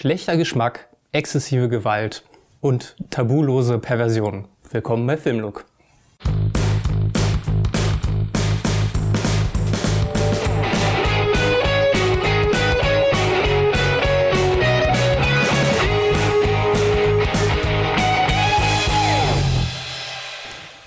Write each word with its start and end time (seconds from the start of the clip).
Schlechter 0.00 0.36
Geschmack, 0.36 0.86
exzessive 1.10 1.68
Gewalt 1.68 2.22
und 2.60 2.94
tabulose 3.10 3.80
Perversion. 3.80 4.46
Willkommen 4.70 5.08
bei 5.08 5.16
Filmlook. 5.16 5.64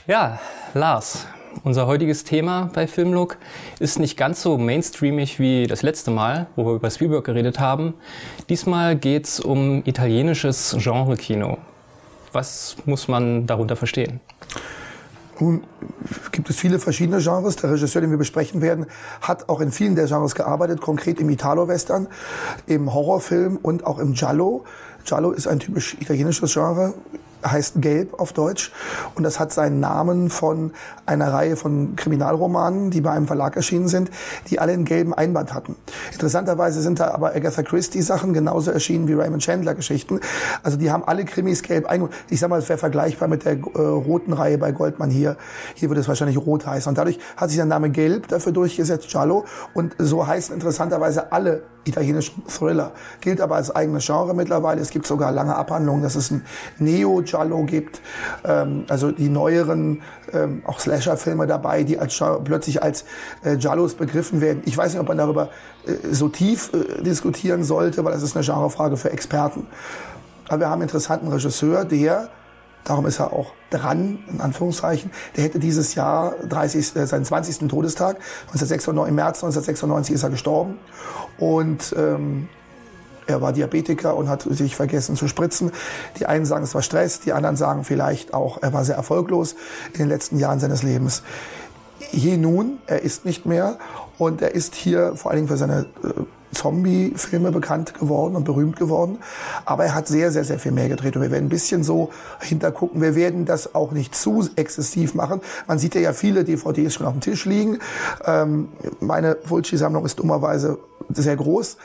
Ja, 0.07 0.39
Lars, 0.73 1.27
unser 1.63 1.87
heutiges 1.87 2.23
Thema 2.23 2.69
bei 2.73 2.87
Filmlook 2.87 3.37
ist 3.79 3.99
nicht 3.99 4.17
ganz 4.17 4.41
so 4.41 4.57
mainstreamig 4.57 5.39
wie 5.39 5.67
das 5.67 5.81
letzte 5.81 6.11
Mal, 6.11 6.47
wo 6.55 6.65
wir 6.65 6.73
über 6.73 6.89
Spielberg 6.89 7.25
geredet 7.25 7.59
haben. 7.59 7.93
Diesmal 8.49 8.95
geht 8.95 9.25
es 9.27 9.39
um 9.39 9.83
italienisches 9.85 10.75
Genre-Kino. 10.79 11.57
Was 12.31 12.77
muss 12.85 13.07
man 13.07 13.45
darunter 13.47 13.75
verstehen? 13.75 14.19
Nun 15.39 15.63
gibt 16.31 16.49
es 16.49 16.55
viele 16.55 16.77
verschiedene 16.77 17.17
Genres. 17.17 17.55
Der 17.55 17.71
Regisseur, 17.71 18.01
den 18.01 18.11
wir 18.11 18.17
besprechen 18.17 18.61
werden, 18.61 18.85
hat 19.21 19.49
auch 19.49 19.59
in 19.59 19.71
vielen 19.71 19.95
der 19.95 20.05
Genres 20.05 20.35
gearbeitet, 20.35 20.81
konkret 20.81 21.19
im 21.19 21.29
Italo-Western, 21.29 22.07
im 22.67 22.93
Horrorfilm 22.93 23.57
und 23.61 23.85
auch 23.85 23.97
im 23.97 24.13
Giallo. 24.13 24.65
Giallo 25.03 25.31
ist 25.31 25.47
ein 25.47 25.59
typisch 25.59 25.97
italienisches 25.99 26.53
Genre 26.53 26.93
heißt 27.45 27.81
Gelb 27.81 28.19
auf 28.19 28.33
Deutsch 28.33 28.71
und 29.15 29.23
das 29.23 29.39
hat 29.39 29.51
seinen 29.51 29.79
Namen 29.79 30.29
von 30.29 30.71
einer 31.05 31.33
Reihe 31.33 31.55
von 31.55 31.95
Kriminalromanen, 31.95 32.91
die 32.91 33.01
bei 33.01 33.11
einem 33.11 33.27
Verlag 33.27 33.55
erschienen 33.55 33.87
sind, 33.87 34.11
die 34.49 34.59
alle 34.59 34.73
einen 34.73 34.85
gelben 34.85 35.13
Einband 35.13 35.53
hatten. 35.53 35.75
Interessanterweise 36.11 36.81
sind 36.81 36.99
da 36.99 37.11
aber 37.11 37.35
Agatha 37.35 37.63
Christie 37.63 38.01
Sachen 38.01 38.33
genauso 38.33 38.71
erschienen 38.71 39.07
wie 39.07 39.13
Raymond 39.13 39.43
Chandler 39.43 39.75
Geschichten. 39.75 40.19
Also 40.63 40.77
die 40.77 40.91
haben 40.91 41.03
alle 41.03 41.25
Krimis 41.25 41.63
gelb 41.63 41.85
eingebaut. 41.85 42.15
Ich 42.29 42.39
sag 42.39 42.49
mal, 42.49 42.59
es 42.59 42.69
wäre 42.69 42.77
vergleichbar 42.79 43.27
mit 43.27 43.45
der 43.45 43.53
äh, 43.53 43.81
roten 43.81 44.33
Reihe 44.33 44.57
bei 44.57 44.71
Goldman 44.71 45.09
hier. 45.09 45.37
Hier 45.75 45.89
würde 45.89 46.01
es 46.01 46.07
wahrscheinlich 46.07 46.37
rot 46.37 46.65
heißen. 46.65 46.89
Und 46.89 46.97
dadurch 46.97 47.19
hat 47.37 47.49
sich 47.49 47.57
der 47.57 47.65
Name 47.65 47.89
Gelb 47.89 48.27
dafür 48.27 48.51
durchgesetzt, 48.51 49.09
Giallo. 49.09 49.45
Und 49.73 49.95
so 49.97 50.25
heißen 50.25 50.53
interessanterweise 50.53 51.31
alle 51.31 51.63
italienischen 51.85 52.43
Thriller. 52.47 52.91
Gilt 53.21 53.41
aber 53.41 53.55
als 53.55 53.73
eigenes 53.75 54.05
Genre 54.05 54.33
mittlerweile. 54.33 54.81
Es 54.81 54.89
gibt 54.89 55.07
sogar 55.07 55.31
lange 55.31 55.55
Abhandlungen, 55.55 56.03
dass 56.03 56.15
es 56.15 56.31
ein 56.31 56.45
Neo-Giallo 56.79 57.63
gibt. 57.63 58.01
Ähm, 58.43 58.85
also 58.87 59.11
die 59.11 59.29
neueren, 59.29 60.01
ähm, 60.33 60.61
auch 60.65 60.79
Slasher-Filme 60.79 61.47
dabei, 61.47 61.83
die 61.83 61.99
als 61.99 62.21
plötzlich 62.43 62.83
als 62.83 63.05
äh, 63.43 63.57
Giallos 63.57 63.95
begriffen 63.95 64.41
werden. 64.41 64.61
Ich 64.65 64.77
weiß 64.77 64.93
nicht, 64.93 65.01
ob 65.01 65.07
man 65.07 65.17
darüber 65.17 65.49
äh, 65.85 66.13
so 66.13 66.29
tief 66.29 66.71
äh, 66.73 67.01
diskutieren 67.01 67.63
sollte, 67.63 68.03
weil 68.05 68.13
das 68.13 68.23
ist 68.23 68.35
eine 68.35 68.45
Genrefrage 68.45 68.97
für 68.97 69.11
Experten. 69.11 69.67
Aber 70.47 70.59
wir 70.59 70.67
haben 70.67 70.73
einen 70.73 70.83
interessanten 70.83 71.27
Regisseur, 71.29 71.85
der 71.85 72.29
Darum 72.83 73.05
ist 73.05 73.19
er 73.19 73.33
auch 73.33 73.53
dran, 73.69 74.19
in 74.31 74.41
Anführungszeichen. 74.41 75.11
Der 75.35 75.43
hätte 75.43 75.59
dieses 75.59 75.95
Jahr 75.95 76.35
30, 76.47 76.95
äh, 76.95 77.07
seinen 77.07 77.25
20. 77.25 77.67
Todestag. 77.67 78.17
1996, 78.47 79.09
Im 79.09 79.15
März 79.15 79.43
1996 79.43 80.15
ist 80.15 80.23
er 80.23 80.29
gestorben. 80.29 80.79
Und 81.37 81.95
ähm, 81.97 82.49
er 83.27 83.41
war 83.41 83.53
Diabetiker 83.53 84.15
und 84.15 84.29
hat 84.29 84.41
sich 84.43 84.75
vergessen 84.75 85.15
zu 85.15 85.27
spritzen. 85.27 85.71
Die 86.19 86.25
einen 86.25 86.45
sagen, 86.45 86.63
es 86.63 86.75
war 86.75 86.81
Stress, 86.81 87.19
die 87.19 87.33
anderen 87.33 87.55
sagen 87.55 87.83
vielleicht 87.83 88.33
auch, 88.33 88.61
er 88.61 88.73
war 88.73 88.83
sehr 88.83 88.95
erfolglos 88.95 89.55
in 89.93 89.99
den 89.99 90.09
letzten 90.09 90.37
Jahren 90.37 90.59
seines 90.59 90.83
Lebens. 90.83 91.23
Je 92.11 92.35
nun, 92.35 92.79
er 92.87 93.03
ist 93.03 93.25
nicht 93.25 93.45
mehr 93.45 93.77
und 94.17 94.41
er 94.41 94.53
ist 94.53 94.75
hier 94.75 95.15
vor 95.15 95.31
allen 95.31 95.37
Dingen 95.37 95.47
für 95.47 95.57
seine 95.57 95.85
äh, 96.03 96.23
Zombie-Filme 96.51 97.51
bekannt 97.51 97.93
geworden 97.93 98.35
und 98.35 98.43
berühmt 98.43 98.75
geworden. 98.75 99.19
Aber 99.65 99.85
er 99.85 99.95
hat 99.95 100.07
sehr, 100.07 100.31
sehr, 100.31 100.43
sehr 100.43 100.59
viel 100.59 100.71
mehr 100.71 100.89
gedreht. 100.89 101.15
Und 101.15 101.21
wir 101.21 101.31
werden 101.31 101.45
ein 101.45 101.49
bisschen 101.49 101.83
so 101.83 102.11
hintergucken. 102.39 103.01
Wir 103.01 103.15
werden 103.15 103.45
das 103.45 103.75
auch 103.75 103.91
nicht 103.91 104.15
zu 104.15 104.47
exzessiv 104.55 105.13
machen. 105.13 105.41
Man 105.67 105.79
sieht 105.79 105.95
ja, 105.95 106.01
ja 106.01 106.13
viele 106.13 106.43
DVDs 106.43 106.93
schon 106.93 107.05
auf 107.05 107.13
dem 107.13 107.21
Tisch 107.21 107.45
liegen. 107.45 107.79
Ähm, 108.25 108.69
meine 108.99 109.37
Fulci-Sammlung 109.43 110.05
ist 110.05 110.19
dummerweise 110.19 110.77
sehr 111.09 111.35
groß. 111.35 111.77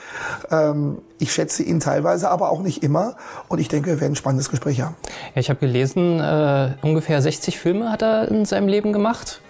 Ähm, 0.51 0.99
ich 1.19 1.33
schätze 1.33 1.63
ihn 1.63 1.81
teilweise, 1.81 2.31
aber 2.31 2.51
auch 2.51 2.63
nicht 2.63 2.83
immer. 2.83 3.17
Und 3.49 3.59
ich 3.61 3.69
denke, 3.69 3.91
wir 3.91 4.01
werden 4.01 4.13
ein 4.13 4.17
spannendes 4.17 4.51
Gespräch 4.51 4.81
haben. 4.81 4.95
Ja, 5.35 5.41
ich 5.41 5.49
habe 5.49 5.61
gelesen, 5.61 6.21
äh, 6.21 6.75
ungefähr 6.83 7.21
60 7.21 7.59
Filme 7.59 7.91
hat 7.91 8.03
er 8.03 8.29
in 8.29 8.45
seinem 8.45 8.69
Leben 8.69 8.93
gemacht. 8.93 9.41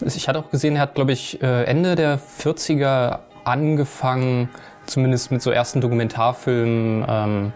Ich 0.00 0.28
hatte 0.28 0.38
auch 0.38 0.50
gesehen, 0.50 0.76
er 0.76 0.82
hat, 0.82 0.94
glaube 0.94 1.12
ich, 1.12 1.42
äh, 1.42 1.64
Ende 1.64 1.94
der 1.94 2.18
40er 2.18 3.18
angefangen, 3.44 4.48
zumindest 4.86 5.30
mit 5.30 5.42
so 5.42 5.50
ersten 5.50 5.80
Dokumentarfilmen. 5.80 7.04
Ähm, 7.08 7.52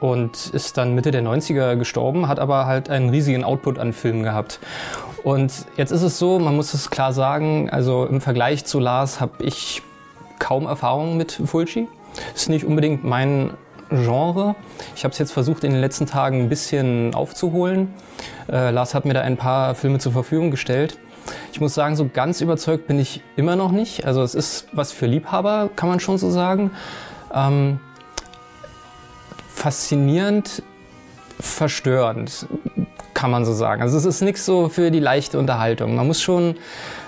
und 0.00 0.50
ist 0.50 0.78
dann 0.78 0.94
Mitte 0.94 1.10
der 1.10 1.22
90er 1.22 1.76
gestorben, 1.76 2.28
hat 2.28 2.38
aber 2.38 2.66
halt 2.66 2.88
einen 2.88 3.10
riesigen 3.10 3.42
Output 3.42 3.78
an 3.78 3.92
Filmen 3.92 4.22
gehabt. 4.22 4.60
Und 5.24 5.52
jetzt 5.76 5.90
ist 5.90 6.02
es 6.02 6.18
so, 6.18 6.38
man 6.38 6.54
muss 6.54 6.72
es 6.72 6.90
klar 6.90 7.12
sagen, 7.12 7.68
also 7.70 8.06
im 8.06 8.20
Vergleich 8.20 8.64
zu 8.64 8.78
Lars 8.78 9.20
habe 9.20 9.42
ich 9.42 9.82
kaum 10.38 10.66
Erfahrung 10.66 11.16
mit 11.16 11.32
Fulci. 11.32 11.88
Ist 12.34 12.48
nicht 12.48 12.64
unbedingt 12.64 13.04
mein 13.04 13.50
Genre. 13.90 14.54
Ich 14.94 15.04
habe 15.04 15.12
es 15.12 15.18
jetzt 15.18 15.32
versucht, 15.32 15.64
in 15.64 15.72
den 15.72 15.80
letzten 15.80 16.06
Tagen 16.06 16.42
ein 16.42 16.48
bisschen 16.48 17.14
aufzuholen. 17.14 17.94
Äh, 18.50 18.70
Lars 18.70 18.94
hat 18.94 19.04
mir 19.04 19.14
da 19.14 19.22
ein 19.22 19.36
paar 19.36 19.74
Filme 19.74 19.98
zur 19.98 20.12
Verfügung 20.12 20.50
gestellt. 20.50 20.98
Ich 21.52 21.60
muss 21.60 21.74
sagen, 21.74 21.96
so 21.96 22.08
ganz 22.12 22.40
überzeugt 22.40 22.86
bin 22.86 22.98
ich 22.98 23.22
immer 23.36 23.56
noch 23.56 23.72
nicht. 23.72 24.06
Also 24.06 24.22
es 24.22 24.34
ist 24.34 24.68
was 24.72 24.92
für 24.92 25.06
Liebhaber, 25.06 25.70
kann 25.74 25.88
man 25.88 26.00
schon 26.00 26.18
so 26.18 26.30
sagen. 26.30 26.70
Ähm, 27.34 27.80
faszinierend, 29.54 30.62
verstörend, 31.40 32.46
kann 33.14 33.30
man 33.30 33.44
so 33.44 33.52
sagen. 33.52 33.82
Also 33.82 33.96
es 33.98 34.04
ist 34.04 34.20
nichts 34.20 34.44
so 34.46 34.68
für 34.68 34.90
die 34.90 35.00
leichte 35.00 35.38
Unterhaltung. 35.38 35.96
Man 35.96 36.06
muss 36.06 36.22
schon 36.22 36.56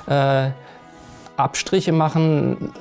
äh, 0.06 0.50
Abstriche 1.43 1.93
machen, 1.93 2.73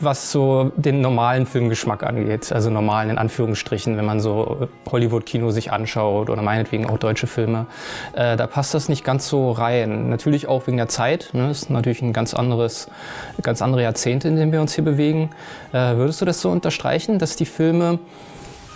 was 0.00 0.32
so 0.32 0.72
den 0.76 1.00
normalen 1.00 1.46
Filmgeschmack 1.46 2.02
angeht. 2.02 2.52
Also 2.52 2.70
normalen 2.70 3.10
in 3.10 3.18
Anführungsstrichen, 3.18 3.96
wenn 3.96 4.04
man 4.04 4.20
so 4.20 4.68
Hollywood-Kino 4.90 5.50
sich 5.50 5.72
anschaut 5.72 6.30
oder 6.30 6.42
meinetwegen 6.42 6.86
auch 6.86 6.98
deutsche 6.98 7.26
Filme. 7.26 7.66
Äh, 8.14 8.36
da 8.36 8.46
passt 8.46 8.74
das 8.74 8.88
nicht 8.88 9.04
ganz 9.04 9.28
so 9.28 9.52
rein. 9.52 10.08
Natürlich 10.08 10.48
auch 10.48 10.66
wegen 10.66 10.76
der 10.76 10.88
Zeit. 10.88 11.30
Ne? 11.32 11.48
Das 11.48 11.62
ist 11.62 11.70
natürlich 11.70 12.02
ein 12.02 12.12
ganz 12.12 12.34
anderes, 12.34 12.88
ganz 13.42 13.62
andere 13.62 13.82
Jahrzehnte, 13.82 14.28
in 14.28 14.36
denen 14.36 14.52
wir 14.52 14.60
uns 14.60 14.74
hier 14.74 14.84
bewegen. 14.84 15.30
Äh, 15.72 15.96
würdest 15.96 16.20
du 16.20 16.24
das 16.24 16.40
so 16.40 16.50
unterstreichen, 16.50 17.18
dass 17.18 17.36
die 17.36 17.46
Filme 17.46 17.98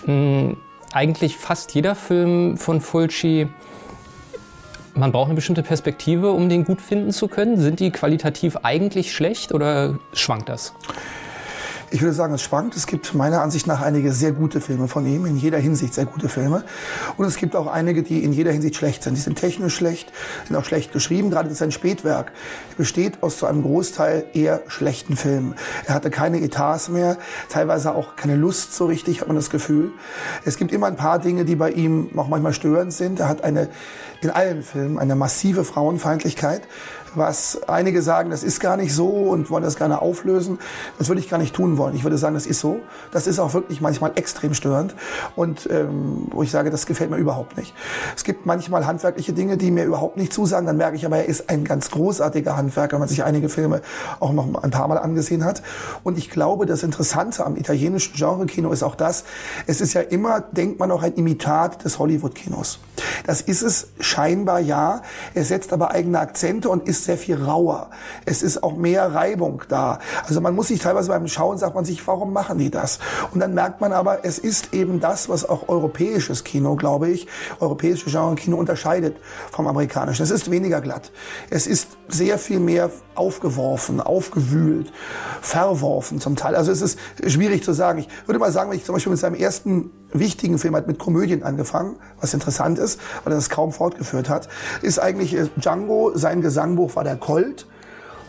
mh, 0.07 0.55
eigentlich 0.93 1.37
fast 1.37 1.75
jeder 1.75 1.95
Film 1.95 2.57
von 2.57 2.81
Fulci 2.81 3.49
man 4.95 5.12
braucht 5.12 5.27
eine 5.27 5.34
bestimmte 5.34 5.62
Perspektive, 5.62 6.33
um 6.33 6.49
den 6.49 6.65
gut 6.65 6.81
finden 6.81 7.12
zu 7.12 7.28
können. 7.28 7.59
Sind 7.59 7.81
die 7.81 7.91
qualitativ 7.91 8.56
eigentlich 8.62 9.12
schlecht 9.15 9.53
oder 9.53 9.99
schwankt 10.12 10.49
das? 10.49 10.75
Ich 11.93 12.03
würde 12.03 12.12
sagen, 12.12 12.33
es 12.34 12.43
schwankt. 12.43 12.77
Es 12.77 12.87
gibt 12.87 13.15
meiner 13.15 13.43
Ansicht 13.43 13.67
nach 13.67 13.81
einige 13.81 14.12
sehr 14.12 14.31
gute 14.31 14.61
Filme 14.61 14.87
von 14.87 15.05
ihm, 15.06 15.27
in 15.27 15.37
jeder 15.37 15.59
Hinsicht 15.59 15.93
sehr 15.93 16.06
gute 16.06 16.28
Filme. 16.28 16.62
Und 17.17 17.27
es 17.27 17.37
gibt 17.37 17.56
auch 17.56 17.67
einige, 17.67 18.05
die 18.05 18.23
in 18.23 18.33
jeder 18.33 18.53
Hinsicht 18.53 18.77
schlecht 18.77 19.03
sind. 19.03 19.17
Die 19.17 19.21
sind 19.21 19.37
technisch 19.37 19.75
schlecht, 19.75 20.12
sind 20.47 20.55
auch 20.55 20.65
schlecht 20.65 20.93
geschrieben. 20.93 21.31
Gerade 21.31 21.53
sein 21.53 21.73
Spätwerk 21.73 22.31
besteht 22.77 23.25
aus 23.25 23.39
zu 23.39 23.47
einem 23.47 23.62
Großteil 23.62 24.27
eher 24.34 24.62
schlechten 24.69 25.17
Filmen. 25.17 25.56
Er 25.84 25.95
hatte 25.95 26.11
keine 26.11 26.41
Etats 26.41 26.91
mehr, 26.91 27.17
teilweise 27.49 27.93
auch 27.93 28.15
keine 28.15 28.37
Lust 28.37 28.73
so 28.73 28.87
richtig, 28.87 29.21
hat 29.21 29.27
man 29.27 29.37
das 29.37 29.50
Gefühl. 29.50 29.91
Es 30.45 30.56
gibt 30.56 30.71
immer 30.71 30.87
ein 30.87 30.97
paar 30.97 31.19
Dinge, 31.19 31.45
die 31.45 31.56
bei 31.56 31.73
ihm 31.73 32.11
auch 32.17 32.29
manchmal 32.29 32.53
störend 32.53 32.93
sind. 32.93 33.19
Er 33.19 33.29
hat 33.29 33.43
eine, 33.43 33.69
in 34.23 34.31
allen 34.31 34.62
Filmen 34.62 34.97
eine 34.97 35.17
massive 35.17 35.65
Frauenfeindlichkeit 35.65 36.62
was 37.15 37.60
einige 37.69 38.03
sagen, 38.03 38.31
das 38.31 38.43
ist 38.43 38.60
gar 38.60 38.76
nicht 38.76 38.94
so 38.94 39.09
und 39.09 39.50
wollen 39.50 39.65
das 39.65 39.76
gerne 39.76 40.00
auflösen. 40.03 40.59
Das 40.98 41.09
würde 41.09 41.21
ich 41.21 41.28
gar 41.28 41.38
nicht 41.38 41.54
tun 41.54 41.78
wollen. 41.78 41.94
Ich 41.94 42.04
würde 42.04 42.19
sagen, 42.19 42.34
das 42.34 42.47
ist 42.47 42.60
so. 42.60 42.81
Das 43.12 43.26
ist 43.26 43.38
auch 43.38 43.54
wirklich 43.54 43.81
manchmal 43.81 44.12
extrem 44.15 44.54
störend 44.54 44.94
und 45.37 45.69
ähm, 45.70 46.29
wo 46.31 46.43
ich 46.43 46.50
sage, 46.50 46.70
das 46.70 46.87
gefällt 46.87 47.11
mir 47.11 47.17
überhaupt 47.17 47.56
nicht. 47.56 47.75
Es 48.17 48.25
gibt 48.25 48.46
manchmal 48.46 48.87
handwerkliche 48.87 49.32
Dinge, 49.32 49.56
die 49.56 49.70
mir 49.70 49.85
überhaupt 49.85 50.17
nicht 50.17 50.32
zusagen. 50.32 50.67
Dann 50.67 50.76
merke 50.76 50.96
ich 50.96 51.06
aber, 51.06 51.19
er 51.19 51.26
ist 51.26 51.49
ein 51.50 51.64
ganz 51.64 51.90
großartiger 51.90 52.56
Handwerker, 52.56 52.93
wenn 52.93 53.00
man 53.00 53.08
sich 53.08 53.25
einige 53.25 53.49
Filme 53.49 53.82
auch 54.20 54.32
noch 54.32 54.62
ein 54.62 54.70
paar 54.70 54.88
Mal 54.88 54.99
angesehen 54.99 55.44
hat. 55.44 55.62
Und 56.02 56.19
ich 56.19 56.31
glaube, 56.31 56.67
das 56.67 56.82
Interessante 56.82 57.44
am 57.44 57.56
italienischen 57.56 58.14
Genre-Kino 58.14 58.70
ist 58.70 58.82
auch 58.82 58.94
das, 58.94 59.25
es 59.67 59.81
ist 59.81 59.94
ja 59.94 60.00
immer, 60.00 60.40
denkt 60.40 60.79
man 60.79 60.90
auch 60.90 61.02
ein 61.02 61.14
Imitat 61.14 61.85
des 61.85 61.99
Hollywood-Kinos. 61.99 62.79
Das 63.26 63.40
ist 63.40 63.62
es 63.62 63.88
scheinbar 64.00 64.61
ja. 64.61 65.02
Er 65.35 65.44
setzt 65.44 65.73
aber 65.73 65.90
eigene 65.93 66.20
Akzente 66.20 66.69
und 66.69 66.88
ist 66.88 67.00
sehr 67.05 67.19
viel 67.19 67.43
rauer. 67.43 67.91
Es 68.25 68.43
ist 68.43 68.62
auch 68.62 68.76
mehr 68.76 69.14
Reibung 69.14 69.62
da. 69.69 69.99
Also 70.26 70.41
man 70.41 70.55
muss 70.55 70.69
sich 70.69 70.81
teilweise 70.81 71.08
beim 71.08 71.26
Schauen 71.29 71.58
sagt 71.58 71.75
man 71.75 71.85
sich, 71.85 72.06
warum 72.06 72.32
machen 72.32 72.58
die 72.58 72.70
das? 72.70 72.99
Und 73.32 73.41
dann 73.41 73.55
merkt 73.55 73.81
man 73.81 73.93
aber, 73.93 74.25
es 74.25 74.38
ist 74.38 74.73
eben 74.75 75.00
das, 75.00 75.29
was 75.29 75.49
auch 75.49 75.69
europäisches 75.69 76.44
Kino, 76.44 76.76
glaube 76.76 77.08
ich, 77.11 77.26
europäische 77.61 78.11
Genre-Kino 78.11 78.56
unterscheidet 78.56 79.17
vom 79.50 79.67
amerikanischen. 79.67 80.23
Es 80.23 80.31
ist 80.31 80.50
weniger 80.50 80.81
glatt. 80.81 81.12
Es 81.50 81.67
ist 81.67 81.88
sehr 82.08 82.38
viel 82.38 82.61
mehr 82.61 82.91
aufgeworfen, 83.14 84.00
aufgewühlt, 84.00 84.93
verworfen 85.41 86.20
zum 86.20 86.37
Teil. 86.37 86.55
Also 86.55 86.73
es 86.73 86.81
ist 86.81 86.99
schwierig 87.26 87.64
zu 87.64 87.73
sagen. 87.73 88.00
Ich 88.00 88.08
würde 88.26 88.38
mal 88.38 88.52
sagen, 88.52 88.70
wenn 88.70 88.79
ich 88.79 88.85
zum 88.85 88.94
Beispiel 88.94 89.11
mit 89.11 89.20
seinem 89.20 89.35
ersten 89.35 89.91
wichtigen 90.12 90.59
Film 90.59 90.77
hat 90.77 90.87
mit 90.87 90.99
Komödien 90.99 91.43
angefangen, 91.43 91.97
was 92.21 92.35
interessant 92.35 92.79
ist, 92.79 93.01
weil 93.25 93.33
er 93.33 93.37
das 93.37 93.51
kaum 93.51 93.73
fortgeführt 93.73 94.29
hat, 94.29 94.49
ist 94.83 94.99
eigentlich 94.99 95.37
äh, 95.37 95.47
Django, 95.57 96.12
sein 96.15 96.41
Gesangbuch 96.41 96.97
war 96.97 97.05
der 97.05 97.17
Colt 97.17 97.67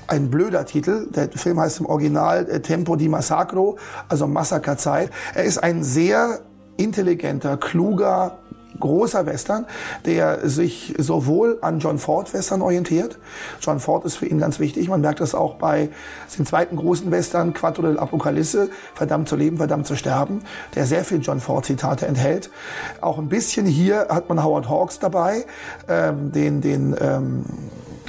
ein 0.07 0.30
blöder 0.30 0.66
Titel. 0.66 1.07
Der 1.10 1.30
Film 1.30 1.60
heißt 1.60 1.80
im 1.80 1.86
Original 1.86 2.50
äh, 2.50 2.60
Tempo 2.60 2.95
di 2.95 3.07
Massacro, 3.07 3.78
also 4.10 4.28
Massakerzeit. 4.28 5.10
Er 5.33 5.45
ist 5.45 5.57
ein 5.57 5.83
sehr 5.83 6.42
intelligenter, 6.78 7.57
kluger, 7.57 8.39
großer 8.81 9.25
Western, 9.25 9.66
der 10.06 10.50
sich 10.50 10.94
sowohl 10.98 11.60
an 11.62 11.80
John 11.80 11.98
Ford 11.98 12.33
Western 12.33 12.62
orientiert. 12.62 13.18
John 13.62 13.80
Ford 13.80 14.04
ist 14.04 14.18
für 14.18 14.25
ihn 14.25 14.39
ganz 14.39 14.60
wichtig. 14.60 14.89
Man 14.89 15.00
merkt 15.00 15.22
das 15.22 15.33
auch 15.33 15.56
bei 15.56 15.89
dem 16.38 16.45
zweiten 16.45 16.75
großen 16.75 17.10
Western, 17.12 17.54
Quattro 17.54 17.83
del 17.83 17.98
Apocalypse, 17.98 18.69
Verdammt 18.94 19.30
zu 19.30 19.36
leben, 19.36 19.57
verdammt 19.57 19.88
zu 19.88 19.95
sterben, 19.95 20.44
der 20.75 20.86
sehr 20.86 21.06
viel 21.06 21.22
John 21.22 21.39
Ford 21.39 21.66
Zitate 21.66 22.06
enthält. 22.07 22.50
Auch 23.00 23.18
ein 23.18 23.30
bisschen 23.30 23.66
hier 23.66 24.07
hat 24.10 24.28
man 24.28 24.44
Howard 24.44 24.68
Hawks 24.68 25.00
dabei, 25.00 25.45
ähm, 25.88 26.31
den, 26.31 26.62
den 26.62 26.95
ähm, 27.00 27.45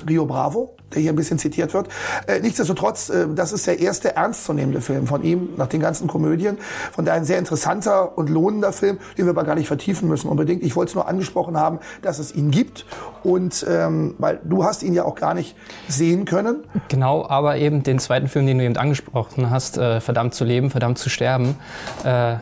Rio 0.09 0.27
Bravo, 0.27 0.77
der 0.95 1.03
hier 1.03 1.13
ein 1.13 1.17
bisschen 1.17 1.39
zitiert 1.39 1.75
wird. 1.75 1.89
Äh, 2.27 2.41
nichtsdestotrotz, 2.41 3.09
äh, 3.09 3.27
das 3.35 3.53
ist 3.53 3.67
der 3.67 3.81
erste 3.81 4.17
ernstzunehmende 4.17 4.81
Film 4.81 5.07
von 5.07 5.23
ihm 5.23 5.51
nach 5.57 5.67
den 5.67 5.81
ganzen 5.81 6.09
Komödien. 6.09 6.59
Von 6.93 7.05
daher 7.05 7.21
ein 7.21 7.25
sehr 7.25 7.39
interessanter 7.39 8.17
und 8.17 8.29
lohnender 8.31 8.73
Film, 8.73 8.99
den 9.17 9.27
wir 9.27 9.31
aber 9.31 9.45
gar 9.45 9.55
nicht 9.55 9.69
vertiefen 9.69 10.09
müssen 10.09 10.29
unbedingt. 10.29 10.63
Ich 10.63 10.77
wollte 10.77 10.91
es 10.91 10.95
nur 10.95 11.09
angesprochen 11.09 11.57
haben, 11.57 11.79
dass 12.03 12.19
es 12.19 12.35
ihn 12.35 12.51
gibt 12.51 12.87
und 13.23 13.65
ähm, 13.69 14.15
weil 14.19 14.41
du 14.45 14.65
hast 14.65 14.83
ihn 14.83 14.95
ja 14.95 15.05
auch 15.05 15.15
gar 15.15 15.35
nicht 15.35 15.57
sehen 15.89 16.25
können. 16.25 16.65
Genau, 16.89 17.27
aber 17.27 17.57
eben 17.57 17.83
den 17.83 17.99
zweiten 17.99 18.29
Film, 18.29 18.47
den 18.47 18.59
du 18.59 18.65
eben 18.65 18.77
angesprochen 18.77 19.51
hast, 19.51 19.79
äh, 19.79 20.01
verdammt 20.01 20.35
zu 20.35 20.45
leben, 20.45 20.71
verdammt 20.71 20.99
zu 20.99 21.09
sterben. 21.09 21.57
Äh 22.05 22.37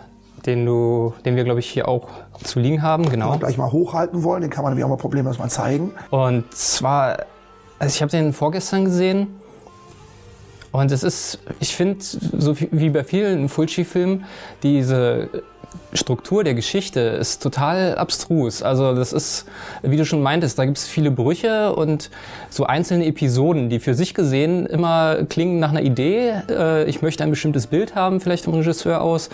den 0.46 0.64
du, 0.64 1.12
den 1.24 1.36
wir 1.36 1.44
glaube 1.44 1.60
ich 1.60 1.68
hier 1.68 1.88
auch 1.88 2.08
zu 2.42 2.60
liegen 2.60 2.82
haben, 2.82 3.08
genau. 3.10 3.26
Den 3.26 3.34
wir 3.34 3.46
gleich 3.46 3.58
mal 3.58 3.72
hochhalten 3.72 4.22
wollen, 4.22 4.42
den 4.42 4.50
kann 4.50 4.62
man 4.62 4.72
nämlich 4.72 4.84
auch 4.84 4.88
mal 4.88 4.96
problemlos 4.96 5.38
mal 5.38 5.50
zeigen. 5.50 5.92
Und 6.10 6.52
zwar 6.54 7.18
also 7.80 7.94
ich 7.94 8.02
habe 8.02 8.10
den 8.10 8.32
vorgestern 8.32 8.84
gesehen 8.84 9.26
und 10.70 10.92
es 10.92 11.02
ist, 11.02 11.38
ich 11.58 11.74
finde, 11.74 11.98
so 12.00 12.54
wie 12.70 12.90
bei 12.90 13.02
vielen 13.02 13.48
Fulci-Filmen, 13.48 14.24
diese 14.62 15.30
Struktur 15.94 16.44
der 16.44 16.54
Geschichte 16.54 17.00
ist 17.00 17.42
total 17.42 17.96
abstrus. 17.96 18.62
Also 18.62 18.94
das 18.94 19.12
ist, 19.12 19.46
wie 19.82 19.96
du 19.96 20.04
schon 20.04 20.22
meintest, 20.22 20.58
da 20.58 20.66
gibt 20.66 20.76
es 20.76 20.86
viele 20.86 21.10
Brüche 21.10 21.74
und 21.74 22.10
so 22.50 22.66
einzelne 22.66 23.06
Episoden, 23.06 23.70
die 23.70 23.80
für 23.80 23.94
sich 23.94 24.12
gesehen 24.12 24.66
immer 24.66 25.24
klingen 25.24 25.58
nach 25.58 25.70
einer 25.70 25.82
Idee. 25.82 26.34
Äh, 26.50 26.84
ich 26.84 27.02
möchte 27.02 27.24
ein 27.24 27.30
bestimmtes 27.30 27.66
Bild 27.66 27.94
haben, 27.94 28.20
vielleicht 28.20 28.44
vom 28.44 28.54
Regisseur 28.54 29.00
aus. 29.00 29.30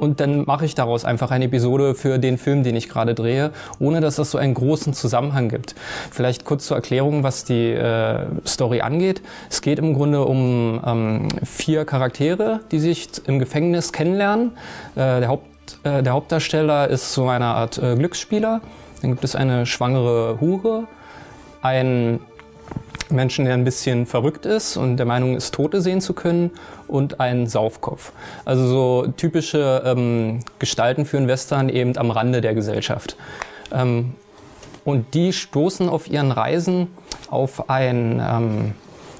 Und 0.00 0.18
dann 0.18 0.46
mache 0.46 0.64
ich 0.64 0.74
daraus 0.74 1.04
einfach 1.04 1.30
eine 1.30 1.44
Episode 1.44 1.94
für 1.94 2.18
den 2.18 2.38
Film, 2.38 2.62
den 2.62 2.74
ich 2.74 2.88
gerade 2.88 3.14
drehe, 3.14 3.50
ohne 3.78 4.00
dass 4.00 4.16
das 4.16 4.30
so 4.30 4.38
einen 4.38 4.54
großen 4.54 4.94
Zusammenhang 4.94 5.50
gibt. 5.50 5.74
Vielleicht 6.10 6.46
kurz 6.46 6.66
zur 6.66 6.78
Erklärung, 6.78 7.22
was 7.22 7.44
die 7.44 7.72
äh, 7.72 8.24
Story 8.46 8.80
angeht. 8.80 9.20
Es 9.50 9.60
geht 9.60 9.78
im 9.78 9.92
Grunde 9.92 10.24
um 10.24 10.80
ähm, 10.86 11.28
vier 11.44 11.84
Charaktere, 11.84 12.60
die 12.70 12.78
sich 12.78 13.10
im 13.26 13.38
Gefängnis 13.38 13.92
kennenlernen. 13.92 14.52
Äh, 14.94 15.20
der, 15.20 15.28
Haupt, 15.28 15.44
äh, 15.84 16.02
der 16.02 16.14
Hauptdarsteller 16.14 16.88
ist 16.88 17.12
so 17.12 17.28
eine 17.28 17.46
Art 17.46 17.76
äh, 17.76 17.94
Glücksspieler. 17.94 18.62
Dann 19.02 19.10
gibt 19.10 19.24
es 19.24 19.36
eine 19.36 19.66
schwangere 19.66 20.40
Hure, 20.40 20.84
ein 21.60 22.20
Menschen, 23.10 23.44
der 23.44 23.54
ein 23.54 23.64
bisschen 23.64 24.06
verrückt 24.06 24.46
ist 24.46 24.76
und 24.76 24.96
der 24.96 25.06
Meinung 25.06 25.36
ist, 25.36 25.54
Tote 25.54 25.80
sehen 25.80 26.00
zu 26.00 26.14
können 26.14 26.50
und 26.88 27.20
einen 27.20 27.46
Saufkopf. 27.46 28.12
Also 28.44 28.66
so 28.66 29.06
typische 29.16 29.82
ähm, 29.84 30.40
Gestalten 30.58 31.04
für 31.04 31.16
einen 31.16 31.28
Western 31.28 31.68
eben 31.68 31.96
am 31.96 32.10
Rande 32.10 32.40
der 32.40 32.54
Gesellschaft. 32.54 33.16
Ähm, 33.72 34.14
und 34.84 35.14
die 35.14 35.32
stoßen 35.32 35.88
auf 35.88 36.08
ihren 36.10 36.32
Reisen 36.32 36.88
auf 37.28 37.68
ein, 37.70 38.20
ähm, 38.20 38.74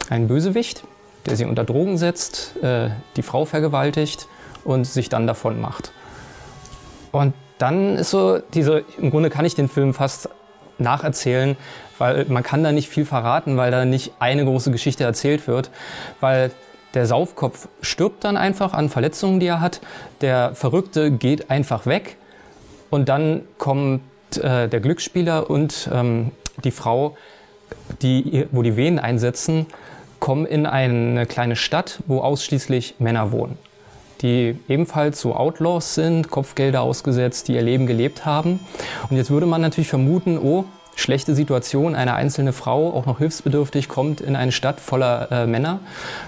einen 0.08 0.26
Bösewicht, 0.26 0.84
der 1.26 1.36
sie 1.36 1.44
unter 1.44 1.64
Drogen 1.64 1.98
setzt, 1.98 2.56
äh, 2.62 2.90
die 3.16 3.22
Frau 3.22 3.44
vergewaltigt 3.44 4.26
und 4.64 4.84
sich 4.84 5.08
dann 5.08 5.26
davon 5.26 5.60
macht. 5.60 5.92
Und 7.12 7.34
dann 7.58 7.96
ist 7.96 8.10
so 8.10 8.38
diese, 8.54 8.84
im 8.98 9.10
Grunde 9.10 9.30
kann 9.30 9.44
ich 9.44 9.54
den 9.54 9.68
Film 9.68 9.92
fast 9.92 10.28
nacherzählen, 10.78 11.56
weil 12.00 12.24
man 12.28 12.42
kann 12.42 12.64
da 12.64 12.72
nicht 12.72 12.88
viel 12.88 13.04
verraten, 13.04 13.56
weil 13.56 13.70
da 13.70 13.84
nicht 13.84 14.12
eine 14.18 14.44
große 14.44 14.70
Geschichte 14.70 15.04
erzählt 15.04 15.46
wird, 15.46 15.70
weil 16.20 16.50
der 16.94 17.06
Saufkopf 17.06 17.68
stirbt 17.82 18.24
dann 18.24 18.36
einfach 18.36 18.72
an 18.72 18.88
Verletzungen, 18.88 19.38
die 19.38 19.46
er 19.46 19.60
hat. 19.60 19.80
Der 20.22 20.54
Verrückte 20.54 21.10
geht 21.10 21.50
einfach 21.50 21.86
weg 21.86 22.16
und 22.88 23.08
dann 23.08 23.42
kommt 23.58 24.00
äh, 24.36 24.68
der 24.68 24.80
Glücksspieler 24.80 25.50
und 25.50 25.88
ähm, 25.92 26.32
die 26.64 26.70
Frau, 26.70 27.16
die, 28.02 28.46
wo 28.50 28.62
die 28.62 28.76
Venen 28.76 28.98
einsetzen, 28.98 29.66
kommen 30.18 30.46
in 30.46 30.66
eine 30.66 31.26
kleine 31.26 31.54
Stadt, 31.54 32.00
wo 32.06 32.20
ausschließlich 32.20 32.96
Männer 32.98 33.30
wohnen, 33.30 33.58
die 34.22 34.58
ebenfalls 34.68 35.20
so 35.20 35.34
Outlaws 35.34 35.94
sind, 35.94 36.30
Kopfgelder 36.30 36.82
ausgesetzt, 36.82 37.48
die 37.48 37.54
ihr 37.54 37.62
Leben 37.62 37.86
gelebt 37.86 38.26
haben. 38.26 38.60
Und 39.08 39.16
jetzt 39.16 39.30
würde 39.30 39.46
man 39.46 39.60
natürlich 39.60 39.88
vermuten, 39.88 40.38
oh, 40.38 40.64
schlechte 40.96 41.34
Situation. 41.34 41.94
Eine 41.94 42.14
einzelne 42.14 42.52
Frau, 42.52 42.92
auch 42.92 43.06
noch 43.06 43.18
hilfsbedürftig, 43.18 43.88
kommt 43.88 44.20
in 44.20 44.36
eine 44.36 44.52
Stadt 44.52 44.80
voller 44.80 45.30
äh, 45.30 45.46
Männer. 45.46 45.80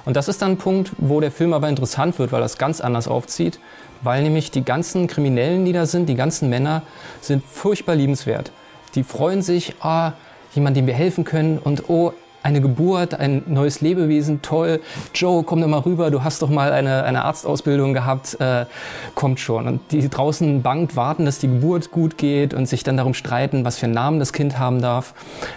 Und 0.05 0.17
das 0.17 0.29
ist 0.29 0.43
dann 0.43 0.53
ein 0.53 0.57
Punkt, 0.59 0.93
wo 0.99 1.21
der 1.21 1.31
Film 1.31 1.53
aber 1.53 1.69
interessant 1.69 2.19
wird, 2.19 2.33
weil 2.33 2.41
das 2.41 2.59
ganz 2.59 2.81
anders 2.81 3.09
aufzieht. 3.09 3.59
Weil 4.03 4.23
nämlich 4.23 4.51
die 4.51 4.65
ganzen 4.65 5.07
Kriminellen, 5.07 5.65
die 5.65 5.73
da 5.73 5.87
sind, 5.87 6.09
die 6.09 6.17
ganzen 6.17 6.49
Männer, 6.49 6.83
sind 7.21 7.45
furchtbar 7.45 7.95
liebenswert. 7.95 8.51
Die 8.95 9.05
freuen 9.05 9.43
sich, 9.43 9.75
ah, 9.81 10.13
jemand, 10.55 10.77
dem 10.77 10.87
wir 10.87 10.95
helfen 10.95 11.25
können 11.25 11.59
und 11.59 11.89
oh, 11.89 12.13
eine 12.43 12.61
Geburt, 12.61 13.15
ein 13.15 13.43
neues 13.47 13.81
Lebewesen, 13.81 14.43
toll. 14.43 14.81
Joe, 15.15 15.45
komm 15.45 15.61
doch 15.61 15.69
mal 15.69 15.81
rüber, 15.81 16.11
du 16.11 16.25
hast 16.25 16.43
doch 16.43 16.51
mal 16.51 16.73
eine, 16.73 17.05
eine 17.05 17.25
Arztausbildung 17.25 17.95
gehabt, 17.95 18.41
äh, 18.41 18.67
kommt 19.15 19.41
schon. 19.41 19.69
Und 19.69 19.81
die 19.93 20.09
draußen 20.09 20.63
bangt, 20.63 20.97
warten, 20.97 21.25
dass 21.25 21.39
die 21.39 21.49
Geburt 21.49 21.91
gut 21.91 22.19
geht 22.19 22.55
und 22.55 22.67
sich 22.67 22.83
dann 22.83 22.97
darum 22.97 23.15
streiten, 23.15 23.65
was 23.65 23.79
für 23.79 23.87
einen 23.87 23.95
Namen 23.95 24.19
das 24.19 24.33
Kind 24.33 24.59
haben 24.59 24.81
darf. 24.81 25.15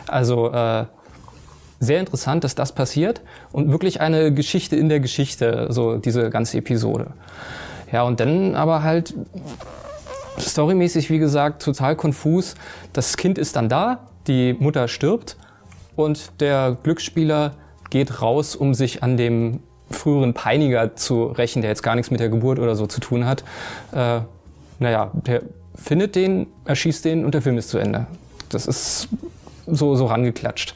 Also 0.08 0.52
äh, 0.52 0.86
sehr 1.80 2.00
interessant, 2.00 2.44
dass 2.44 2.56
das 2.56 2.72
passiert 2.72 3.22
und 3.52 3.72
wirklich 3.72 4.02
eine 4.02 4.34
Geschichte 4.34 4.76
in 4.76 4.90
der 4.90 5.00
Geschichte, 5.00 5.68
so 5.70 5.98
diese 5.98 6.30
ganze 6.30 6.58
Episode. 6.58 7.08
Ja, 7.92 8.04
und 8.04 8.20
dann 8.20 8.56
aber 8.56 8.84
halt 8.84 9.14
storymäßig, 10.40 11.10
wie 11.10 11.20
gesagt, 11.20 11.64
total 11.64 11.96
konfus. 11.96 12.56
Das 12.94 13.18
Kind 13.18 13.38
ist 13.38 13.56
dann 13.56 13.70
da, 13.70 14.08
die 14.28 14.54
Mutter 14.54 14.88
stirbt 14.88 15.38
und 15.96 16.42
der 16.42 16.78
Glücksspieler 16.84 17.56
geht 17.90 18.22
raus, 18.22 18.56
um 18.56 18.74
sich 18.74 19.04
an 19.04 19.18
dem 19.18 19.60
früheren 19.90 20.34
Peiniger 20.34 20.96
zu 20.96 21.26
rächen, 21.26 21.62
der 21.62 21.72
jetzt 21.72 21.84
gar 21.84 21.96
nichts 21.96 22.12
mit 22.12 22.20
der 22.20 22.30
Geburt 22.30 22.60
oder 22.60 22.76
so 22.76 22.88
zu 22.88 23.00
tun 23.00 23.26
hat. 23.26 23.44
Äh, 23.92 24.22
naja, 24.80 25.12
der 25.14 25.44
findet 25.76 26.16
den, 26.16 26.48
erschießt 26.66 27.06
den 27.06 27.26
und 27.26 27.34
der 27.34 27.42
Film 27.42 27.58
ist 27.58 27.70
zu 27.70 27.78
Ende. 27.78 28.08
Das 28.50 28.66
ist 28.66 29.10
so, 29.68 29.96
so 29.96 30.06
rangeklatscht. 30.06 30.76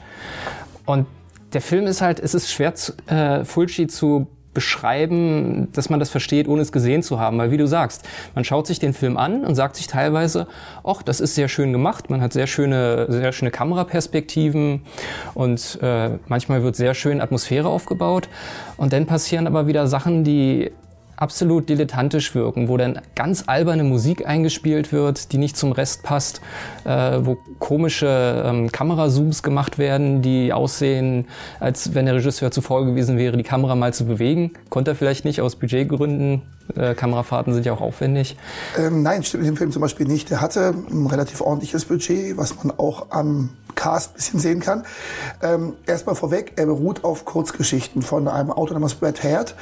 Und 0.86 1.08
der 1.54 1.62
Film 1.62 1.88
ist 1.88 2.02
halt, 2.02 2.20
es 2.20 2.34
ist 2.34 2.52
schwer, 2.52 2.76
zu, 2.76 2.94
äh, 3.08 3.44
Fulci 3.44 3.88
zu 3.88 4.28
beschreiben, 4.54 5.70
dass 5.74 5.90
man 5.90 6.00
das 6.00 6.10
versteht, 6.10 6.48
ohne 6.48 6.62
es 6.62 6.72
gesehen 6.72 7.04
zu 7.04 7.20
haben. 7.20 7.38
Weil 7.38 7.52
wie 7.52 7.58
du 7.58 7.68
sagst, 7.68 8.08
man 8.36 8.44
schaut 8.44 8.68
sich 8.68 8.80
den 8.80 8.94
Film 8.94 9.18
an 9.18 9.46
und 9.46 9.56
sagt 9.56 9.76
sich 9.76 9.88
teilweise, 9.88 10.48
ach, 10.84 11.04
das 11.04 11.20
ist 11.20 11.36
sehr 11.36 11.48
schön 11.48 11.72
gemacht, 11.72 12.10
man 12.10 12.22
hat 12.22 12.34
sehr 12.34 12.48
schöne, 12.48 13.06
sehr 13.10 13.32
schöne 13.32 13.52
Kameraperspektiven 13.52 14.82
und 15.34 15.80
äh, 15.82 16.12
manchmal 16.28 16.64
wird 16.64 16.76
sehr 16.76 16.94
schön 16.94 17.22
Atmosphäre 17.22 17.68
aufgebaut. 17.68 18.30
Und 18.78 18.94
dann 18.94 19.06
passieren 19.06 19.48
aber 19.48 19.68
wieder 19.68 19.88
Sachen, 19.88 20.24
die 20.24 20.72
absolut 21.20 21.68
dilettantisch 21.68 22.34
wirken, 22.34 22.70
wo 22.70 22.78
dann 22.78 23.02
ganz 23.16 23.44
alberne 23.48 23.84
Musik 23.84 24.26
eingespielt 24.26 24.92
wird, 24.92 25.32
die 25.32 25.38
nicht 25.38 25.58
zum 25.58 25.72
Rest 25.72 26.04
passt, 26.04 26.42
äh, 26.86 27.20
wo 27.22 27.38
komische 27.60 28.44
ähm, 28.46 28.72
Kamerazooms 28.72 29.44
gemacht 29.44 29.78
werden, 29.78 30.22
die 30.22 30.54
aussehen, 30.54 31.28
als 31.60 31.94
wenn 31.94 32.06
der 32.06 32.16
Regisseur 32.16 32.52
zu 32.52 32.62
faul 32.62 32.86
gewesen 32.86 33.18
wäre, 33.18 33.38
die 33.38 33.44
Kamera 33.44 33.76
mal 33.76 33.94
zu 33.94 34.06
bewegen. 34.06 34.52
Konnte 34.70 34.92
er 34.92 34.96
vielleicht 34.96 35.26
nicht 35.26 35.42
aus 35.42 35.58
Budgetgründen, 35.58 36.42
Äh, 36.76 36.96
Kamerafahrten 36.96 37.54
sind 37.54 37.66
ja 37.66 37.74
auch 37.74 37.82
aufwendig. 37.82 38.38
Ähm, 38.78 39.04
nein, 39.04 39.24
stimmt 39.24 39.44
in 39.44 39.52
dem 39.52 39.58
Film 39.58 39.72
zum 39.72 39.82
Beispiel 39.82 40.08
nicht. 40.08 40.30
Der 40.30 40.42
hatte 40.42 40.74
ein 40.90 41.08
relativ 41.08 41.42
ordentliches 41.42 41.86
Budget, 41.86 42.38
was 42.38 42.64
man 42.64 42.78
auch 42.78 43.08
am 43.10 43.50
Cast 43.76 44.12
ein 44.12 44.14
bisschen 44.16 44.40
sehen 44.40 44.60
kann. 44.60 44.86
Ähm, 45.42 45.74
erstmal 45.86 46.16
vorweg, 46.16 46.54
er 46.58 46.66
beruht 46.66 47.04
auf 47.04 47.26
Kurzgeschichten 47.26 48.02
von 48.02 48.28
einem 48.28 48.52
Autor 48.52 48.74
namens 48.74 48.96
Brad 48.96 49.24
Hart. 49.24 49.56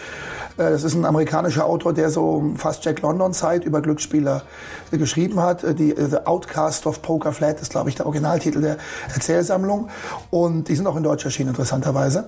Äh, 0.57 0.71
das 0.71 0.83
ist 0.83 0.95
ein 0.95 1.05
amerikanischer 1.05 1.65
Autor, 1.65 1.93
der 1.93 2.09
so 2.09 2.53
fast 2.55 2.83
Jack 2.83 3.01
London-Zeit 3.01 3.63
über 3.63 3.81
Glücksspieler 3.81 4.43
äh, 4.91 4.97
geschrieben 4.97 5.39
hat. 5.39 5.63
Äh, 5.63 5.75
die 5.75 5.93
The 5.95 6.25
Outcast 6.25 6.87
of 6.87 7.01
Poker 7.01 7.31
Flat 7.31 7.61
ist, 7.61 7.71
glaube 7.71 7.89
ich, 7.89 7.95
der 7.95 8.05
Originaltitel 8.05 8.61
der 8.61 8.77
Erzählsammlung. 9.13 9.89
Und 10.29 10.67
die 10.67 10.75
sind 10.75 10.87
auch 10.87 10.95
in 10.95 11.03
Deutsch 11.03 11.25
erschienen, 11.25 11.49
interessanterweise. 11.49 12.25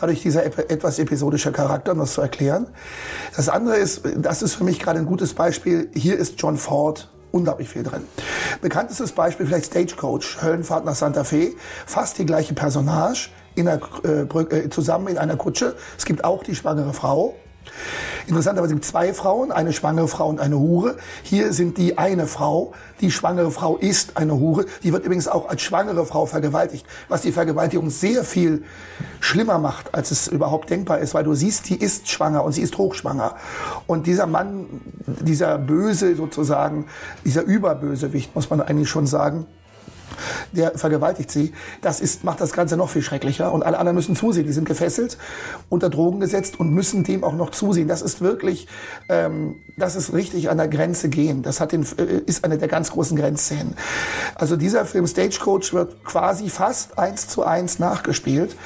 Dadurch 0.00 0.22
dieser 0.22 0.44
etwas 0.44 0.98
episodische 0.98 1.52
Charakter, 1.52 1.92
um 1.92 1.98
das 1.98 2.14
zu 2.14 2.22
erklären. 2.22 2.66
Das 3.36 3.48
andere 3.48 3.76
ist, 3.76 4.15
das 4.18 4.42
ist 4.42 4.54
für 4.54 4.64
mich 4.64 4.78
gerade 4.78 4.98
ein 4.98 5.06
gutes 5.06 5.34
Beispiel. 5.34 5.90
Hier 5.94 6.16
ist 6.16 6.34
John 6.38 6.56
Ford 6.56 7.10
unglaublich 7.32 7.68
viel 7.68 7.82
drin. 7.82 8.02
Bekanntestes 8.60 9.12
Beispiel 9.12 9.46
vielleicht 9.46 9.66
Stagecoach, 9.66 10.42
Höllenfahrt 10.42 10.84
nach 10.84 10.94
Santa 10.94 11.24
Fe, 11.24 11.52
fast 11.86 12.18
die 12.18 12.26
gleiche 12.26 12.54
Personage, 12.54 13.28
in 13.54 13.68
einer, 13.68 13.80
äh, 14.04 14.68
zusammen 14.68 15.08
in 15.08 15.18
einer 15.18 15.36
Kutsche. 15.36 15.76
Es 15.96 16.04
gibt 16.04 16.24
auch 16.24 16.42
die 16.42 16.54
schwangere 16.54 16.92
Frau. 16.92 17.34
Interessanterweise 18.26 18.74
es 18.74 18.88
zwei 18.88 19.14
Frauen, 19.14 19.52
eine 19.52 19.72
schwangere 19.72 20.08
Frau 20.08 20.28
und 20.28 20.40
eine 20.40 20.58
Hure. 20.58 20.96
Hier 21.22 21.52
sind 21.52 21.78
die 21.78 21.98
eine 21.98 22.26
Frau. 22.26 22.72
Die 23.00 23.10
schwangere 23.10 23.50
Frau 23.50 23.76
ist 23.76 24.16
eine 24.16 24.34
Hure. 24.34 24.66
Die 24.82 24.92
wird 24.92 25.04
übrigens 25.04 25.28
auch 25.28 25.48
als 25.48 25.62
schwangere 25.62 26.04
Frau 26.06 26.26
vergewaltigt, 26.26 26.86
was 27.08 27.22
die 27.22 27.32
Vergewaltigung 27.32 27.90
sehr 27.90 28.24
viel 28.24 28.64
schlimmer 29.20 29.58
macht, 29.58 29.94
als 29.94 30.10
es 30.10 30.28
überhaupt 30.28 30.70
denkbar 30.70 30.98
ist, 30.98 31.14
weil 31.14 31.24
du 31.24 31.34
siehst, 31.34 31.68
die 31.68 31.76
ist 31.76 32.08
schwanger 32.08 32.44
und 32.44 32.52
sie 32.52 32.62
ist 32.62 32.76
hochschwanger. 32.78 33.36
Und 33.86 34.06
dieser 34.06 34.26
Mann, 34.26 34.66
dieser 35.06 35.58
Böse 35.58 36.16
sozusagen, 36.16 36.86
dieser 37.24 37.42
Überbösewicht, 37.42 38.34
muss 38.34 38.50
man 38.50 38.60
eigentlich 38.60 38.88
schon 38.88 39.06
sagen, 39.06 39.46
der 40.52 40.76
vergewaltigt 40.78 41.30
sie. 41.30 41.52
Das 41.82 42.00
ist, 42.00 42.24
macht 42.24 42.40
das 42.40 42.52
Ganze 42.52 42.76
noch 42.76 42.90
viel 42.90 43.02
schrecklicher. 43.02 43.52
Und 43.52 43.64
alle 43.64 43.78
anderen 43.78 43.96
müssen 43.96 44.16
zusehen. 44.16 44.46
Die 44.46 44.52
sind 44.52 44.66
gefesselt, 44.66 45.18
unter 45.68 45.90
Drogen 45.90 46.20
gesetzt 46.20 46.58
und 46.58 46.72
müssen 46.72 47.04
dem 47.04 47.24
auch 47.24 47.34
noch 47.34 47.50
zusehen. 47.50 47.88
Das 47.88 48.02
ist 48.02 48.20
wirklich, 48.20 48.68
ähm, 49.08 49.56
das 49.76 49.96
ist 49.96 50.12
richtig 50.12 50.50
an 50.50 50.58
der 50.58 50.68
Grenze 50.68 51.08
gehen. 51.08 51.42
Das 51.42 51.60
hat 51.60 51.72
den, 51.72 51.82
äh, 51.82 52.22
ist 52.26 52.44
eine 52.44 52.58
der 52.58 52.68
ganz 52.68 52.90
großen 52.90 53.16
Grenzszenen. 53.16 53.74
Also 54.34 54.56
dieser 54.56 54.84
Film 54.86 55.06
Stagecoach 55.06 55.72
wird 55.72 56.04
quasi 56.04 56.50
fast 56.50 56.98
eins 56.98 57.28
zu 57.28 57.44
eins 57.44 57.78
nachgespielt. 57.78 58.56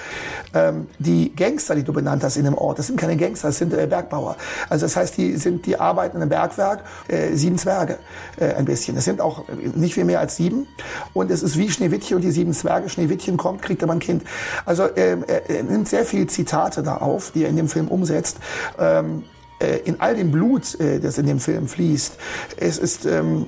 Ähm, 0.53 0.89
die 0.99 1.35
Gangster, 1.35 1.77
die 1.77 1.85
du 1.85 1.93
benannt 1.93 2.25
hast 2.25 2.37
in 2.37 2.45
dem 2.45 2.55
Ort, 2.55 2.79
das 2.79 2.89
sind 2.89 2.99
keine 2.99 3.17
Gangster, 3.17 3.49
das 3.49 3.59
sind 3.59 3.73
äh, 3.73 3.87
Bergbauer. 3.87 4.37
Also 4.69 4.87
das 4.87 4.97
heißt, 4.97 5.17
die 5.17 5.37
sind, 5.37 5.67
die 5.67 5.79
arbeiten 5.79 6.17
in 6.17 6.23
einem 6.23 6.31
Bergwerk, 6.31 6.83
äh, 7.09 7.35
sieben 7.35 7.57
Zwerge, 7.57 7.99
äh, 8.39 8.55
ein 8.55 8.65
bisschen. 8.65 8.97
Das 8.97 9.05
sind 9.05 9.21
auch 9.21 9.45
nicht 9.75 9.95
viel 9.95 10.05
mehr 10.05 10.21
als 10.21 10.37
sieben. 10.37 10.67
Und 11.13 11.31
es 11.31 11.40
ist 11.43 11.59
wie 11.59 11.71
Schneewittchen 11.71 12.17
und 12.17 12.23
die 12.23 12.31
sieben 12.31 12.53
Zwerge. 12.53 12.89
Schneewittchen 12.89 13.37
kommt, 13.37 13.63
kriegt 13.63 13.83
aber 13.83 13.93
ein 13.93 13.99
Kind. 13.99 14.25
Also 14.65 14.89
ähm, 14.97 15.25
er, 15.27 15.49
er 15.49 15.63
nimmt 15.63 15.89
sehr 15.89 16.05
viele 16.05 16.27
Zitate 16.27 16.83
da 16.83 16.97
auf, 16.97 17.33
die 17.33 17.45
er 17.45 17.51
in 17.51 17.57
dem 17.57 17.69
Film 17.69 17.89
umsetzt. 17.89 18.39
Ähm, 18.79 19.25
äh, 19.61 19.79
in 19.85 20.01
all 20.01 20.17
dem 20.17 20.31
Blut, 20.31 20.79
äh, 20.81 21.01
das 21.01 21.19
in 21.19 21.27
dem 21.27 21.41
Film 21.41 21.69
fließt. 21.69 22.17
Es 22.57 22.79
ist 22.79 23.07
ähm, 23.07 23.47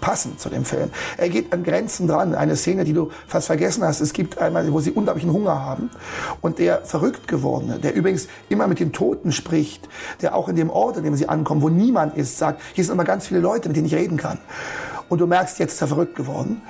passend 0.00 0.38
zu 0.38 0.48
dem 0.48 0.64
Film. 0.64 0.90
Er 1.16 1.28
geht 1.28 1.52
an 1.52 1.64
Grenzen 1.64 2.06
dran. 2.06 2.34
Eine 2.34 2.56
Szene, 2.56 2.84
die 2.84 2.92
du 2.92 3.10
fast 3.26 3.46
vergessen 3.46 3.82
hast. 3.84 4.00
Es 4.00 4.12
gibt 4.12 4.38
einmal, 4.38 4.70
wo 4.72 4.80
sie 4.80 4.92
unglaublichen 4.92 5.32
Hunger 5.32 5.60
haben. 5.64 5.90
Und 6.40 6.58
der 6.58 6.84
verrückt 6.84 7.26
gewordene, 7.26 7.78
der 7.78 7.94
übrigens 7.94 8.28
immer 8.48 8.66
mit 8.66 8.80
den 8.80 8.92
Toten 8.92 9.32
spricht, 9.32 9.88
der 10.22 10.34
auch 10.34 10.48
in 10.48 10.56
dem 10.56 10.70
Ort, 10.70 10.98
an 10.98 11.04
dem 11.04 11.16
sie 11.16 11.28
ankommen, 11.28 11.62
wo 11.62 11.68
niemand 11.68 12.16
ist, 12.16 12.38
sagt, 12.38 12.60
hier 12.74 12.84
sind 12.84 12.94
immer 12.94 13.04
ganz 13.04 13.26
viele 13.26 13.40
Leute, 13.40 13.68
mit 13.68 13.76
denen 13.76 13.86
ich 13.86 13.94
reden 13.94 14.16
kann 14.16 14.38
und 15.08 15.20
du 15.20 15.26
merkst, 15.26 15.58
jetzt 15.58 15.74
ist 15.74 15.80
er 15.80 15.88
verrückt 15.88 16.14
geworden, 16.14 16.62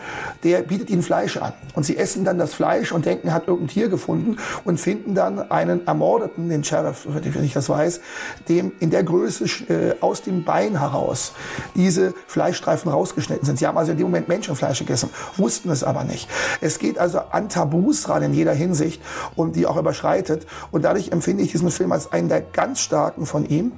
der 0.45 0.63
bietet 0.63 0.91
ihnen 0.91 1.03
Fleisch 1.03 1.37
an. 1.37 1.53
Und 1.75 1.85
sie 1.85 1.97
essen 1.97 2.25
dann 2.25 2.39
das 2.39 2.55
Fleisch 2.55 2.93
und 2.93 3.07
denken, 3.07 3.33
hat 3.33 3.49
irgendein 3.49 3.69
Tier 3.69 3.89
gefunden 3.89 4.37
und 4.65 4.81
finden 4.81 5.15
dann 5.15 5.51
einen 5.51 5.87
Ermordeten, 5.87 6.49
den 6.49 6.65
Sheriff, 6.65 7.07
wenn 7.07 7.45
ich 7.45 7.53
das 7.53 7.69
weiß, 7.69 8.01
dem 8.49 8.73
in 8.81 8.91
der 8.91 9.05
Größe 9.05 9.45
äh, 9.69 9.95
aus 10.01 10.23
dem 10.23 10.45
Bein 10.45 10.79
heraus 10.79 11.33
diese 11.75 12.15
Fleischstreifen 12.27 12.91
rausgeschnitten 12.91 13.47
sind. 13.47 13.59
Sie 13.59 13.67
haben 13.67 13.79
also 13.79 13.93
in 13.93 13.99
dem 13.99 14.07
Moment 14.07 14.29
Menschenfleisch 14.29 14.79
gegessen, 14.79 15.11
wussten 15.37 15.71
es 15.71 15.85
aber 15.85 16.05
nicht. 16.05 16.29
Es 16.61 16.79
geht 16.79 16.99
also 16.99 17.21
an 17.31 17.49
Tabus 17.49 18.09
ran 18.09 18.23
in 18.23 18.35
jeder 18.35 18.53
Hinsicht 18.53 19.03
und 19.37 19.57
die 19.57 19.67
auch 19.67 19.77
überschreitet. 19.77 20.47
Und 20.71 20.85
dadurch 20.85 21.13
empfinde 21.13 21.43
ich 21.43 21.53
diesen 21.53 21.71
Film 21.71 21.93
als 21.93 22.13
einen 22.13 22.29
der 22.29 22.41
ganz 22.41 22.81
starken 22.81 23.27
von 23.27 23.47
ihm. 23.49 23.73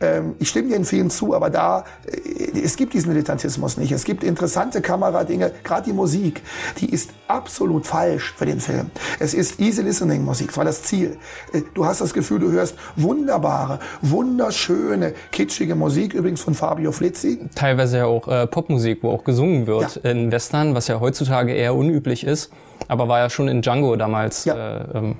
Ähm, 0.00 0.34
ich 0.38 0.48
stimme 0.48 0.68
dir 0.68 0.76
in 0.76 0.84
vielen 0.84 1.10
zu, 1.10 1.34
aber 1.34 1.50
da, 1.50 1.84
äh, 2.06 2.60
es 2.60 2.76
gibt 2.76 2.94
diesen 2.94 3.08
Militantismus 3.08 3.76
nicht. 3.76 3.89
Es 3.96 4.04
gibt 4.04 4.24
interessante 4.24 4.80
Kameradinge, 4.80 5.52
gerade 5.62 5.84
die 5.84 5.92
Musik, 5.92 6.42
die 6.78 6.90
ist 6.90 7.10
absolut 7.28 7.86
falsch 7.86 8.34
für 8.36 8.46
den 8.46 8.60
Film. 8.60 8.90
Es 9.18 9.34
ist 9.34 9.60
easy 9.60 9.82
listening 9.82 10.24
Musik, 10.24 10.48
das 10.48 10.56
war 10.56 10.64
das 10.64 10.82
Ziel. 10.82 11.16
Äh, 11.52 11.62
du 11.74 11.84
hast 11.84 12.00
das 12.00 12.14
Gefühl, 12.14 12.40
du 12.40 12.50
hörst 12.50 12.76
wunderbare, 12.96 13.78
wunderschöne, 14.02 15.14
kitschige 15.32 15.74
Musik, 15.74 16.14
übrigens 16.14 16.40
von 16.40 16.54
Fabio 16.54 16.92
Flizzi. 16.92 17.40
Teilweise 17.54 17.98
ja 17.98 18.06
auch 18.06 18.28
äh, 18.28 18.46
Popmusik, 18.46 19.02
wo 19.02 19.10
auch 19.10 19.24
gesungen 19.24 19.66
wird 19.66 20.00
ja. 20.02 20.10
in 20.10 20.32
Western, 20.32 20.74
was 20.74 20.88
ja 20.88 21.00
heutzutage 21.00 21.52
eher 21.52 21.74
unüblich 21.74 22.24
ist, 22.24 22.50
aber 22.88 23.08
war 23.08 23.18
ja 23.18 23.30
schon 23.30 23.48
in 23.48 23.62
Django 23.62 23.96
damals 23.96 24.44
ja. 24.44 24.78
äh, 24.78 24.98
ähm, 24.98 25.16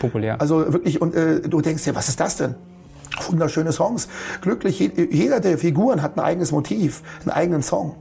populär. 0.00 0.40
Also 0.40 0.72
wirklich, 0.72 1.00
und 1.00 1.14
äh, 1.14 1.40
du 1.40 1.60
denkst 1.60 1.84
dir, 1.84 1.94
was 1.94 2.08
ist 2.08 2.20
das 2.20 2.36
denn? 2.36 2.54
Wunderschöne 3.28 3.72
Songs. 3.72 4.08
Glücklich, 4.40 4.78
jeder 4.78 5.40
der 5.40 5.58
Figuren 5.58 6.02
hat 6.02 6.16
ein 6.16 6.20
eigenes 6.20 6.52
Motiv, 6.52 7.02
einen 7.22 7.30
eigenen 7.30 7.62
Song. 7.62 7.96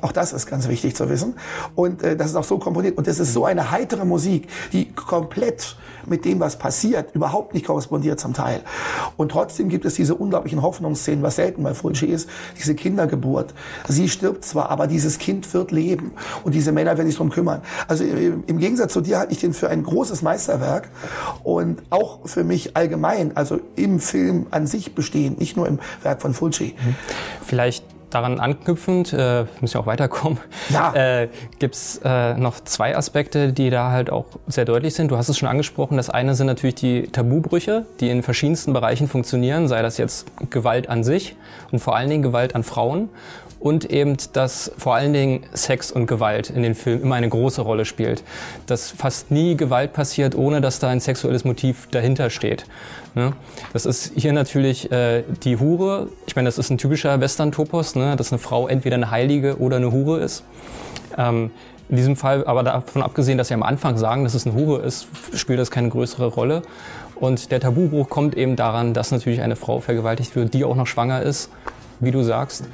Auch 0.00 0.12
das 0.12 0.32
ist 0.32 0.46
ganz 0.46 0.68
wichtig 0.68 0.96
zu 0.96 1.08
wissen. 1.08 1.34
Und 1.74 2.02
äh, 2.02 2.16
das 2.16 2.28
ist 2.28 2.36
auch 2.36 2.44
so 2.44 2.58
komponiert. 2.58 2.98
Und 2.98 3.06
das 3.06 3.18
ist 3.18 3.32
so 3.32 3.44
eine 3.44 3.70
heitere 3.70 4.04
Musik, 4.04 4.48
die 4.72 4.92
komplett 4.92 5.76
mit 6.06 6.24
dem, 6.24 6.40
was 6.40 6.58
passiert, 6.58 7.14
überhaupt 7.14 7.54
nicht 7.54 7.66
korrespondiert 7.66 8.20
zum 8.20 8.32
Teil. 8.32 8.60
Und 9.16 9.30
trotzdem 9.30 9.68
gibt 9.68 9.84
es 9.84 9.94
diese 9.94 10.14
unglaublichen 10.14 10.62
Hoffnungsszenen, 10.62 11.22
was 11.22 11.36
selten 11.36 11.62
bei 11.62 11.74
Fulci 11.74 12.06
ist, 12.06 12.28
diese 12.58 12.74
Kindergeburt. 12.74 13.54
Sie 13.88 14.08
stirbt 14.08 14.44
zwar, 14.44 14.70
aber 14.70 14.86
dieses 14.86 15.18
Kind 15.18 15.52
wird 15.54 15.70
leben. 15.70 16.12
Und 16.42 16.54
diese 16.54 16.72
Männer 16.72 16.96
werden 16.96 17.06
sich 17.06 17.16
drum 17.16 17.30
kümmern. 17.30 17.62
Also 17.88 18.04
im 18.04 18.58
Gegensatz 18.58 18.92
zu 18.92 19.00
dir 19.00 19.18
halte 19.18 19.32
ich 19.32 19.40
den 19.40 19.52
für 19.52 19.68
ein 19.68 19.82
großes 19.82 20.22
Meisterwerk. 20.22 20.88
Und 21.42 21.82
auch 21.90 22.20
für 22.26 22.44
mich 22.44 22.76
allgemein, 22.76 23.36
also 23.36 23.60
im 23.76 24.00
Film 24.00 24.46
an 24.50 24.66
sich 24.66 24.94
bestehen, 24.94 25.36
nicht 25.38 25.56
nur 25.56 25.68
im 25.68 25.78
Werk 26.02 26.22
von 26.22 26.34
Fulci. 26.34 26.74
Vielleicht 27.44 27.84
daran 28.14 28.40
anknüpfend, 28.40 29.12
äh, 29.12 29.44
müssen 29.60 29.76
ja 29.76 29.80
auch 29.80 29.86
weiterkommen, 29.86 30.38
ja. 30.70 30.92
äh, 31.22 31.28
gibt 31.58 31.74
es 31.74 32.00
äh, 32.04 32.34
noch 32.34 32.60
zwei 32.60 32.96
Aspekte, 32.96 33.52
die 33.52 33.70
da 33.70 33.90
halt 33.90 34.10
auch 34.10 34.26
sehr 34.46 34.64
deutlich 34.64 34.94
sind. 34.94 35.10
Du 35.10 35.16
hast 35.16 35.28
es 35.28 35.38
schon 35.38 35.48
angesprochen. 35.48 35.96
Das 35.96 36.10
eine 36.10 36.34
sind 36.34 36.46
natürlich 36.46 36.76
die 36.76 37.08
Tabubrüche, 37.08 37.86
die 38.00 38.10
in 38.10 38.22
verschiedensten 38.22 38.72
Bereichen 38.72 39.08
funktionieren, 39.08 39.68
sei 39.68 39.82
das 39.82 39.98
jetzt 39.98 40.26
Gewalt 40.50 40.88
an 40.88 41.04
sich 41.04 41.36
und 41.72 41.80
vor 41.80 41.96
allen 41.96 42.08
Dingen 42.08 42.22
Gewalt 42.22 42.54
an 42.54 42.62
Frauen 42.62 43.08
und 43.64 43.90
eben, 43.90 44.18
dass 44.34 44.70
vor 44.76 44.94
allen 44.94 45.14
Dingen 45.14 45.46
Sex 45.54 45.90
und 45.90 46.06
Gewalt 46.06 46.50
in 46.50 46.62
den 46.62 46.74
Filmen 46.74 47.02
immer 47.02 47.14
eine 47.14 47.30
große 47.30 47.62
Rolle 47.62 47.86
spielt. 47.86 48.22
Dass 48.66 48.90
fast 48.90 49.30
nie 49.30 49.56
Gewalt 49.56 49.94
passiert, 49.94 50.34
ohne 50.34 50.60
dass 50.60 50.80
da 50.80 50.90
ein 50.90 51.00
sexuelles 51.00 51.46
Motiv 51.46 51.88
dahinter 51.90 52.28
steht. 52.28 52.66
Ne? 53.14 53.32
Das 53.72 53.86
ist 53.86 54.12
hier 54.16 54.34
natürlich 54.34 54.92
äh, 54.92 55.22
die 55.44 55.58
Hure. 55.58 56.08
Ich 56.26 56.36
meine, 56.36 56.46
das 56.46 56.58
ist 56.58 56.68
ein 56.68 56.76
typischer 56.76 57.18
Western-Topos, 57.22 57.94
ne? 57.94 58.16
dass 58.16 58.32
eine 58.32 58.38
Frau 58.38 58.68
entweder 58.68 58.96
eine 58.96 59.10
Heilige 59.10 59.56
oder 59.56 59.76
eine 59.76 59.90
Hure 59.90 60.20
ist. 60.20 60.44
Ähm, 61.16 61.50
in 61.88 61.96
diesem 61.96 62.16
Fall, 62.16 62.46
aber 62.46 62.64
davon 62.64 63.00
abgesehen, 63.02 63.38
dass 63.38 63.48
sie 63.48 63.54
am 63.54 63.62
Anfang 63.62 63.96
sagen, 63.96 64.24
dass 64.24 64.34
es 64.34 64.46
eine 64.46 64.54
Hure 64.54 64.82
ist, 64.82 65.08
spielt 65.32 65.58
das 65.58 65.70
keine 65.70 65.88
größere 65.88 66.26
Rolle. 66.26 66.60
Und 67.14 67.50
der 67.50 67.60
Tabubruch 67.60 68.10
kommt 68.10 68.36
eben 68.36 68.56
daran, 68.56 68.92
dass 68.92 69.10
natürlich 69.10 69.40
eine 69.40 69.56
Frau 69.56 69.80
vergewaltigt 69.80 70.36
wird, 70.36 70.52
die 70.52 70.64
auch 70.64 70.76
noch 70.76 70.86
schwanger 70.86 71.22
ist, 71.22 71.48
wie 72.00 72.10
du 72.10 72.22
sagst. 72.22 72.64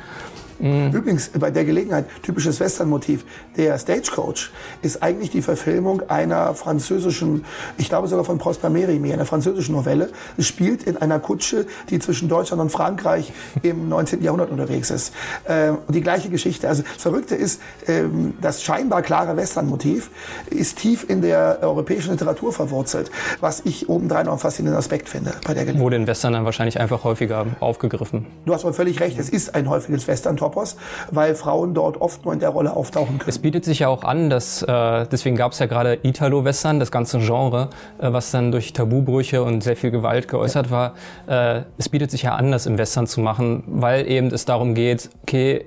Mhm. 0.60 0.92
Übrigens, 0.92 1.30
bei 1.30 1.50
der 1.50 1.64
Gelegenheit, 1.64 2.06
typisches 2.22 2.60
Western-Motiv, 2.60 3.24
der 3.56 3.78
Stagecoach 3.78 4.50
ist 4.82 5.02
eigentlich 5.02 5.30
die 5.30 5.42
Verfilmung 5.42 6.02
einer 6.08 6.54
französischen, 6.54 7.44
ich 7.78 7.88
glaube 7.88 8.08
sogar 8.08 8.24
von 8.24 8.38
Prosper 8.38 8.68
Mérimée, 8.68 9.12
einer 9.12 9.26
französischen 9.26 9.74
Novelle. 9.74 10.10
Es 10.36 10.46
spielt 10.46 10.82
in 10.84 10.96
einer 10.96 11.18
Kutsche, 11.18 11.66
die 11.88 11.98
zwischen 11.98 12.28
Deutschland 12.28 12.60
und 12.60 12.70
Frankreich 12.70 13.32
im 13.62 13.88
19. 13.90 14.22
Jahrhundert 14.22 14.50
unterwegs 14.50 14.90
ist. 14.90 15.12
Ähm, 15.48 15.78
die 15.88 16.00
gleiche 16.00 16.28
Geschichte. 16.28 16.68
Also 16.68 16.82
das 16.82 17.02
Verrückte 17.02 17.34
ist, 17.34 17.60
ähm, 17.86 18.34
das 18.40 18.62
scheinbar 18.62 19.02
klare 19.02 19.36
Western-Motiv 19.36 20.10
ist 20.50 20.78
tief 20.78 21.04
in 21.08 21.22
der 21.22 21.58
europäischen 21.62 22.12
Literatur 22.12 22.52
verwurzelt, 22.52 23.10
was 23.40 23.62
ich 23.64 23.88
obendrein 23.88 24.26
noch 24.26 24.32
einen 24.32 24.40
faszinierenden 24.40 24.78
Aspekt 24.78 25.08
finde 25.08 25.32
bei 25.46 25.54
der 25.54 25.64
Gelegenheit. 25.64 25.82
Wurde 25.84 25.96
in 25.96 26.06
Western 26.06 26.32
dann 26.32 26.44
wahrscheinlich 26.44 26.78
einfach 26.80 27.04
häufiger 27.04 27.46
aufgegriffen. 27.60 28.26
Du 28.44 28.54
hast 28.54 28.64
aber 28.64 28.74
völlig 28.74 29.00
recht, 29.00 29.18
es 29.18 29.28
ist 29.28 29.54
ein 29.54 29.68
häufiges 29.68 30.06
Western-Top 30.06 30.49
Topos, 30.50 30.76
weil 31.10 31.34
Frauen 31.34 31.74
dort 31.74 32.00
oft 32.00 32.24
nur 32.24 32.34
in 32.34 32.40
der 32.40 32.50
Rolle 32.50 32.74
auftauchen 32.74 33.18
können. 33.18 33.28
Es 33.28 33.38
bietet 33.38 33.64
sich 33.64 33.80
ja 33.80 33.88
auch 33.88 34.04
an, 34.04 34.30
dass 34.30 34.62
äh, 34.62 35.06
deswegen 35.10 35.36
gab 35.36 35.52
es 35.52 35.58
ja 35.58 35.66
gerade 35.66 35.98
Italo-Western, 36.02 36.80
das 36.80 36.90
ganze 36.90 37.18
Genre, 37.18 37.70
äh, 37.98 38.12
was 38.12 38.30
dann 38.30 38.52
durch 38.52 38.72
Tabubrüche 38.72 39.42
und 39.42 39.62
sehr 39.62 39.76
viel 39.76 39.90
Gewalt 39.90 40.28
geäußert 40.28 40.66
ja. 40.66 40.72
war. 40.72 40.94
Äh, 41.26 41.62
es 41.78 41.88
bietet 41.88 42.10
sich 42.10 42.22
ja 42.22 42.34
an, 42.34 42.50
das 42.52 42.66
im 42.66 42.78
Western 42.78 43.06
zu 43.06 43.20
machen, 43.20 43.64
weil 43.66 44.06
eben 44.08 44.28
es 44.28 44.44
darum 44.44 44.74
geht, 44.74 45.10
okay, 45.22 45.66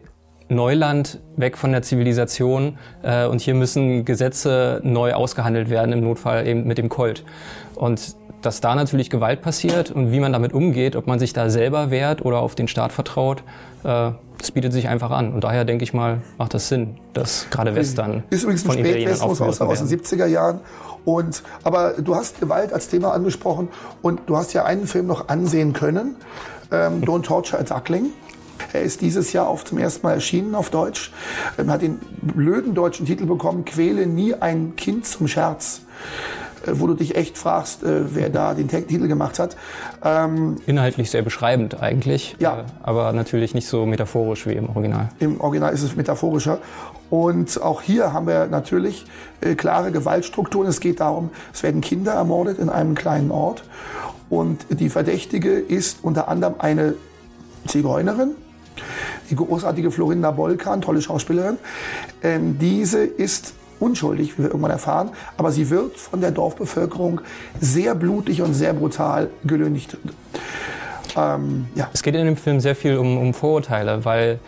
Neuland, 0.49 1.19
weg 1.37 1.57
von 1.57 1.71
der 1.71 1.81
Zivilisation 1.81 2.77
äh, 3.01 3.25
und 3.25 3.41
hier 3.41 3.55
müssen 3.55 4.05
Gesetze 4.05 4.81
neu 4.83 5.13
ausgehandelt 5.13 5.69
werden, 5.69 5.93
im 5.93 6.01
Notfall 6.01 6.45
eben 6.45 6.67
mit 6.67 6.77
dem 6.77 6.89
Colt. 6.89 7.23
Und 7.75 8.15
dass 8.45 8.61
da 8.61 8.75
natürlich 8.75 9.09
Gewalt 9.09 9.41
passiert 9.41 9.91
und 9.91 10.11
wie 10.11 10.19
man 10.19 10.33
damit 10.33 10.53
umgeht, 10.53 10.95
ob 10.95 11.07
man 11.07 11.19
sich 11.19 11.33
da 11.33 11.49
selber 11.49 11.89
wehrt 11.91 12.23
oder 12.23 12.39
auf 12.39 12.55
den 12.55 12.67
Staat 12.67 12.91
vertraut, 12.91 13.43
äh, 13.83 14.11
das 14.37 14.51
bietet 14.51 14.73
sich 14.73 14.89
einfach 14.89 15.11
an. 15.11 15.33
Und 15.33 15.45
daher 15.45 15.63
denke 15.63 15.83
ich 15.83 15.93
mal, 15.93 16.21
macht 16.37 16.53
das 16.53 16.67
Sinn, 16.67 16.97
dass 17.13 17.47
gerade 17.49 17.75
Western 17.75 18.23
ist 18.29 18.43
übrigens 18.43 18.65
ein 18.65 18.73
Spätwestern 18.73 19.29
aus, 19.29 19.61
aus 19.61 19.79
den 19.79 19.99
70er 19.99 20.25
Jahren. 20.25 20.59
Und, 21.05 21.43
aber 21.63 21.93
du 21.93 22.15
hast 22.15 22.39
Gewalt 22.39 22.73
als 22.73 22.87
Thema 22.89 23.13
angesprochen 23.13 23.69
und 24.01 24.21
du 24.27 24.37
hast 24.37 24.53
ja 24.53 24.65
einen 24.65 24.87
Film 24.87 25.07
noch 25.07 25.29
ansehen 25.29 25.73
können, 25.73 26.15
ähm, 26.71 27.01
Don't 27.05 27.23
Torture 27.23 27.61
a 27.61 27.63
Duckling. 27.63 28.11
Er 28.71 28.81
ist 28.81 29.01
dieses 29.01 29.33
Jahr 29.33 29.47
auf 29.47 29.65
zum 29.65 29.77
ersten 29.77 30.05
Mal 30.05 30.13
erschienen 30.13 30.55
auf 30.55 30.69
Deutsch. 30.69 31.11
Er 31.57 31.67
hat 31.67 31.81
den 31.81 31.99
blöden 32.21 32.73
deutschen 32.73 33.05
Titel 33.05 33.25
bekommen, 33.25 33.65
Quäle 33.65 34.07
nie 34.07 34.33
ein 34.33 34.75
Kind 34.75 35.05
zum 35.05 35.27
Scherz 35.27 35.81
wo 36.71 36.87
du 36.87 36.93
dich 36.93 37.15
echt 37.15 37.37
fragst, 37.37 37.83
äh, 37.83 38.15
wer 38.15 38.29
da 38.29 38.53
den 38.53 38.67
Titel 38.67 39.07
gemacht 39.07 39.39
hat. 39.39 39.55
Ähm, 40.03 40.57
Inhaltlich 40.65 41.11
sehr 41.11 41.21
beschreibend 41.21 41.81
eigentlich, 41.81 42.35
ja. 42.39 42.59
Äh, 42.59 42.63
aber 42.83 43.13
natürlich 43.13 43.53
nicht 43.53 43.67
so 43.67 43.85
metaphorisch 43.85 44.47
wie 44.47 44.53
im 44.53 44.69
Original. 44.69 45.09
Im 45.19 45.39
Original 45.41 45.73
ist 45.73 45.83
es 45.83 45.95
metaphorischer. 45.95 46.59
Und 47.09 47.61
auch 47.61 47.81
hier 47.81 48.13
haben 48.13 48.27
wir 48.27 48.47
natürlich 48.47 49.05
äh, 49.41 49.55
klare 49.55 49.91
Gewaltstrukturen. 49.91 50.67
Es 50.67 50.79
geht 50.79 50.99
darum, 50.99 51.29
es 51.53 51.61
werden 51.61 51.81
Kinder 51.81 52.13
ermordet 52.13 52.59
in 52.59 52.69
einem 52.69 52.95
kleinen 52.95 53.29
Ort. 53.31 53.63
Und 54.29 54.65
die 54.69 54.89
Verdächtige 54.89 55.59
ist 55.59 55.99
unter 56.01 56.27
anderem 56.27 56.55
eine 56.57 56.95
Zigeunerin, 57.67 58.31
die 59.29 59.35
großartige 59.35 59.91
Florinda 59.91 60.31
Bolkan, 60.31 60.81
tolle 60.81 61.01
Schauspielerin. 61.01 61.57
Ähm, 62.23 62.57
diese 62.57 63.03
ist 63.03 63.53
unschuldig, 63.79 64.37
wie 64.37 64.43
wir 64.43 64.49
irgendwann 64.49 64.71
erfahren, 64.71 65.09
aber 65.37 65.51
sie 65.51 65.69
wird 65.69 65.97
von 65.97 66.21
der 66.21 66.31
Dorfbevölkerung 66.31 67.21
sehr 67.59 67.95
blutig 67.95 68.41
und 68.41 68.53
sehr 68.53 68.73
brutal 68.73 69.29
gelüncht. 69.43 69.97
Ähm, 71.15 71.67
ja. 71.75 71.89
Es 71.93 72.03
geht 72.03 72.15
in 72.15 72.25
dem 72.25 72.37
Film 72.37 72.59
sehr 72.59 72.75
viel 72.75 72.97
um, 72.97 73.17
um 73.17 73.33
Vorurteile, 73.33 74.03
weil 74.05 74.39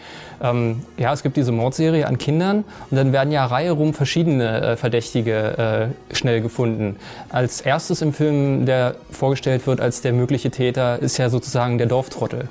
ähm, 0.42 0.82
ja, 0.98 1.14
es 1.14 1.24
gibt 1.24 1.38
diese 1.38 1.52
Mordserie 1.52 2.08
an 2.08 2.18
Kindern 2.18 2.64
und 2.90 2.98
dann 2.98 3.14
werden 3.14 3.32
ja 3.32 3.46
Reihe 3.46 3.72
rum 3.72 3.94
verschiedene 3.94 4.62
äh, 4.62 4.78
Verdächtige 4.78 5.92
äh, 6.12 6.16
schnell 6.16 6.42
gefunden. 6.42 6.98
Als 7.30 7.62
erstes 7.62 8.02
im 8.02 8.14
Film, 8.14 8.66
der 8.66 8.96
vorgestellt 9.12 9.66
wird 9.68 9.80
als 9.80 10.02
der 10.02 10.14
mögliche 10.14 10.52
Täter, 10.52 11.00
ist 11.00 11.18
ja 11.18 11.30
sozusagen 11.30 11.78
der 11.78 11.88
Dorftrottel 11.88 12.50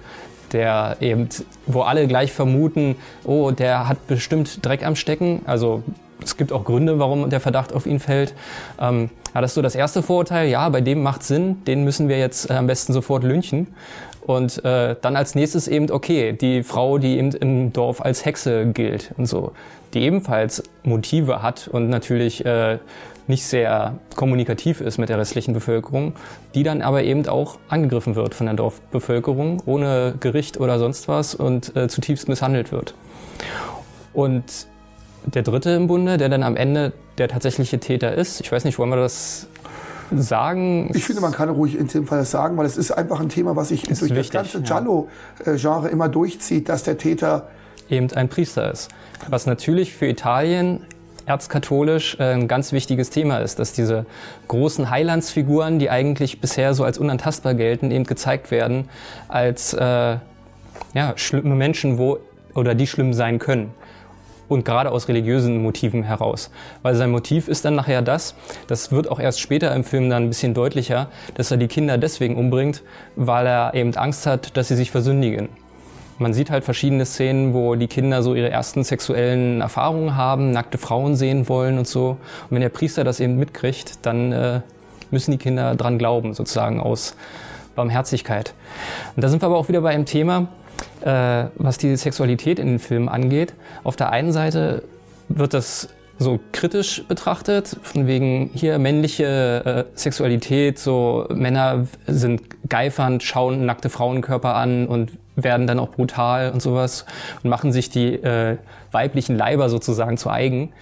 der 0.53 0.99
eben, 1.01 1.29
wo 1.67 1.83
alle 1.83 2.07
gleich 2.07 2.33
vermuten, 2.33 2.95
oh, 3.25 3.51
der 3.51 3.89
hat 3.89 4.07
bestimmt 4.07 4.65
Dreck 4.65 4.87
am 4.87 4.95
Stecken. 4.95 5.43
Also 5.47 5.83
es 6.25 6.37
gibt 6.37 6.53
auch 6.53 6.65
Gründe, 6.65 6.99
warum 6.99 7.31
der 7.31 7.41
Verdacht 7.41 7.73
auf 7.73 7.87
ihn 7.87 8.01
fällt. 8.01 8.35
Ähm, 8.81 9.11
ist 9.35 9.55
so 9.55 9.63
das 9.63 9.75
erste 9.75 10.03
Vorurteil. 10.03 10.49
Ja, 10.49 10.69
bei 10.69 10.81
dem 10.81 11.03
macht 11.03 11.23
Sinn, 11.23 11.65
den 11.65 11.85
müssen 11.85 12.09
wir 12.09 12.19
jetzt 12.19 12.51
äh, 12.51 12.55
am 12.55 12.67
besten 12.67 12.93
sofort 12.93 13.25
lynchen. 13.25 13.69
Und 14.27 14.65
äh, 14.65 14.97
dann 15.01 15.17
als 15.17 15.35
nächstes 15.35 15.69
eben, 15.69 15.91
okay, 15.91 16.33
die 16.33 16.63
Frau, 16.63 16.99
die 16.99 17.19
eben 17.19 17.33
im 17.33 17.73
Dorf 17.73 18.01
als 18.01 18.25
Hexe 18.25 18.67
gilt 18.67 19.13
und 19.19 19.27
so, 19.27 19.53
die 19.93 20.01
ebenfalls 20.01 20.63
Motive 20.83 21.43
hat 21.43 21.69
und 21.69 21.91
natürlich 21.91 22.45
äh, 22.47 22.79
nicht 23.27 23.45
sehr 23.45 23.99
kommunikativ 24.17 24.81
ist 24.81 24.99
mit 24.99 25.09
der 25.09 25.19
restlichen 25.19 25.55
Bevölkerung, 25.55 26.15
die 26.55 26.63
dann 26.63 26.83
aber 26.83 27.03
eben 27.03 27.27
auch 27.29 27.59
angegriffen 27.69 28.15
wird 28.15 28.35
von 28.35 28.47
der 28.47 28.55
Dorfbevölkerung 28.55 29.63
ohne 29.67 30.15
Gericht 30.21 30.59
oder 30.59 30.79
sonst 30.79 31.09
was 31.09 31.35
und 31.35 31.75
äh, 31.77 31.89
zutiefst 31.89 32.29
misshandelt 32.29 32.73
wird. 32.73 32.95
Und 34.13 34.67
der 35.27 35.43
dritte 35.43 35.71
im 35.71 35.87
Bunde, 35.87 36.17
der 36.17 36.29
dann 36.29 36.43
am 36.43 36.57
Ende 36.57 36.93
der 37.19 37.29
tatsächliche 37.29 37.79
Täter 37.79 38.15
ist. 38.15 38.41
Ich 38.41 38.51
weiß 38.51 38.65
nicht, 38.65 38.79
wollen 38.79 38.91
wir 38.91 38.97
das 38.97 39.49
sagen? 40.15 40.91
Ich 40.95 41.05
finde, 41.05 41.23
man 41.23 41.33
kann 41.33 41.49
ruhig 41.49 41.79
in 41.79 41.89
dem 41.89 42.07
Fall 42.07 42.19
das 42.19 42.31
sagen, 42.31 42.57
weil 42.57 42.67
es 42.67 42.77
ist 42.77 42.91
einfach 42.91 43.21
ein 43.21 43.29
Thema, 43.29 43.57
was 43.57 43.69
sich 43.69 43.83
durch 43.83 44.01
wichtig, 44.03 44.17
das 44.17 44.31
ganze 44.31 44.63
Giallo-Genre 44.63 45.89
immer 45.89 46.09
durchzieht, 46.09 46.69
dass 46.69 46.83
der 46.83 46.99
Täter 46.99 47.49
eben 47.89 48.11
ein 48.13 48.29
Priester 48.29 48.71
ist. 48.71 48.91
Was 49.29 49.47
natürlich 49.47 49.95
für 49.95 50.07
Italien 50.07 50.85
erzkatholisch 51.27 52.19
äh, 52.21 52.35
ein 52.35 52.49
ganz 52.49 52.73
wichtiges 52.73 53.09
Thema 53.09 53.39
ist, 53.39 53.59
dass 53.59 53.73
diese 53.73 54.05
großen 54.49 54.91
Heilandsfiguren, 54.91 55.79
die 55.79 55.89
eigentlich 55.89 56.41
bisher 56.41 56.75
so 56.75 56.85
als 56.85 56.99
unantastbar 56.99 57.55
gelten, 57.55 57.91
eben 57.91 58.05
gezeigt 58.05 58.51
werden 58.51 58.91
als 59.29 59.73
äh, 59.73 59.79
ja, 59.79 61.13
schlimme 61.17 61.55
Menschen, 61.55 61.97
wo 61.97 62.19
oder 62.55 62.75
die 62.75 62.87
schlimm 62.87 63.15
sein 63.15 63.39
können 63.39 63.73
und 64.55 64.65
gerade 64.65 64.91
aus 64.91 65.09
religiösen 65.09 65.63
Motiven 65.63 66.03
heraus. 66.03 66.51
Weil 66.83 66.95
sein 66.95 67.11
Motiv 67.11 67.49
ist 67.49 67.65
dann 67.65 67.75
nachher 67.75 68.03
das, 68.03 68.35
das 68.67 68.93
wird 68.93 69.11
auch 69.11 69.21
erst 69.21 69.41
später 69.41 69.75
im 69.75 69.85
Film 69.85 70.09
dann 70.09 70.25
ein 70.25 70.29
bisschen 70.29 70.55
deutlicher, 70.55 71.09
dass 71.35 71.51
er 71.51 71.59
die 71.59 71.69
Kinder 71.69 71.99
deswegen 71.99 72.37
umbringt, 72.37 72.83
weil 73.17 73.47
er 73.47 73.75
eben 73.75 73.95
Angst 73.97 74.27
hat, 74.27 74.57
dass 74.57 74.69
sie 74.69 74.77
sich 74.77 74.91
versündigen. 74.91 75.49
Man 76.19 76.33
sieht 76.33 76.51
halt 76.51 76.65
verschiedene 76.65 77.07
Szenen, 77.07 77.55
wo 77.55 77.75
die 77.75 77.89
Kinder 77.89 78.23
so 78.23 78.35
ihre 78.35 78.49
ersten 78.49 78.85
sexuellen 78.85 79.61
Erfahrungen 79.61 80.17
haben, 80.17 80.53
nackte 80.53 80.79
Frauen 80.79 81.17
sehen 81.17 81.49
wollen 81.49 81.77
und 81.77 81.89
so. 81.89 82.11
Und 82.11 82.51
wenn 82.51 82.61
der 82.61 82.69
Priester 82.69 83.03
das 83.03 83.19
eben 83.19 83.37
mitkriegt, 83.37 84.07
dann 84.07 84.31
äh, 84.31 84.61
müssen 85.11 85.33
die 85.33 85.39
Kinder 85.39 85.75
dran 85.75 85.99
glauben, 85.99 86.33
sozusagen 86.33 86.79
aus 86.79 87.17
Barmherzigkeit. 87.75 88.55
Und 89.17 89.25
da 89.25 89.29
sind 89.29 89.43
wir 89.43 89.47
aber 89.47 89.57
auch 89.57 89.69
wieder 89.69 89.81
bei 89.81 89.91
einem 89.91 90.07
Thema, 90.07 90.47
äh, 91.03 91.45
was 91.57 91.79
die 91.79 91.97
Sexualität 91.97 92.59
in 92.59 92.67
den 92.67 92.79
Filmen 92.79 93.09
angeht. 93.09 93.55
Auf 93.83 93.97
der 93.97 94.11
einen 94.11 94.33
Seite 94.33 94.83
wird 95.29 95.55
das 95.55 95.89
so 96.19 96.39
kritisch 96.53 97.05
betrachtet, 97.09 97.77
von 97.83 98.07
wegen 98.07 98.51
hier 98.55 98.79
männliche 98.79 99.87
äh, 99.95 99.99
Sexualität, 99.99 100.79
so 100.79 101.27
Männer 101.31 101.87
sind 102.07 102.43
geifernd, 102.69 103.23
schauen 103.23 103.67
nackte 103.67 103.91
Frauenkörper 103.91 104.55
an 104.55 104.87
und 104.87 105.13
werden 105.37 105.67
dann 105.67 105.81
auch 105.81 105.91
brutal 105.91 106.53
und 106.53 106.63
sowas 106.63 107.05
und 107.43 107.51
machen 107.51 107.73
sich 107.73 107.91
die 107.91 108.15
äh, 108.15 108.59
weiblichen 108.93 109.37
Leiber 109.37 109.69
sozusagen 109.69 110.17
zu 110.17 110.31
eigen. 110.31 110.73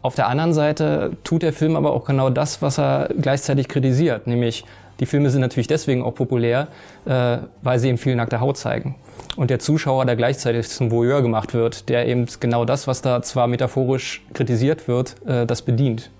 Auf 0.00 0.14
der 0.14 0.28
anderen 0.28 0.52
Seite 0.52 1.16
tut 1.24 1.42
der 1.42 1.52
Film 1.52 1.76
aber 1.76 1.92
auch 1.92 2.04
genau 2.04 2.30
das, 2.30 2.62
was 2.62 2.78
er 2.78 3.08
gleichzeitig 3.20 3.68
kritisiert, 3.68 4.26
nämlich 4.26 4.64
die 5.00 5.06
Filme 5.06 5.30
sind 5.30 5.40
natürlich 5.40 5.66
deswegen 5.66 6.02
auch 6.02 6.14
populär, 6.14 6.68
äh, 7.06 7.38
weil 7.62 7.78
sie 7.78 7.88
eben 7.88 7.98
viel 7.98 8.14
nackte 8.14 8.40
Haut 8.40 8.56
zeigen. 8.56 8.94
Und 9.36 9.50
der 9.50 9.58
Zuschauer, 9.58 10.04
der 10.04 10.16
gleichzeitig 10.16 10.68
zum 10.68 10.90
Voyeur 10.90 11.22
gemacht 11.22 11.54
wird, 11.54 11.88
der 11.88 12.06
eben 12.06 12.26
genau 12.40 12.64
das, 12.64 12.86
was 12.86 13.02
da 13.02 13.22
zwar 13.22 13.46
metaphorisch 13.46 14.24
kritisiert 14.34 14.88
wird, 14.88 15.16
äh, 15.26 15.46
das 15.46 15.62
bedient. 15.62 16.10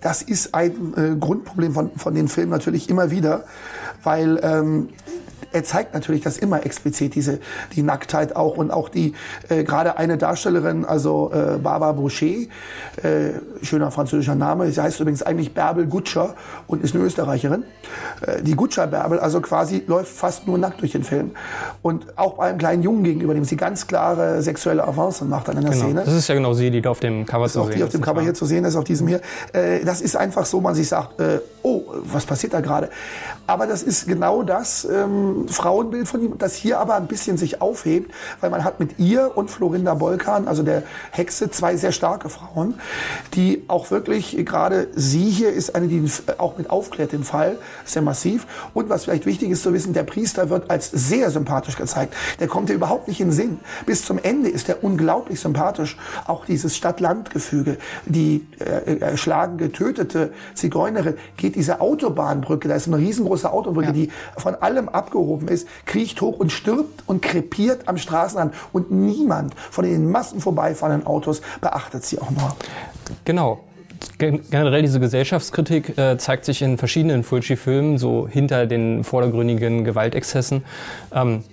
Das 0.00 0.22
ist 0.22 0.54
ein 0.54 0.94
äh, 0.96 1.16
Grundproblem 1.18 1.72
von, 1.72 1.90
von 1.96 2.14
den 2.14 2.28
Filmen 2.28 2.50
natürlich 2.50 2.90
immer 2.90 3.10
wieder, 3.10 3.44
weil 4.02 4.40
ähm, 4.42 4.88
er 5.52 5.64
zeigt 5.64 5.94
natürlich 5.94 6.22
das 6.22 6.38
immer 6.38 6.64
explizit, 6.64 7.14
diese, 7.14 7.38
die 7.74 7.82
Nacktheit 7.82 8.36
auch 8.36 8.56
und 8.56 8.70
auch 8.70 8.88
die, 8.88 9.14
äh, 9.48 9.64
gerade 9.64 9.98
eine 9.98 10.18
Darstellerin, 10.18 10.84
also 10.84 11.30
äh, 11.32 11.58
Barbara 11.58 11.92
Boucher, 11.92 12.26
äh, 12.26 13.32
schöner 13.62 13.90
französischer 13.90 14.34
Name, 14.34 14.70
sie 14.70 14.80
heißt 14.80 15.00
übrigens 15.00 15.22
eigentlich 15.22 15.54
Bärbel 15.54 15.86
Gutscher 15.86 16.34
und 16.66 16.82
ist 16.82 16.94
eine 16.94 17.04
Österreicherin. 17.04 17.64
Äh, 18.26 18.42
die 18.42 18.54
Gutscher 18.54 18.86
Bärbel, 18.86 19.18
also 19.18 19.40
quasi 19.40 19.82
läuft 19.86 20.12
fast 20.12 20.46
nur 20.46 20.58
nackt 20.58 20.80
durch 20.80 20.92
den 20.92 21.04
Film. 21.04 21.32
Und 21.82 22.18
auch 22.18 22.34
bei 22.34 22.48
einem 22.48 22.58
kleinen 22.58 22.82
Jungen 22.82 23.04
gegenüber, 23.04 23.34
dem 23.34 23.44
sie 23.44 23.56
ganz 23.56 23.86
klare 23.86 24.42
sexuelle 24.42 24.86
Avancen 24.86 25.28
macht 25.28 25.48
an 25.48 25.58
einer 25.58 25.70
genau. 25.70 25.84
Szene. 25.84 26.02
Das 26.04 26.14
ist 26.14 26.28
ja 26.28 26.34
genau 26.34 26.54
sie, 26.54 26.70
die 26.70 26.80
da 26.80 26.90
auf 26.90 27.00
dem 27.00 27.26
Cover 27.26 27.48
zu 27.48 27.60
sehen 27.60 27.70
ist. 27.70 27.78
Die 27.78 27.84
auf 27.84 27.90
dem 27.90 28.00
Cover 28.00 28.22
hier 28.22 28.34
zu 28.34 28.46
sehen 28.46 28.64
ist, 28.64 28.76
auf 28.76 28.84
diesem 28.84 29.08
hier. 29.08 29.20
Äh, 29.52 29.84
das 29.84 30.00
ist 30.00 30.16
einfach 30.16 30.46
so, 30.46 30.60
man 30.60 30.74
sich 30.74 30.88
sagt, 30.88 31.20
äh, 31.20 31.40
oh, 31.62 31.84
was 32.04 32.26
passiert 32.26 32.54
da 32.54 32.60
gerade? 32.60 32.90
Aber 33.46 33.66
das 33.66 33.82
ist 33.82 34.06
genau 34.06 34.42
das, 34.42 34.84
ähm, 34.84 35.46
Frauenbild 35.48 36.08
von 36.08 36.22
ihm, 36.22 36.38
das 36.38 36.54
hier 36.54 36.78
aber 36.78 36.94
ein 36.94 37.06
bisschen 37.06 37.36
sich 37.36 37.60
aufhebt, 37.60 38.12
weil 38.40 38.50
man 38.50 38.64
hat 38.64 38.80
mit 38.80 38.98
ihr 38.98 39.32
und 39.36 39.50
Florinda 39.50 39.94
Bolkan, 39.94 40.48
also 40.48 40.62
der 40.62 40.82
Hexe, 41.10 41.50
zwei 41.50 41.76
sehr 41.76 41.92
starke 41.92 42.28
Frauen, 42.28 42.74
die 43.34 43.64
auch 43.68 43.90
wirklich, 43.90 44.36
gerade 44.44 44.88
sie 44.94 45.30
hier 45.30 45.52
ist 45.52 45.74
eine, 45.74 45.88
die 45.88 46.02
auch 46.38 46.58
mit 46.58 46.70
aufklärt 46.70 47.12
den 47.12 47.24
Fall, 47.24 47.58
sehr 47.84 48.02
massiv. 48.02 48.46
Und 48.74 48.88
was 48.88 49.04
vielleicht 49.04 49.26
wichtig 49.26 49.50
ist 49.50 49.62
zu 49.62 49.72
wissen, 49.72 49.92
der 49.92 50.04
Priester 50.04 50.50
wird 50.50 50.70
als 50.70 50.90
sehr 50.90 51.30
sympathisch 51.30 51.76
gezeigt. 51.76 52.14
Der 52.40 52.48
kommt 52.48 52.68
ja 52.68 52.74
überhaupt 52.74 53.08
nicht 53.08 53.20
in 53.20 53.32
Sinn. 53.32 53.60
Bis 53.86 54.04
zum 54.04 54.18
Ende 54.18 54.48
ist 54.48 54.68
er 54.68 54.82
unglaublich 54.82 55.40
sympathisch. 55.40 55.96
Auch 56.26 56.44
dieses 56.44 56.76
Stadt-Land-Gefüge, 56.76 57.78
die 58.06 58.46
äh, 58.58 58.98
erschlagen, 58.98 59.58
getötete 59.58 60.32
Zigeunerin 60.54 61.16
geht 61.36 61.51
geht 61.52 61.56
diese 61.56 61.80
Autobahnbrücke, 61.80 62.68
da 62.68 62.74
ist 62.74 62.86
eine 62.88 62.96
riesengroße 62.98 63.50
Autobrücke, 63.52 63.88
Ja. 63.88 63.92
die 63.92 64.10
von 64.38 64.54
allem 64.56 64.88
abgehoben 64.88 65.48
ist, 65.48 65.68
kriecht 65.86 66.20
hoch 66.20 66.38
und 66.38 66.50
stirbt 66.50 67.02
und 67.06 67.20
krepiert 67.22 67.88
am 67.88 67.98
Straßenrand. 67.98 68.54
Und 68.72 68.90
niemand 68.90 69.54
von 69.70 69.84
den 69.84 70.10
Massen 70.10 70.40
vorbeifahrenden 70.40 71.06
Autos 71.06 71.42
beachtet 71.60 72.04
sie 72.04 72.20
auch 72.20 72.30
nur. 72.30 72.56
Genau. 73.24 73.60
Gen- 74.18 74.40
Generell 74.50 74.82
diese 74.82 74.98
Gesellschaftskritik 74.98 75.96
äh, 75.96 76.16
zeigt 76.18 76.44
sich 76.44 76.60
in 76.62 76.76
verschiedenen 76.76 77.22
Fulci-Filmen, 77.22 77.98
so 77.98 78.26
hinter 78.26 78.66
den 78.66 79.04
vordergründigen 79.04 79.84
Gewaltexzessen. 79.84 80.64
Ähm, 81.14 81.44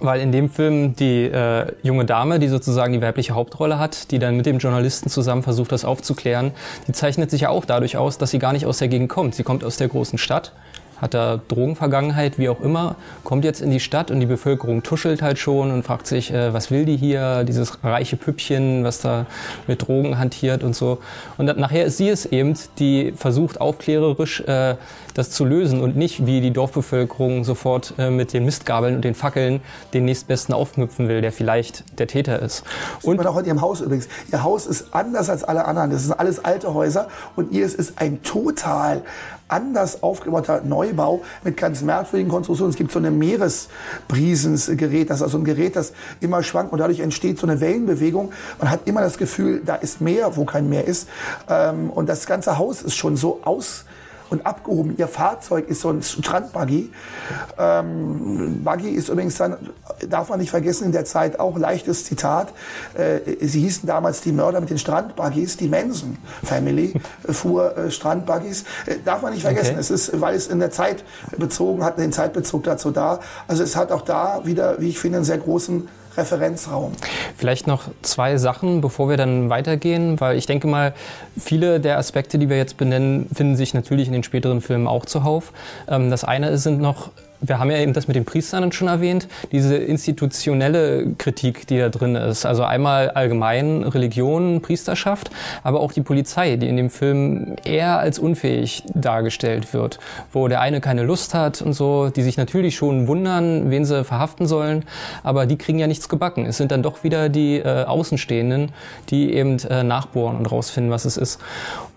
weil 0.00 0.20
in 0.20 0.32
dem 0.32 0.48
Film 0.48 0.94
die 0.96 1.24
äh, 1.24 1.72
junge 1.82 2.04
Dame, 2.04 2.38
die 2.38 2.48
sozusagen 2.48 2.92
die 2.92 3.02
weibliche 3.02 3.34
Hauptrolle 3.34 3.78
hat, 3.78 4.10
die 4.10 4.18
dann 4.18 4.36
mit 4.36 4.46
dem 4.46 4.58
Journalisten 4.58 5.10
zusammen 5.10 5.42
versucht, 5.42 5.72
das 5.72 5.84
aufzuklären, 5.84 6.52
die 6.86 6.92
zeichnet 6.92 7.30
sich 7.30 7.42
ja 7.42 7.48
auch 7.50 7.64
dadurch 7.64 7.96
aus, 7.96 8.18
dass 8.18 8.30
sie 8.30 8.38
gar 8.38 8.52
nicht 8.52 8.66
aus 8.66 8.78
der 8.78 8.88
Gegend 8.88 9.08
kommt. 9.08 9.34
Sie 9.34 9.42
kommt 9.42 9.64
aus 9.64 9.76
der 9.76 9.88
großen 9.88 10.18
Stadt, 10.18 10.52
hat 11.00 11.14
da 11.14 11.40
Drogenvergangenheit, 11.48 12.38
wie 12.38 12.48
auch 12.48 12.60
immer, 12.60 12.96
kommt 13.24 13.44
jetzt 13.44 13.60
in 13.60 13.70
die 13.70 13.80
Stadt 13.80 14.10
und 14.10 14.20
die 14.20 14.26
Bevölkerung 14.26 14.82
tuschelt 14.82 15.22
halt 15.22 15.38
schon 15.38 15.70
und 15.70 15.84
fragt 15.84 16.06
sich, 16.06 16.32
äh, 16.32 16.52
was 16.52 16.70
will 16.70 16.84
die 16.84 16.96
hier, 16.96 17.44
dieses 17.44 17.82
reiche 17.84 18.16
Püppchen, 18.16 18.84
was 18.84 19.00
da 19.00 19.26
mit 19.66 19.86
Drogen 19.86 20.18
hantiert 20.18 20.62
und 20.62 20.74
so. 20.74 20.98
Und 21.36 21.46
dann, 21.46 21.58
nachher 21.58 21.84
ist 21.84 21.96
sie 21.96 22.08
es 22.08 22.26
eben, 22.26 22.54
die 22.78 23.12
versucht 23.16 23.60
aufklärerisch 23.60 24.40
äh, 24.40 24.76
das 25.18 25.30
zu 25.30 25.44
lösen 25.44 25.80
und 25.80 25.96
nicht 25.96 26.26
wie 26.26 26.40
die 26.40 26.52
Dorfbevölkerung 26.52 27.42
sofort 27.42 27.92
äh, 27.98 28.08
mit 28.08 28.32
den 28.32 28.44
Mistgabeln 28.44 28.94
und 28.94 29.04
den 29.04 29.16
Fackeln 29.16 29.60
den 29.92 30.04
nächstbesten 30.04 30.54
aufknüpfen 30.54 31.08
will, 31.08 31.20
der 31.20 31.32
vielleicht 31.32 31.98
der 31.98 32.06
Täter 32.06 32.40
ist. 32.40 32.62
Und 33.02 33.16
man 33.16 33.26
auch 33.26 33.36
in 33.36 33.44
ihrem 33.44 33.60
Haus 33.60 33.80
übrigens. 33.80 34.08
Ihr 34.30 34.44
Haus 34.44 34.66
ist 34.66 34.94
anders 34.94 35.28
als 35.28 35.42
alle 35.42 35.64
anderen. 35.64 35.90
Das 35.90 36.04
sind 36.04 36.12
alles 36.12 36.44
alte 36.44 36.72
Häuser 36.72 37.08
und 37.34 37.50
ihr 37.50 37.64
ist 37.64 37.94
ein 37.96 38.22
total 38.22 39.02
anders 39.48 40.02
aufgebauter 40.02 40.60
Neubau 40.62 41.22
mit 41.42 41.56
ganz 41.56 41.82
merkwürdigen 41.82 42.30
Konstruktionen. 42.30 42.70
Es 42.70 42.76
gibt 42.76 42.92
so 42.92 43.00
ein 43.00 43.18
Meeresbrisensgerät, 43.18 45.10
das 45.10 45.16
ist 45.16 45.22
also 45.22 45.38
ein 45.38 45.44
Gerät, 45.44 45.74
das 45.74 45.94
immer 46.20 46.42
schwankt 46.42 46.72
und 46.72 46.78
dadurch 46.78 47.00
entsteht 47.00 47.38
so 47.38 47.46
eine 47.46 47.60
Wellenbewegung. 47.60 48.30
Man 48.60 48.70
hat 48.70 48.80
immer 48.84 49.00
das 49.00 49.18
Gefühl, 49.18 49.62
da 49.64 49.74
ist 49.74 50.00
Meer, 50.00 50.36
wo 50.36 50.44
kein 50.44 50.68
Meer 50.68 50.84
ist. 50.84 51.08
Ähm, 51.48 51.90
Und 51.90 52.08
das 52.08 52.26
ganze 52.26 52.58
Haus 52.58 52.82
ist 52.82 52.94
schon 52.94 53.16
so 53.16 53.40
aus 53.42 53.84
und 54.30 54.46
abgehoben. 54.46 54.94
Ihr 54.96 55.08
Fahrzeug 55.08 55.68
ist 55.68 55.80
so 55.80 55.90
ein 55.90 56.02
Strandbuggy. 56.02 56.90
Ähm, 57.58 58.62
Buggy 58.64 58.90
ist 58.90 59.08
übrigens 59.08 59.36
dann, 59.36 59.56
darf 60.08 60.28
man 60.28 60.38
nicht 60.40 60.50
vergessen, 60.50 60.84
in 60.84 60.92
der 60.92 61.04
Zeit 61.04 61.40
auch 61.40 61.56
leichtes 61.58 62.04
Zitat. 62.04 62.52
Äh, 62.94 63.46
sie 63.46 63.60
hießen 63.60 63.86
damals 63.86 64.20
die 64.20 64.32
Mörder 64.32 64.60
mit 64.60 64.70
den 64.70 64.78
Strandbuggies, 64.78 65.56
die 65.56 65.68
Manson 65.68 66.18
Family 66.42 66.94
fuhr 67.28 67.76
äh, 67.76 67.90
Strandbuggies. 67.90 68.64
Äh, 68.86 68.96
darf 69.04 69.22
man 69.22 69.32
nicht 69.32 69.42
vergessen. 69.42 69.72
Okay. 69.72 69.80
Es 69.80 69.90
ist, 69.90 70.20
weil 70.20 70.34
es 70.34 70.48
in 70.48 70.58
der 70.58 70.70
Zeit 70.70 71.04
bezogen 71.36 71.84
hat, 71.84 71.98
den 71.98 72.12
Zeitbezug 72.12 72.64
dazu 72.64 72.90
da. 72.90 73.20
Also 73.46 73.62
es 73.62 73.76
hat 73.76 73.92
auch 73.92 74.02
da 74.02 74.42
wieder, 74.44 74.80
wie 74.80 74.88
ich 74.88 74.98
finde, 74.98 75.18
einen 75.18 75.24
sehr 75.24 75.38
großen 75.38 75.88
Referenzraum. 76.16 76.92
Vielleicht 77.36 77.66
noch 77.66 77.84
zwei 78.02 78.36
Sachen, 78.36 78.80
bevor 78.80 79.08
wir 79.08 79.16
dann 79.16 79.50
weitergehen, 79.50 80.20
weil 80.20 80.36
ich 80.36 80.46
denke 80.46 80.66
mal, 80.66 80.94
viele 81.38 81.80
der 81.80 81.98
Aspekte, 81.98 82.38
die 82.38 82.48
wir 82.48 82.56
jetzt 82.56 82.76
benennen, 82.76 83.28
finden 83.34 83.56
sich 83.56 83.74
natürlich 83.74 84.06
in 84.06 84.12
den 84.12 84.22
späteren 84.22 84.60
Filmen 84.60 84.86
auch 84.86 85.06
zuhauf. 85.06 85.52
Ähm, 85.88 86.10
Das 86.10 86.24
eine 86.24 86.58
sind 86.58 86.80
noch 86.80 87.10
wir 87.40 87.58
haben 87.58 87.70
ja 87.70 87.78
eben 87.78 87.92
das 87.92 88.08
mit 88.08 88.16
den 88.16 88.24
Priestern 88.24 88.72
schon 88.72 88.88
erwähnt, 88.88 89.28
diese 89.52 89.76
institutionelle 89.76 91.14
Kritik, 91.18 91.66
die 91.66 91.78
da 91.78 91.88
drin 91.88 92.16
ist. 92.16 92.44
Also 92.44 92.64
einmal 92.64 93.10
allgemein 93.10 93.84
Religion, 93.84 94.60
Priesterschaft, 94.60 95.30
aber 95.62 95.80
auch 95.80 95.92
die 95.92 96.00
Polizei, 96.00 96.56
die 96.56 96.68
in 96.68 96.76
dem 96.76 96.90
Film 96.90 97.56
eher 97.64 97.98
als 97.98 98.18
unfähig 98.18 98.82
dargestellt 98.94 99.72
wird, 99.72 99.98
wo 100.32 100.48
der 100.48 100.60
eine 100.60 100.80
keine 100.80 101.02
Lust 101.02 101.34
hat 101.34 101.62
und 101.62 101.72
so, 101.72 102.10
die 102.10 102.22
sich 102.22 102.36
natürlich 102.36 102.76
schon 102.76 103.06
wundern, 103.06 103.70
wen 103.70 103.84
sie 103.84 104.04
verhaften 104.04 104.46
sollen, 104.46 104.84
aber 105.22 105.46
die 105.46 105.56
kriegen 105.56 105.78
ja 105.78 105.86
nichts 105.86 106.08
gebacken. 106.08 106.46
Es 106.46 106.56
sind 106.56 106.72
dann 106.72 106.82
doch 106.82 107.04
wieder 107.04 107.28
die 107.28 107.58
äh, 107.58 107.84
Außenstehenden, 107.84 108.72
die 109.10 109.32
eben 109.32 109.58
äh, 109.60 109.82
nachbohren 109.82 110.36
und 110.36 110.50
rausfinden, 110.50 110.90
was 110.90 111.04
es 111.04 111.16
ist. 111.16 111.40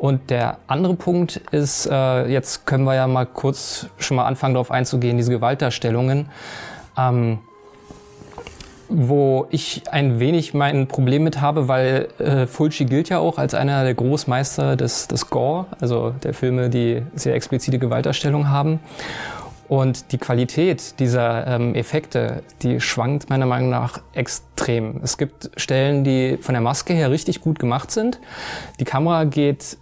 Und 0.01 0.31
der 0.31 0.57
andere 0.65 0.95
Punkt 0.95 1.39
ist, 1.51 1.85
äh, 1.85 2.25
jetzt 2.25 2.65
können 2.65 2.85
wir 2.85 2.95
ja 2.95 3.05
mal 3.05 3.27
kurz 3.27 3.85
schon 3.99 4.17
mal 4.17 4.25
anfangen, 4.25 4.55
darauf 4.55 4.71
einzugehen, 4.71 5.15
diese 5.15 5.31
Gewaltdarstellungen. 5.31 6.25
Ähm, 6.97 7.37
wo 8.89 9.45
ich 9.51 9.83
ein 9.91 10.19
wenig 10.19 10.55
mein 10.55 10.87
Problem 10.87 11.23
mit 11.23 11.39
habe, 11.39 11.67
weil 11.67 12.07
äh, 12.17 12.47
Fulci 12.47 12.85
gilt 12.85 13.09
ja 13.09 13.19
auch 13.19 13.37
als 13.37 13.53
einer 13.53 13.83
der 13.83 13.93
Großmeister 13.93 14.75
des, 14.75 15.07
des 15.07 15.29
Gore, 15.29 15.67
also 15.79 16.15
der 16.23 16.33
Filme, 16.33 16.71
die 16.71 17.03
sehr 17.13 17.35
explizite 17.35 17.77
Gewaltdarstellung 17.77 18.49
haben. 18.49 18.79
Und 19.67 20.11
die 20.11 20.17
Qualität 20.17 20.99
dieser 20.99 21.45
ähm, 21.45 21.75
Effekte, 21.75 22.41
die 22.63 22.81
schwankt 22.81 23.29
meiner 23.29 23.45
Meinung 23.45 23.69
nach 23.69 24.01
extrem. 24.13 24.99
Es 25.03 25.17
gibt 25.17 25.51
Stellen, 25.55 26.03
die 26.03 26.39
von 26.41 26.53
der 26.53 26.61
Maske 26.61 26.91
her 26.93 27.11
richtig 27.11 27.39
gut 27.39 27.59
gemacht 27.59 27.91
sind. 27.91 28.19
Die 28.79 28.83
Kamera 28.83 29.25
geht 29.25 29.77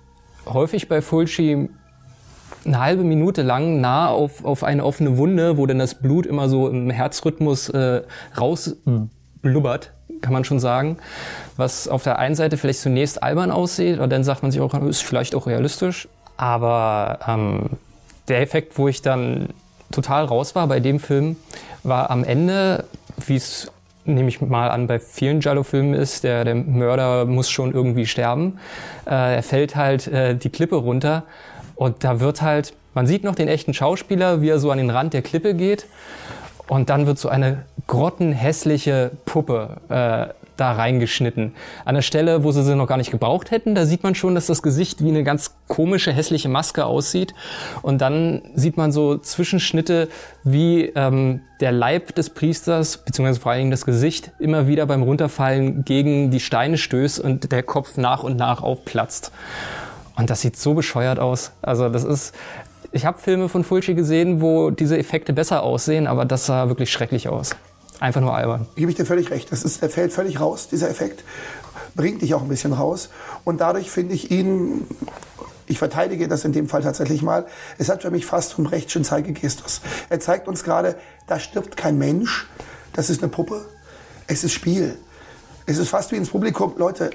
häufig 0.49 0.87
bei 0.87 1.01
Fulci 1.01 1.69
eine 2.65 2.79
halbe 2.79 3.03
Minute 3.03 3.41
lang 3.41 3.79
nah 3.81 4.09
auf, 4.09 4.43
auf 4.43 4.63
eine 4.63 4.83
offene 4.83 5.17
Wunde, 5.17 5.57
wo 5.57 5.65
dann 5.65 5.79
das 5.79 5.95
Blut 5.95 6.25
immer 6.25 6.49
so 6.49 6.67
im 6.67 6.89
Herzrhythmus 6.89 7.69
äh, 7.69 8.01
rausblubbert, 8.37 9.93
kann 10.21 10.33
man 10.33 10.43
schon 10.43 10.59
sagen. 10.59 10.97
Was 11.57 11.87
auf 11.87 12.03
der 12.03 12.19
einen 12.19 12.35
Seite 12.35 12.57
vielleicht 12.57 12.81
zunächst 12.81 13.23
albern 13.23 13.51
aussieht, 13.51 13.97
aber 13.97 14.07
dann 14.07 14.23
sagt 14.23 14.41
man 14.41 14.51
sich 14.51 14.61
auch, 14.61 14.73
ist 14.83 15.03
vielleicht 15.03 15.35
auch 15.35 15.47
realistisch. 15.47 16.07
Aber 16.37 17.19
ähm, 17.27 17.69
der 18.27 18.41
Effekt, 18.41 18.77
wo 18.77 18.87
ich 18.87 19.01
dann 19.01 19.49
total 19.91 20.25
raus 20.25 20.55
war 20.55 20.67
bei 20.67 20.79
dem 20.79 20.99
Film, 20.99 21.35
war 21.83 22.09
am 22.11 22.23
Ende, 22.23 22.85
wie 23.25 23.35
es 23.35 23.71
nehme 24.05 24.29
ich 24.29 24.41
mal 24.41 24.69
an, 24.69 24.87
bei 24.87 24.99
vielen 24.99 25.39
Giallo-Filmen 25.39 25.93
ist, 25.93 26.23
der, 26.23 26.45
der 26.45 26.55
Mörder 26.55 27.25
muss 27.25 27.49
schon 27.49 27.73
irgendwie 27.73 28.05
sterben. 28.05 28.59
Äh, 29.05 29.35
er 29.35 29.43
fällt 29.43 29.75
halt 29.75 30.07
äh, 30.07 30.35
die 30.35 30.49
Klippe 30.49 30.75
runter 30.75 31.23
und 31.75 32.03
da 32.03 32.19
wird 32.19 32.41
halt, 32.41 32.73
man 32.93 33.07
sieht 33.07 33.23
noch 33.23 33.35
den 33.35 33.47
echten 33.47 33.73
Schauspieler, 33.73 34.41
wie 34.41 34.49
er 34.49 34.59
so 34.59 34.71
an 34.71 34.77
den 34.77 34.89
Rand 34.89 35.13
der 35.13 35.21
Klippe 35.21 35.53
geht 35.53 35.85
und 36.67 36.89
dann 36.89 37.07
wird 37.07 37.17
so 37.19 37.29
eine 37.29 37.65
grottenhässliche 37.87 39.11
Puppe 39.25 39.77
äh, 39.89 40.38
da 40.59 40.73
reingeschnitten. 40.73 41.53
An 41.85 41.95
der 41.95 42.01
Stelle, 42.01 42.43
wo 42.43 42.51
sie 42.51 42.63
sie 42.63 42.75
noch 42.75 42.87
gar 42.87 42.97
nicht 42.97 43.11
gebraucht 43.11 43.51
hätten, 43.51 43.75
da 43.75 43.85
sieht 43.85 44.03
man 44.03 44.15
schon, 44.15 44.35
dass 44.35 44.47
das 44.47 44.61
Gesicht 44.61 45.03
wie 45.03 45.09
eine 45.09 45.23
ganz 45.23 45.55
komische, 45.67 46.11
hässliche 46.11 46.49
Maske 46.49 46.85
aussieht. 46.85 47.33
Und 47.81 48.01
dann 48.01 48.41
sieht 48.55 48.77
man 48.77 48.91
so 48.91 49.17
Zwischenschnitte, 49.17 50.09
wie 50.43 50.85
ähm, 50.95 51.41
der 51.59 51.71
Leib 51.71 52.15
des 52.15 52.29
Priesters, 52.29 52.97
beziehungsweise 52.97 53.39
vor 53.39 53.51
allen 53.51 53.59
Dingen 53.59 53.71
das 53.71 53.85
Gesicht, 53.85 54.31
immer 54.39 54.67
wieder 54.67 54.85
beim 54.85 55.03
Runterfallen 55.03 55.83
gegen 55.85 56.31
die 56.31 56.39
Steine 56.39 56.77
stößt 56.77 57.19
und 57.19 57.51
der 57.51 57.63
Kopf 57.63 57.97
nach 57.97 58.23
und 58.23 58.37
nach 58.37 58.61
aufplatzt. 58.63 59.31
Und 60.15 60.29
das 60.29 60.41
sieht 60.41 60.57
so 60.57 60.73
bescheuert 60.73 61.19
aus. 61.19 61.53
Also 61.61 61.87
das 61.89 62.03
ist, 62.03 62.35
ich 62.91 63.05
habe 63.05 63.19
Filme 63.19 63.47
von 63.49 63.63
Fulci 63.63 63.93
gesehen, 63.93 64.41
wo 64.41 64.69
diese 64.69 64.97
Effekte 64.97 65.31
besser 65.31 65.63
aussehen, 65.63 66.07
aber 66.07 66.25
das 66.25 66.45
sah 66.45 66.67
wirklich 66.67 66.91
schrecklich 66.91 67.29
aus. 67.29 67.55
Einfach 67.99 68.21
nur 68.21 68.33
albern. 68.33 68.67
Gebe 68.75 68.91
ich 68.91 68.97
dir 68.97 69.05
völlig 69.05 69.29
recht. 69.29 69.51
Das 69.51 69.63
ist, 69.63 69.81
der 69.81 69.89
fällt 69.89 70.13
völlig 70.13 70.39
raus, 70.39 70.69
dieser 70.69 70.89
Effekt. 70.89 71.23
Bringt 71.95 72.21
dich 72.21 72.33
auch 72.33 72.41
ein 72.41 72.47
bisschen 72.47 72.73
raus. 72.73 73.09
Und 73.43 73.59
dadurch 73.59 73.91
finde 73.91 74.13
ich 74.13 74.31
ihn, 74.31 74.87
ich 75.67 75.77
verteidige 75.77 76.27
das 76.27 76.45
in 76.45 76.53
dem 76.53 76.69
Fall 76.69 76.81
tatsächlich 76.81 77.21
mal, 77.21 77.45
es 77.77 77.89
hat 77.89 78.01
für 78.01 78.11
mich 78.11 78.25
fast 78.25 78.57
einen 78.57 78.67
Brechtschen 78.67 79.03
Zeigegestus. 79.03 79.81
Er 80.09 80.19
zeigt 80.19 80.47
uns 80.47 80.63
gerade, 80.63 80.95
da 81.27 81.39
stirbt 81.39 81.75
kein 81.75 81.97
Mensch, 81.97 82.47
das 82.93 83.09
ist 83.09 83.21
eine 83.21 83.29
Puppe, 83.29 83.65
es 84.27 84.43
ist 84.43 84.53
Spiel. 84.53 84.97
Es 85.65 85.77
ist 85.77 85.89
fast 85.89 86.11
wie 86.11 86.15
ins 86.15 86.29
Publikum, 86.29 86.73
Leute, 86.77 87.11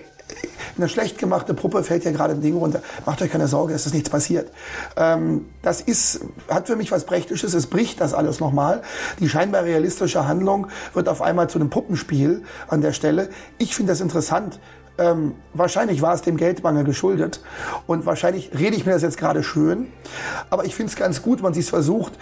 eine 0.77 0.89
schlecht 0.89 1.19
gemachte 1.19 1.55
Puppe 1.55 1.85
fällt 1.85 2.05
ja 2.05 2.11
gerade 2.11 2.35
ein 2.35 2.41
Ding 2.41 2.57
runter. 2.57 2.83
Macht 3.07 3.23
euch 3.23 3.31
keine 3.31 3.49
Sorge, 3.49 3.75
es 3.75 3.87
ist 3.87 3.95
nichts 3.95 4.11
passiert. 4.11 4.51
Ähm, 4.97 5.47
das 5.63 5.81
ist, 5.81 6.21
hat 6.49 6.67
für 6.67 6.77
mich 6.77 6.91
was 6.91 7.05
Brechtisches. 7.05 7.55
Es 7.55 7.67
bricht 7.67 8.01
das 8.01 8.15
alles 8.15 8.41
nochmal. 8.41 8.83
Die 9.21 9.29
scheinbar 9.29 9.65
realistische 9.65 10.27
Handlung 10.27 10.69
wird 10.93 11.09
auf 11.09 11.23
einmal 11.23 11.49
zu 11.49 11.59
einem 11.59 11.71
Puppenspiel 11.71 12.43
an 12.69 12.81
der 12.81 12.93
Stelle. 12.93 13.29
Ich 13.59 13.77
finde 13.77 13.93
das 13.93 14.01
interessant. 14.01 14.59
Ähm, 14.97 15.35
wahrscheinlich 15.53 16.03
war 16.03 16.15
es 16.15 16.23
dem 16.23 16.37
Geldmangel 16.37 16.85
geschuldet 16.85 17.41
und 17.89 18.07
wahrscheinlich 18.07 18.53
rede 18.57 18.77
ich 18.77 18.87
mir 18.87 18.93
das 18.93 19.03
jetzt 19.03 19.19
gerade 19.19 19.43
schön, 19.43 19.89
aber 20.51 20.67
ich 20.67 20.77
finde 20.77 20.91
es 20.91 20.97
ganz 20.97 21.21
gut, 21.21 21.39
wenn 21.39 21.47
man 21.47 21.55
sich 21.55 21.69
versucht, 21.69 22.13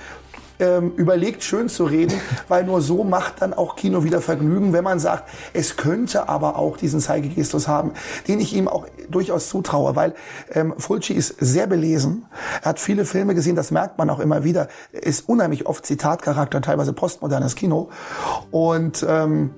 ähm, 0.62 0.92
überlegt, 0.96 1.42
schön 1.42 1.68
zu 1.68 1.84
reden, 1.84 2.14
weil 2.48 2.64
nur 2.64 2.80
so 2.80 3.04
macht 3.04 3.42
dann 3.42 3.52
auch 3.52 3.76
Kino 3.76 4.04
wieder 4.04 4.20
Vergnügen, 4.20 4.72
wenn 4.72 4.84
man 4.84 5.00
sagt, 5.00 5.28
es 5.52 5.76
könnte 5.76 6.28
aber 6.28 6.56
auch 6.56 6.76
diesen 6.76 7.00
Zeigegestus 7.00 7.68
haben, 7.68 7.92
den 8.28 8.40
ich 8.40 8.54
ihm 8.54 8.68
auch 8.68 8.86
durchaus 9.10 9.48
zutraue, 9.48 9.96
weil 9.96 10.14
ähm, 10.52 10.74
Fulci 10.78 11.14
ist 11.14 11.34
sehr 11.40 11.66
belesen, 11.66 12.26
er 12.62 12.70
hat 12.70 12.80
viele 12.80 13.04
Filme 13.04 13.34
gesehen, 13.34 13.56
das 13.56 13.70
merkt 13.70 13.98
man 13.98 14.08
auch 14.08 14.20
immer 14.20 14.44
wieder, 14.44 14.68
ist 14.92 15.28
unheimlich 15.28 15.66
oft 15.66 15.84
Zitatcharakter, 15.84 16.60
teilweise 16.60 16.92
postmodernes 16.92 17.56
Kino. 17.56 17.90
Und 18.50 19.04
ähm, 19.08 19.50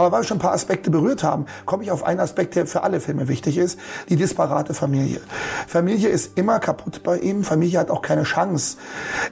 Aber 0.00 0.12
weil 0.12 0.20
wir 0.22 0.24
schon 0.24 0.38
ein 0.38 0.40
paar 0.40 0.54
Aspekte 0.54 0.90
berührt 0.90 1.22
haben, 1.22 1.44
komme 1.66 1.82
ich 1.82 1.90
auf 1.90 2.04
einen 2.04 2.20
Aspekt, 2.20 2.54
der 2.54 2.66
für 2.66 2.84
alle 2.84 3.00
Filme 3.00 3.28
wichtig 3.28 3.58
ist, 3.58 3.78
die 4.08 4.16
disparate 4.16 4.72
Familie. 4.72 5.20
Familie 5.66 6.08
ist 6.08 6.38
immer 6.38 6.58
kaputt 6.58 7.02
bei 7.02 7.18
ihm, 7.18 7.44
Familie 7.44 7.80
hat 7.80 7.90
auch 7.90 8.00
keine 8.00 8.22
Chance. 8.22 8.78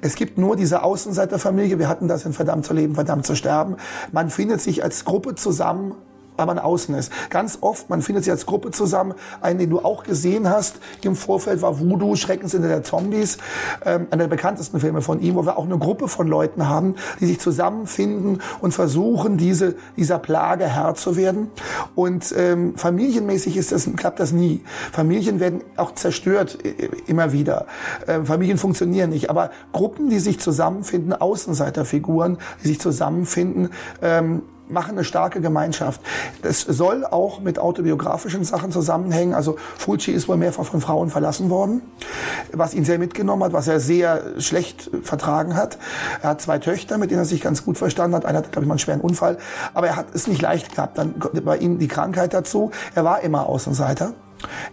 Es 0.02 0.14
gibt 0.14 0.36
nur 0.36 0.56
diese 0.56 0.82
Außenseiterfamilie, 0.82 1.78
wir 1.78 1.88
hatten 1.88 2.06
das 2.06 2.26
in 2.26 2.34
Verdammt 2.34 2.66
zu 2.66 2.74
leben, 2.74 2.96
Verdammt 2.96 3.24
zu 3.24 3.34
sterben. 3.34 3.76
Man 4.12 4.28
findet 4.28 4.60
sich 4.60 4.84
als 4.84 5.06
Gruppe 5.06 5.36
zusammen 5.36 5.94
weil 6.38 6.46
man 6.46 6.58
außen 6.58 6.94
ist. 6.94 7.12
Ganz 7.30 7.58
oft, 7.60 7.90
man 7.90 8.00
findet 8.00 8.24
sich 8.24 8.30
als 8.30 8.46
Gruppe 8.46 8.70
zusammen. 8.70 9.14
Einen, 9.40 9.58
den 9.58 9.70
du 9.70 9.80
auch 9.80 10.04
gesehen 10.04 10.48
hast 10.48 10.76
im 11.02 11.16
Vorfeld, 11.16 11.60
war 11.62 11.80
Voodoo, 11.80 12.14
Schreckensinde 12.14 12.68
der 12.68 12.84
Zombies. 12.84 13.38
Ähm, 13.84 14.06
einer 14.10 14.24
der 14.24 14.28
bekanntesten 14.28 14.78
Filme 14.80 15.02
von 15.02 15.20
ihm, 15.20 15.34
wo 15.34 15.44
wir 15.44 15.58
auch 15.58 15.64
eine 15.64 15.78
Gruppe 15.78 16.08
von 16.08 16.28
Leuten 16.28 16.68
haben, 16.68 16.94
die 17.20 17.26
sich 17.26 17.40
zusammenfinden 17.40 18.40
und 18.60 18.72
versuchen, 18.72 19.36
diese, 19.36 19.74
dieser 19.96 20.18
Plage 20.18 20.66
Herr 20.66 20.94
zu 20.94 21.16
werden. 21.16 21.50
Und 21.96 22.32
ähm, 22.36 22.76
familienmäßig 22.76 23.56
ist 23.56 23.72
das, 23.72 23.88
klappt 23.96 24.20
das 24.20 24.32
nie. 24.32 24.62
Familien 24.92 25.40
werden 25.40 25.62
auch 25.76 25.94
zerstört 25.94 26.58
äh, 26.64 26.88
immer 27.06 27.32
wieder. 27.32 27.66
Ähm, 28.06 28.26
Familien 28.26 28.58
funktionieren 28.58 29.10
nicht. 29.10 29.28
Aber 29.28 29.50
Gruppen, 29.72 30.08
die 30.08 30.20
sich 30.20 30.38
zusammenfinden, 30.38 31.12
Außenseiterfiguren, 31.12 32.38
die 32.62 32.68
sich 32.68 32.80
zusammenfinden, 32.80 33.70
ähm, 34.02 34.42
machen 34.70 34.92
eine 34.92 35.04
starke 35.04 35.40
Gemeinschaft. 35.40 36.00
Das 36.42 36.60
soll 36.62 37.04
auch 37.04 37.40
mit 37.40 37.58
autobiografischen 37.58 38.44
Sachen 38.44 38.72
zusammenhängen. 38.72 39.34
Also 39.34 39.56
Fulci 39.76 40.12
ist 40.12 40.28
wohl 40.28 40.36
mehrfach 40.36 40.64
von 40.64 40.80
Frauen 40.80 41.10
verlassen 41.10 41.50
worden, 41.50 41.82
was 42.52 42.74
ihn 42.74 42.84
sehr 42.84 42.98
mitgenommen 42.98 43.44
hat, 43.44 43.52
was 43.52 43.68
er 43.68 43.80
sehr 43.80 44.40
schlecht 44.40 44.90
vertragen 45.02 45.56
hat. 45.56 45.78
Er 46.22 46.30
hat 46.30 46.40
zwei 46.40 46.58
Töchter, 46.58 46.98
mit 46.98 47.10
denen 47.10 47.20
er 47.20 47.26
sich 47.26 47.40
ganz 47.40 47.64
gut 47.64 47.78
verstanden 47.78 48.16
hat. 48.16 48.24
Einer 48.24 48.38
hat, 48.38 48.52
glaube 48.52 48.64
ich, 48.64 48.68
mal 48.68 48.74
einen 48.74 48.78
schweren 48.78 49.00
Unfall. 49.00 49.38
Aber 49.74 49.88
er 49.88 49.96
hat 49.96 50.06
es 50.14 50.26
nicht 50.26 50.42
leicht 50.42 50.74
gehabt. 50.74 50.98
Dann 50.98 51.14
bei 51.44 51.56
ihm 51.58 51.78
die 51.78 51.88
Krankheit 51.88 52.34
dazu. 52.34 52.70
Er 52.94 53.04
war 53.04 53.20
immer 53.20 53.46
Außenseiter. 53.46 54.14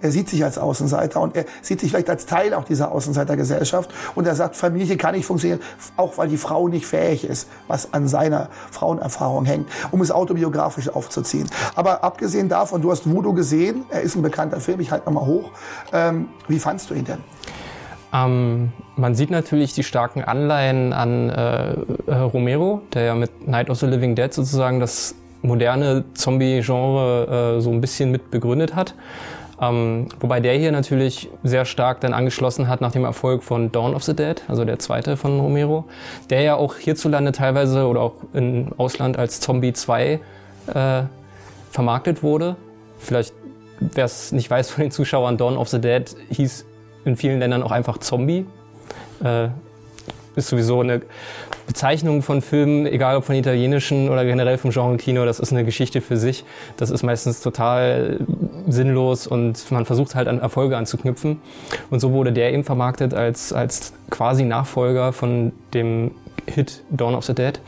Er 0.01 0.11
sieht 0.11 0.29
sich 0.29 0.43
als 0.43 0.57
Außenseiter 0.57 1.21
und 1.21 1.35
er 1.35 1.45
sieht 1.61 1.79
sich 1.79 1.91
vielleicht 1.91 2.09
als 2.09 2.25
Teil 2.25 2.53
auch 2.53 2.63
dieser 2.63 2.91
Außenseitergesellschaft 2.91 3.89
und 4.15 4.27
er 4.27 4.35
sagt, 4.35 4.55
Familie 4.55 4.97
kann 4.97 5.15
nicht 5.15 5.25
funktionieren, 5.25 5.61
auch 5.97 6.17
weil 6.17 6.27
die 6.27 6.37
Frau 6.37 6.67
nicht 6.67 6.85
fähig 6.85 7.25
ist, 7.25 7.49
was 7.67 7.93
an 7.93 8.07
seiner 8.07 8.49
Frauenerfahrung 8.71 9.45
hängt, 9.45 9.69
um 9.91 10.01
es 10.01 10.11
autobiografisch 10.11 10.89
aufzuziehen. 10.89 11.49
Aber 11.75 12.03
abgesehen 12.03 12.49
davon, 12.49 12.81
du 12.81 12.91
hast 12.91 13.09
Voodoo 13.09 13.33
gesehen, 13.33 13.85
er 13.89 14.01
ist 14.01 14.15
ein 14.15 14.21
bekannter 14.21 14.59
Film, 14.59 14.79
ich 14.79 14.91
halte 14.91 15.05
nochmal 15.05 15.25
hoch. 15.25 15.51
Ähm, 15.93 16.27
wie 16.47 16.59
fandst 16.59 16.89
du 16.89 16.93
ihn 16.93 17.05
denn? 17.05 17.19
Ähm, 18.13 18.71
man 18.95 19.15
sieht 19.15 19.29
natürlich 19.29 19.73
die 19.73 19.83
starken 19.83 20.23
Anleihen 20.23 20.93
an 20.93 21.29
äh, 21.29 21.73
äh, 22.07 22.15
Romero, 22.15 22.81
der 22.93 23.03
ja 23.03 23.15
mit 23.15 23.47
Night 23.47 23.69
of 23.69 23.79
the 23.79 23.85
Living 23.85 24.15
Dead 24.15 24.33
sozusagen 24.33 24.79
das 24.79 25.15
moderne 25.41 26.05
Zombie-Genre 26.13 27.57
äh, 27.57 27.61
so 27.61 27.71
ein 27.71 27.81
bisschen 27.81 28.11
mit 28.11 28.31
begründet 28.31 28.75
hat. 28.75 28.95
Ähm, 29.61 30.07
wobei 30.19 30.41
der 30.41 30.53
hier 30.55 30.71
natürlich 30.71 31.29
sehr 31.43 31.65
stark 31.65 32.01
dann 32.01 32.13
angeschlossen 32.13 32.67
hat 32.67 32.81
nach 32.81 32.91
dem 32.91 33.05
Erfolg 33.05 33.41
von 33.43 33.71
Dawn 33.71 33.95
of 33.95 34.03
the 34.03 34.13
Dead, 34.13 34.43
also 34.47 34.65
der 34.65 34.79
zweite 34.79 35.15
von 35.15 35.39
Romero, 35.39 35.85
der 36.29 36.41
ja 36.41 36.55
auch 36.55 36.75
hierzulande 36.75 37.31
teilweise 37.31 37.87
oder 37.87 38.01
auch 38.01 38.15
im 38.33 38.69
Ausland 38.77 39.17
als 39.17 39.39
Zombie 39.39 39.71
2 39.71 40.19
äh, 40.73 41.03
vermarktet 41.71 42.21
wurde. 42.21 42.57
Vielleicht, 42.99 43.33
wer 43.79 44.05
es 44.05 44.31
nicht 44.31 44.49
weiß 44.49 44.71
von 44.71 44.83
den 44.83 44.91
Zuschauern, 44.91 45.37
Dawn 45.37 45.57
of 45.57 45.69
the 45.69 45.79
Dead 45.79 46.03
hieß 46.29 46.65
in 47.05 47.15
vielen 47.15 47.39
Ländern 47.39 47.63
auch 47.63 47.71
einfach 47.71 47.99
Zombie. 47.99 48.45
Äh, 49.23 49.49
ist 50.35 50.49
sowieso 50.49 50.81
eine 50.81 51.01
Bezeichnung 51.67 52.21
von 52.21 52.41
Filmen, 52.41 52.85
egal 52.85 53.17
ob 53.17 53.25
von 53.25 53.35
italienischen 53.35 54.09
oder 54.09 54.25
generell 54.25 54.57
vom 54.57 54.71
Genre 54.71 54.97
Kino, 54.97 55.25
das 55.25 55.39
ist 55.39 55.51
eine 55.51 55.65
Geschichte 55.65 56.01
für 56.01 56.17
sich. 56.17 56.43
Das 56.77 56.89
ist 56.89 57.03
meistens 57.03 57.41
total 57.41 58.19
sinnlos 58.67 59.27
und 59.27 59.71
man 59.71 59.85
versucht 59.85 60.15
halt 60.15 60.27
an 60.27 60.39
Erfolge 60.39 60.77
anzuknüpfen. 60.77 61.41
Und 61.89 61.99
so 61.99 62.11
wurde 62.11 62.31
der 62.31 62.53
eben 62.53 62.63
vermarktet 62.63 63.13
als, 63.13 63.53
als 63.53 63.93
quasi 64.09 64.43
Nachfolger 64.43 65.13
von 65.13 65.51
dem 65.73 66.11
Hit 66.47 66.83
Dawn 66.89 67.15
of 67.15 67.25
the 67.25 67.33
Dead. 67.33 67.59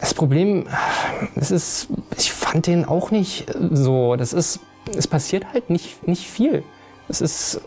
Das 0.00 0.14
Problem, 0.14 0.66
das 1.34 1.50
ist, 1.50 1.88
ich 2.16 2.32
fand 2.32 2.66
den 2.66 2.84
auch 2.84 3.10
nicht 3.10 3.46
so. 3.72 4.16
Das 4.16 4.32
ist, 4.32 4.60
es 4.96 5.06
passiert 5.06 5.52
halt 5.52 5.70
nicht, 5.70 6.06
nicht 6.06 6.26
viel. 6.26 6.62
Es 7.08 7.20
ist, 7.20 7.60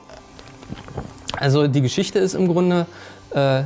also 1.38 1.68
die 1.68 1.82
Geschichte 1.82 2.20
ist 2.20 2.34
im 2.34 2.48
Grunde, 2.48 2.86
äh, 3.32 3.64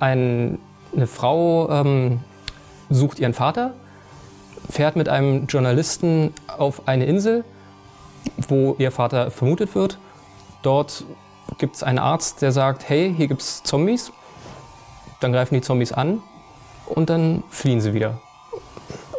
ein, 0.00 0.58
eine 0.94 1.06
Frau 1.06 1.70
ähm, 1.70 2.20
sucht 2.90 3.18
ihren 3.18 3.34
Vater, 3.34 3.74
fährt 4.70 4.96
mit 4.96 5.08
einem 5.08 5.46
Journalisten 5.46 6.32
auf 6.46 6.86
eine 6.86 7.06
Insel, 7.06 7.44
wo 8.48 8.76
ihr 8.78 8.92
Vater 8.92 9.30
vermutet 9.30 9.74
wird. 9.74 9.98
Dort 10.62 11.04
gibt 11.58 11.76
es 11.76 11.82
einen 11.82 11.98
Arzt, 11.98 12.42
der 12.42 12.52
sagt, 12.52 12.88
hey, 12.88 13.12
hier 13.16 13.26
gibt 13.26 13.42
es 13.42 13.62
Zombies. 13.62 14.12
Dann 15.20 15.32
greifen 15.32 15.54
die 15.54 15.60
Zombies 15.60 15.92
an 15.92 16.22
und 16.86 17.10
dann 17.10 17.42
fliehen 17.50 17.80
sie 17.80 17.94
wieder. 17.94 18.20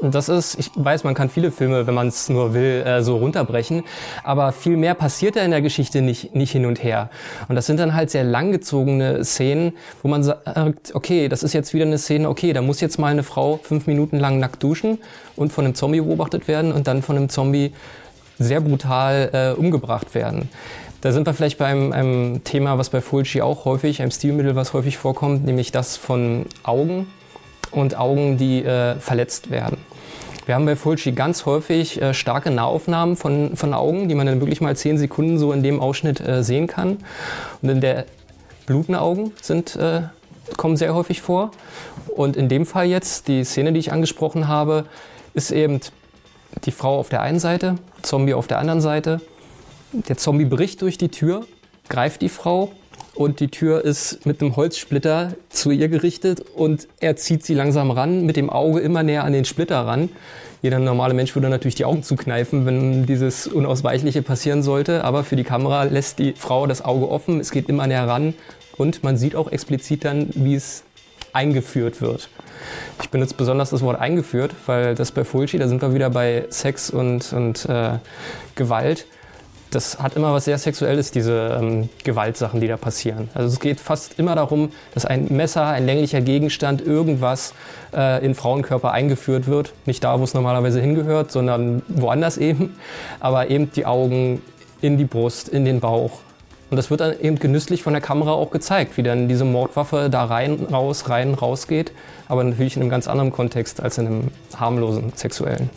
Das 0.01 0.29
ist, 0.29 0.57
ich 0.57 0.71
weiß, 0.75 1.03
man 1.03 1.13
kann 1.13 1.29
viele 1.29 1.51
Filme, 1.51 1.85
wenn 1.85 1.93
man 1.93 2.07
es 2.07 2.29
nur 2.29 2.53
will, 2.53 2.83
äh, 2.85 3.03
so 3.03 3.17
runterbrechen, 3.17 3.83
aber 4.23 4.53
viel 4.53 4.77
mehr 4.77 4.93
passiert 4.93 5.35
da 5.35 5.41
in 5.41 5.51
der 5.51 5.61
Geschichte 5.61 6.01
nicht, 6.01 6.33
nicht 6.33 6.51
hin 6.51 6.65
und 6.65 6.81
her. 6.81 7.09
Und 7.49 7.55
das 7.55 7.65
sind 7.65 7.79
dann 7.79 7.93
halt 7.93 8.09
sehr 8.09 8.23
langgezogene 8.23 9.25
Szenen, 9.25 9.73
wo 10.01 10.07
man 10.07 10.23
sagt, 10.23 10.95
okay, 10.95 11.27
das 11.27 11.43
ist 11.43 11.53
jetzt 11.53 11.73
wieder 11.73 11.85
eine 11.85 11.97
Szene, 11.97 12.29
okay, 12.29 12.53
da 12.53 12.61
muss 12.61 12.79
jetzt 12.79 12.97
mal 12.97 13.11
eine 13.11 13.23
Frau 13.23 13.59
fünf 13.61 13.87
Minuten 13.87 14.19
lang 14.19 14.39
nackt 14.39 14.63
duschen 14.63 14.99
und 15.35 15.51
von 15.51 15.65
einem 15.65 15.75
Zombie 15.75 15.99
beobachtet 15.99 16.47
werden 16.47 16.71
und 16.71 16.87
dann 16.87 17.01
von 17.01 17.17
einem 17.17 17.29
Zombie 17.29 17.73
sehr 18.37 18.61
brutal 18.61 19.29
äh, 19.33 19.59
umgebracht 19.59 20.15
werden. 20.15 20.49
Da 21.01 21.11
sind 21.11 21.27
wir 21.27 21.33
vielleicht 21.33 21.57
bei 21.57 21.65
einem, 21.65 21.91
einem 21.91 22.43
Thema, 22.43 22.77
was 22.77 22.89
bei 22.89 23.01
Fulci 23.01 23.41
auch 23.41 23.65
häufig, 23.65 24.01
einem 24.01 24.11
Stilmittel, 24.11 24.55
was 24.55 24.73
häufig 24.73 24.97
vorkommt, 24.97 25.45
nämlich 25.45 25.71
das 25.71 25.97
von 25.97 26.45
Augen 26.63 27.07
und 27.71 27.97
Augen, 27.97 28.37
die 28.37 28.63
äh, 28.63 28.95
verletzt 28.95 29.51
werden. 29.51 29.77
Wir 30.45 30.55
haben 30.55 30.65
bei 30.65 30.75
Fulci 30.75 31.11
ganz 31.11 31.45
häufig 31.45 32.01
äh, 32.01 32.13
starke 32.13 32.49
Nahaufnahmen 32.49 33.15
von, 33.15 33.55
von 33.55 33.73
Augen, 33.73 34.09
die 34.09 34.15
man 34.15 34.25
dann 34.25 34.39
wirklich 34.41 34.61
mal 34.61 34.75
zehn 34.75 34.97
Sekunden 34.97 35.37
so 35.37 35.53
in 35.53 35.61
dem 35.61 35.79
Ausschnitt 35.79 36.19
äh, 36.19 36.43
sehen 36.43 36.65
kann. 36.65 36.97
Und 37.61 37.69
in 37.69 37.81
der 37.81 38.05
blutende 38.65 38.99
Augen 38.99 39.31
sind, 39.41 39.75
äh, 39.75 40.01
kommen 40.57 40.75
sehr 40.75 40.95
häufig 40.95 41.21
vor. 41.21 41.51
Und 42.15 42.35
in 42.35 42.49
dem 42.49 42.65
Fall 42.65 42.87
jetzt, 42.87 43.27
die 43.27 43.43
Szene, 43.43 43.73
die 43.73 43.79
ich 43.79 43.91
angesprochen 43.91 44.47
habe, 44.47 44.85
ist 45.35 45.51
eben 45.51 45.81
die 46.65 46.71
Frau 46.71 46.99
auf 46.99 47.09
der 47.09 47.21
einen 47.21 47.39
Seite, 47.39 47.75
Zombie 48.01 48.33
auf 48.33 48.47
der 48.47 48.57
anderen 48.57 48.81
Seite. 48.81 49.21
Der 49.91 50.17
Zombie 50.17 50.45
bricht 50.45 50.81
durch 50.81 50.97
die 50.97 51.09
Tür, 51.09 51.45
greift 51.89 52.23
die 52.23 52.29
Frau 52.29 52.71
und 53.19 53.41
die 53.41 53.49
Tür 53.49 53.83
ist 53.83 54.25
mit 54.25 54.41
einem 54.41 54.55
Holzsplitter 54.55 55.33
zu 55.49 55.71
ihr 55.71 55.89
gerichtet 55.89 56.39
und 56.55 56.87
er 57.01 57.17
zieht 57.17 57.45
sie 57.45 57.53
langsam 57.53 57.91
ran, 57.91 58.25
mit 58.25 58.37
dem 58.37 58.49
Auge 58.49 58.79
immer 58.79 59.03
näher 59.03 59.25
an 59.25 59.33
den 59.33 59.43
Splitter 59.43 59.85
ran. 59.85 60.07
Jeder 60.61 60.79
normale 60.79 61.13
Mensch 61.13 61.35
würde 61.35 61.49
natürlich 61.49 61.75
die 61.75 61.83
Augen 61.83 62.01
zukneifen, 62.01 62.65
wenn 62.65 63.05
dieses 63.05 63.45
Unausweichliche 63.45 64.21
passieren 64.21 64.63
sollte, 64.63 65.03
aber 65.03 65.25
für 65.25 65.35
die 65.35 65.43
Kamera 65.43 65.83
lässt 65.83 66.19
die 66.19 66.31
Frau 66.31 66.65
das 66.65 66.81
Auge 66.81 67.09
offen, 67.09 67.41
es 67.41 67.51
geht 67.51 67.67
immer 67.67 67.87
näher 67.87 68.07
ran 68.07 68.35
und 68.77 69.03
man 69.03 69.17
sieht 69.17 69.35
auch 69.35 69.51
explizit 69.51 70.05
dann, 70.05 70.29
wie 70.35 70.55
es 70.55 70.83
eingeführt 71.33 71.99
wird. 71.99 72.29
Ich 73.01 73.09
benutze 73.09 73.35
besonders 73.35 73.69
das 73.71 73.81
Wort 73.81 73.99
eingeführt, 73.99 74.55
weil 74.65 74.95
das 74.95 75.11
bei 75.11 75.25
Fulci, 75.25 75.57
da 75.57 75.67
sind 75.67 75.81
wir 75.81 75.93
wieder 75.93 76.09
bei 76.09 76.45
Sex 76.51 76.89
und, 76.89 77.33
und 77.33 77.65
äh, 77.65 77.97
Gewalt 78.55 79.07
das 79.71 79.99
hat 79.99 80.15
immer 80.15 80.33
was 80.33 80.45
sehr 80.45 80.57
Sexuelles, 80.57 81.11
diese 81.11 81.57
ähm, 81.61 81.89
Gewaltsachen, 82.03 82.59
die 82.59 82.67
da 82.67 82.77
passieren. 82.77 83.29
Also 83.33 83.49
es 83.53 83.59
geht 83.59 83.79
fast 83.79 84.17
immer 84.17 84.35
darum, 84.35 84.71
dass 84.93 85.05
ein 85.05 85.27
Messer, 85.29 85.67
ein 85.67 85.85
länglicher 85.85 86.21
Gegenstand, 86.21 86.81
irgendwas 86.81 87.53
äh, 87.93 88.25
in 88.25 88.33
Frauenkörper 88.33 88.91
eingeführt 88.91 89.47
wird. 89.47 89.73
Nicht 89.85 90.03
da, 90.03 90.19
wo 90.19 90.23
es 90.23 90.33
normalerweise 90.33 90.81
hingehört, 90.81 91.31
sondern 91.31 91.83
woanders 91.87 92.37
eben. 92.37 92.75
Aber 93.19 93.49
eben 93.49 93.71
die 93.71 93.85
Augen 93.85 94.41
in 94.81 94.97
die 94.97 95.05
Brust, 95.05 95.49
in 95.49 95.65
den 95.65 95.79
Bauch. 95.79 96.19
Und 96.71 96.77
das 96.77 96.91
wird 96.91 97.01
dann 97.01 97.19
eben 97.19 97.39
genüsslich 97.39 97.81
von 97.81 97.93
der 97.93 98.01
Kamera 98.01 98.31
auch 98.31 98.51
gezeigt, 98.51 98.97
wie 98.97 99.03
dann 99.03 99.27
diese 99.27 99.43
Mordwaffe 99.43 100.09
da 100.09 100.25
rein, 100.25 100.67
raus, 100.71 101.09
rein, 101.09 101.33
raus 101.33 101.67
geht. 101.67 101.91
Aber 102.27 102.43
natürlich 102.43 102.75
in 102.75 102.83
einem 102.83 102.91
ganz 102.91 103.07
anderen 103.07 103.31
Kontext 103.31 103.81
als 103.81 103.97
in 103.97 104.05
einem 104.05 104.27
harmlosen 104.55 105.11
sexuellen. 105.15 105.69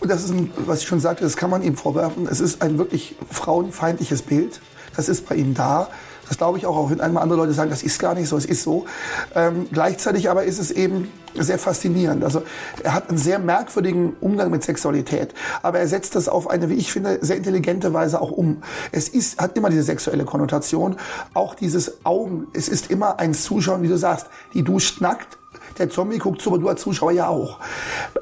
Und 0.00 0.10
das 0.10 0.24
ist, 0.24 0.30
ein, 0.30 0.50
was 0.66 0.82
ich 0.82 0.88
schon 0.88 1.00
sagte, 1.00 1.24
das 1.24 1.36
kann 1.36 1.50
man 1.50 1.62
ihm 1.62 1.76
vorwerfen. 1.76 2.28
Es 2.30 2.40
ist 2.40 2.62
ein 2.62 2.78
wirklich 2.78 3.16
frauenfeindliches 3.30 4.22
Bild. 4.22 4.60
Das 4.96 5.08
ist 5.08 5.28
bei 5.28 5.34
ihm 5.34 5.54
da. 5.54 5.88
Das 6.28 6.36
glaube 6.36 6.58
ich 6.58 6.66
auch, 6.66 6.76
auch 6.76 6.90
wenn 6.90 7.00
einmal 7.00 7.22
andere 7.22 7.38
Leute 7.38 7.52
sagen, 7.52 7.70
das 7.70 7.82
ist 7.82 7.98
gar 7.98 8.14
nicht 8.14 8.28
so, 8.28 8.36
es 8.36 8.44
ist 8.44 8.62
so. 8.62 8.84
Ähm, 9.34 9.66
gleichzeitig 9.72 10.28
aber 10.28 10.44
ist 10.44 10.58
es 10.58 10.70
eben 10.70 11.10
sehr 11.34 11.58
faszinierend. 11.58 12.22
Also 12.22 12.42
er 12.82 12.94
hat 12.94 13.08
einen 13.08 13.18
sehr 13.18 13.38
merkwürdigen 13.38 14.14
Umgang 14.20 14.50
mit 14.50 14.62
Sexualität, 14.62 15.34
aber 15.62 15.78
er 15.78 15.88
setzt 15.88 16.14
das 16.16 16.28
auf 16.28 16.50
eine, 16.50 16.68
wie 16.68 16.74
ich 16.74 16.92
finde, 16.92 17.18
sehr 17.22 17.36
intelligente 17.36 17.94
Weise 17.94 18.20
auch 18.20 18.30
um. 18.30 18.62
Es 18.92 19.08
ist, 19.08 19.40
hat 19.40 19.56
immer 19.56 19.70
diese 19.70 19.84
sexuelle 19.84 20.24
Konnotation, 20.24 20.96
auch 21.32 21.54
dieses 21.54 22.04
Augen. 22.04 22.48
Es 22.52 22.68
ist 22.68 22.90
immer 22.90 23.18
ein 23.18 23.32
Zuschauen, 23.32 23.82
wie 23.82 23.88
du 23.88 23.96
sagst, 23.96 24.26
die 24.52 24.62
duscht 24.62 25.00
nackt, 25.00 25.38
der 25.78 25.90
Zombie 25.90 26.18
guckt 26.18 26.42
zu, 26.42 26.50
aber 26.50 26.58
du 26.58 26.68
als 26.68 26.82
Zuschauer 26.82 27.12
ja 27.12 27.28
auch. 27.28 27.58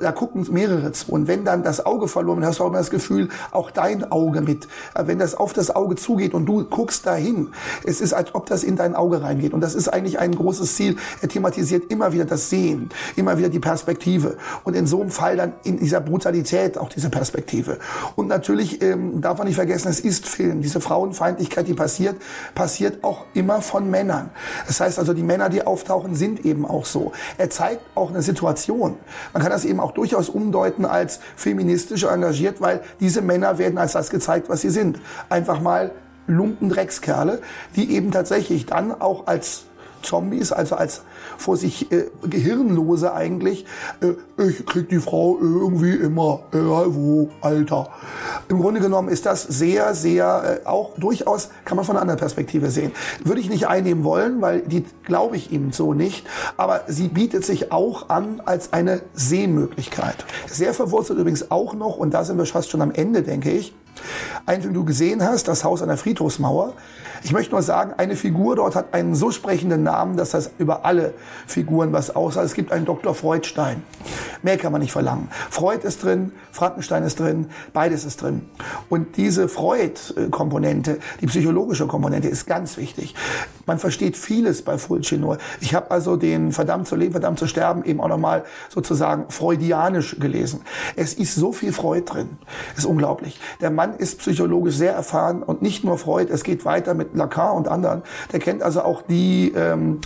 da 0.01 0.13
gucken 0.13 0.47
mehrere 0.51 0.93
zu. 0.93 1.13
Und 1.13 1.29
wenn 1.29 1.45
dann 1.45 1.63
das 1.63 1.85
Auge 1.85 2.09
verloren, 2.09 2.45
hast 2.45 2.59
du 2.59 2.65
auch 2.65 2.69
immer 2.69 2.79
das 2.79 2.91
Gefühl, 2.91 3.29
auch 3.51 3.71
dein 3.71 4.11
Auge 4.11 4.41
mit. 4.41 4.67
Äh, 4.95 5.07
wenn 5.07 5.19
das 5.19 5.35
auf 5.35 5.53
das 5.53 5.75
Auge 5.75 5.97
zugeht 5.97 6.35
und 6.35 6.47
du 6.47 6.65
guckst 6.65 7.07
dahin, 7.07 7.49
es 7.85 8.01
ist, 8.01 8.13
als 8.13 8.35
ob 8.35 8.47
das 8.47 8.63
in 8.65 8.77
dein 8.77 8.95
Auge 8.95 9.23
reingeht. 9.23 9.53
Und 9.53 9.61
das 9.61 9.75
ist 9.75 9.89
eigentlich 9.89 10.19
ein 10.19 10.35
großes 10.35 10.77
Ziel. 10.77 10.97
Er 11.21 11.29
thematisiert 11.29 11.91
immer 11.91 12.13
wieder 12.13 12.25
das 12.25 12.51
Sehen, 12.51 12.91
immer 13.17 13.39
wieder 13.39 13.49
die 13.49 13.61
Perspektive. 13.61 14.37
Und 14.65 14.75
in 14.75 14.87
so 14.87 15.01
einem 15.01 15.11
Fall 15.11 15.37
dann 15.37 15.53
in 15.65 15.79
dieser 15.79 16.01
Brutalität 16.01 16.79
auch 16.79 16.89
diese 16.89 17.11
Perspektive. 17.11 17.79
Und 18.15 18.29
natürlich 18.29 18.83
ähm, 18.83 19.21
darf 19.21 19.39
man 19.39 19.47
nicht 19.47 19.57
vergessen, 19.57 19.89
es 19.89 20.01
ist 20.01 20.27
Film. 20.27 20.63
Diese 20.63 20.81
Frauenfeindlichkeit, 20.81 21.69
die 21.69 21.75
passiert, 21.75 22.17
passiert 22.55 23.05
auch 23.05 23.25
immer 23.35 23.61
von 23.61 23.91
Männern. 23.91 24.31
Das 24.67 24.81
heißt 24.81 24.99
also, 24.99 25.13
die 25.13 25.23
Männer, 25.23 25.49
die 25.49 25.67
auftauchen, 25.67 26.15
sind 26.15 26.45
eben 26.45 26.67
auch 26.67 26.85
so. 26.85 27.13
Er 27.47 27.51
zeigt 27.51 27.83
auch 27.95 28.11
eine 28.11 28.23
Situation. 28.23 28.97
Man 29.33 29.41
kann 29.41 29.53
das 29.53 29.65
eben 29.65 29.79
auch 29.79 29.93
durchaus 29.93 30.29
umdeuten 30.29 30.85
als 30.85 31.21
feministisch 31.37 32.03
engagiert, 32.03 32.61
weil 32.61 32.81
diese 32.99 33.23
Männer 33.23 33.59
werden 33.59 33.79
als 33.79 33.93
das 33.93 34.11
gezeigt, 34.11 34.49
was 34.49 34.63
sie 34.63 34.71
sind. 34.71 34.99
Einfach 35.29 35.61
mal 35.61 35.93
Lumpendreckskerle, 36.27 37.41
die 37.77 37.93
eben 37.95 38.11
tatsächlich 38.11 38.67
dann 38.67 39.01
auch 39.01 39.29
als 39.29 39.67
Zombies, 40.03 40.51
also 40.51 40.75
als 40.75 41.03
vor 41.37 41.57
sich 41.57 41.91
äh, 41.93 42.07
Gehirnlose 42.23 43.13
eigentlich. 43.13 43.67
Äh, 44.01 44.43
ich 44.43 44.67
krieg 44.67 44.89
die 44.89 44.99
Frau 44.99 45.39
irgendwie 45.41 45.93
immer, 45.93 46.41
egal 46.53 46.95
wo, 46.95 47.31
Alter. 47.41 47.89
Im 48.49 48.61
Grunde 48.61 48.81
genommen 48.81 49.09
ist 49.09 49.27
das 49.27 49.43
sehr, 49.43 49.95
sehr, 49.95 50.61
äh, 50.65 50.67
auch 50.67 50.93
durchaus, 50.99 51.51
kann 51.65 51.77
man 51.77 51.85
von 51.85 51.97
einer 51.97 52.03
anderen 52.03 52.21
Perspektive 52.21 52.71
sehen. 52.71 52.93
Würde 53.25 53.41
ich 53.41 53.49
nicht 53.49 53.67
einnehmen 53.69 54.05
wollen, 54.05 54.41
weil 54.41 54.61
die 54.61 54.85
glaube 55.05 55.37
ich 55.37 55.53
ihm 55.53 55.73
so 55.73 55.95
nicht. 55.95 56.27
Aber 56.57 56.83
sie 56.87 57.09
bietet 57.09 57.45
sich 57.45 57.73
auch 57.73 58.09
an 58.09 58.43
als 58.45 58.73
eine 58.73 59.03
Sehmöglichkeit. 59.15 60.25
Sehr 60.47 60.75
verwurzelt 60.75 61.19
übrigens 61.19 61.51
auch 61.51 61.75
noch, 61.75 61.97
und 61.97 62.13
da 62.15 62.25
sind 62.25 62.39
wir 62.39 62.47
fast 62.47 62.71
schon 62.71 62.83
am 62.83 62.93
Ende, 62.93 63.23
denke 63.23 63.51
ich, 63.51 63.75
ein 64.47 64.63
Film, 64.63 64.75
du 64.75 64.85
gesehen 64.85 65.25
hast, 65.25 65.49
das 65.49 65.65
Haus 65.65 65.83
an 65.83 65.89
der 65.89 65.97
Friedhofsmauer. 65.97 66.75
Ich 67.25 67.33
möchte 67.33 67.53
nur 67.53 67.63
sagen, 67.63 67.95
eine 67.97 68.15
Figur 68.15 68.55
dort 68.55 68.77
hat 68.77 68.95
einen 68.95 69.17
so 69.17 69.33
sprechenden 69.33 69.83
Namen, 69.83 70.17
dass 70.17 70.31
das 70.31 70.53
über 70.59 70.85
alle 70.85 71.15
Figuren 71.49 71.93
was 71.93 72.15
aussagt. 72.15 72.47
Es 72.47 72.55
gibt 72.55 72.71
einen 72.71 72.85
Dr. 72.85 73.15
Freudstein. 73.15 73.83
Mehr 74.43 74.57
kann 74.57 74.71
man 74.71 74.81
nicht 74.81 74.93
verlangen. 74.93 75.29
Freud 75.51 75.85
ist 75.85 76.05
drin, 76.05 76.31
Frankenstein 76.53 77.03
ist 77.03 77.19
drin, 77.19 77.47
beides 77.73 78.05
ist 78.05 78.23
drin. 78.23 78.43
Und 78.89 79.17
diese 79.17 79.49
Freud-Komponente, 79.49 81.01
die 81.21 81.27
psychologische 81.27 81.89
Komponente 81.89 82.29
ist 82.29 82.47
ganz 82.47 82.77
wichtig. 82.77 83.17
Man 83.67 83.81
versteht 83.81 84.17
vieles 84.17 84.63
bei 84.63 84.79
Fulci 84.79 85.19
nur. 85.19 85.39
Ich 85.61 85.75
habe 85.75 85.91
also 85.91 86.17
den 86.17 86.53
Verdammt 86.53 86.87
zu 86.87 86.95
leben, 86.95 87.13
verdammt 87.13 87.41
zu 87.41 87.49
sterben 87.49 87.83
eben 87.85 88.01
auch 88.01 88.09
nochmal 88.09 88.45
sozusagen 88.69 89.25
freudianisch 89.29 90.21
gelesen. 90.21 90.61
Es 90.95 91.15
ist 91.15 91.35
so 91.35 91.51
viel 91.51 91.73
Freud 91.73 92.05
drin. 92.07 92.39
Es 92.75 92.81
ist 92.81 92.85
unglaublich. 92.85 93.41
Der 93.61 93.71
Mann 93.71 93.97
ist 93.97 94.21
psychologisch 94.21 94.36
sehr 94.71 94.93
erfahren 94.93 95.43
und 95.43 95.63
nicht 95.63 95.85
nur 95.85 95.99
Freud, 95.99 96.33
es 96.33 96.43
geht 96.43 96.65
weiter 96.65 96.95
mit 96.95 97.15
Lacan 97.15 97.57
und 97.57 97.69
anderen. 97.69 98.03
Der 98.33 98.41
kennt 98.41 98.63
also 98.63 98.83
auch 98.83 99.03
die 99.03 99.53
ähm, 99.57 100.01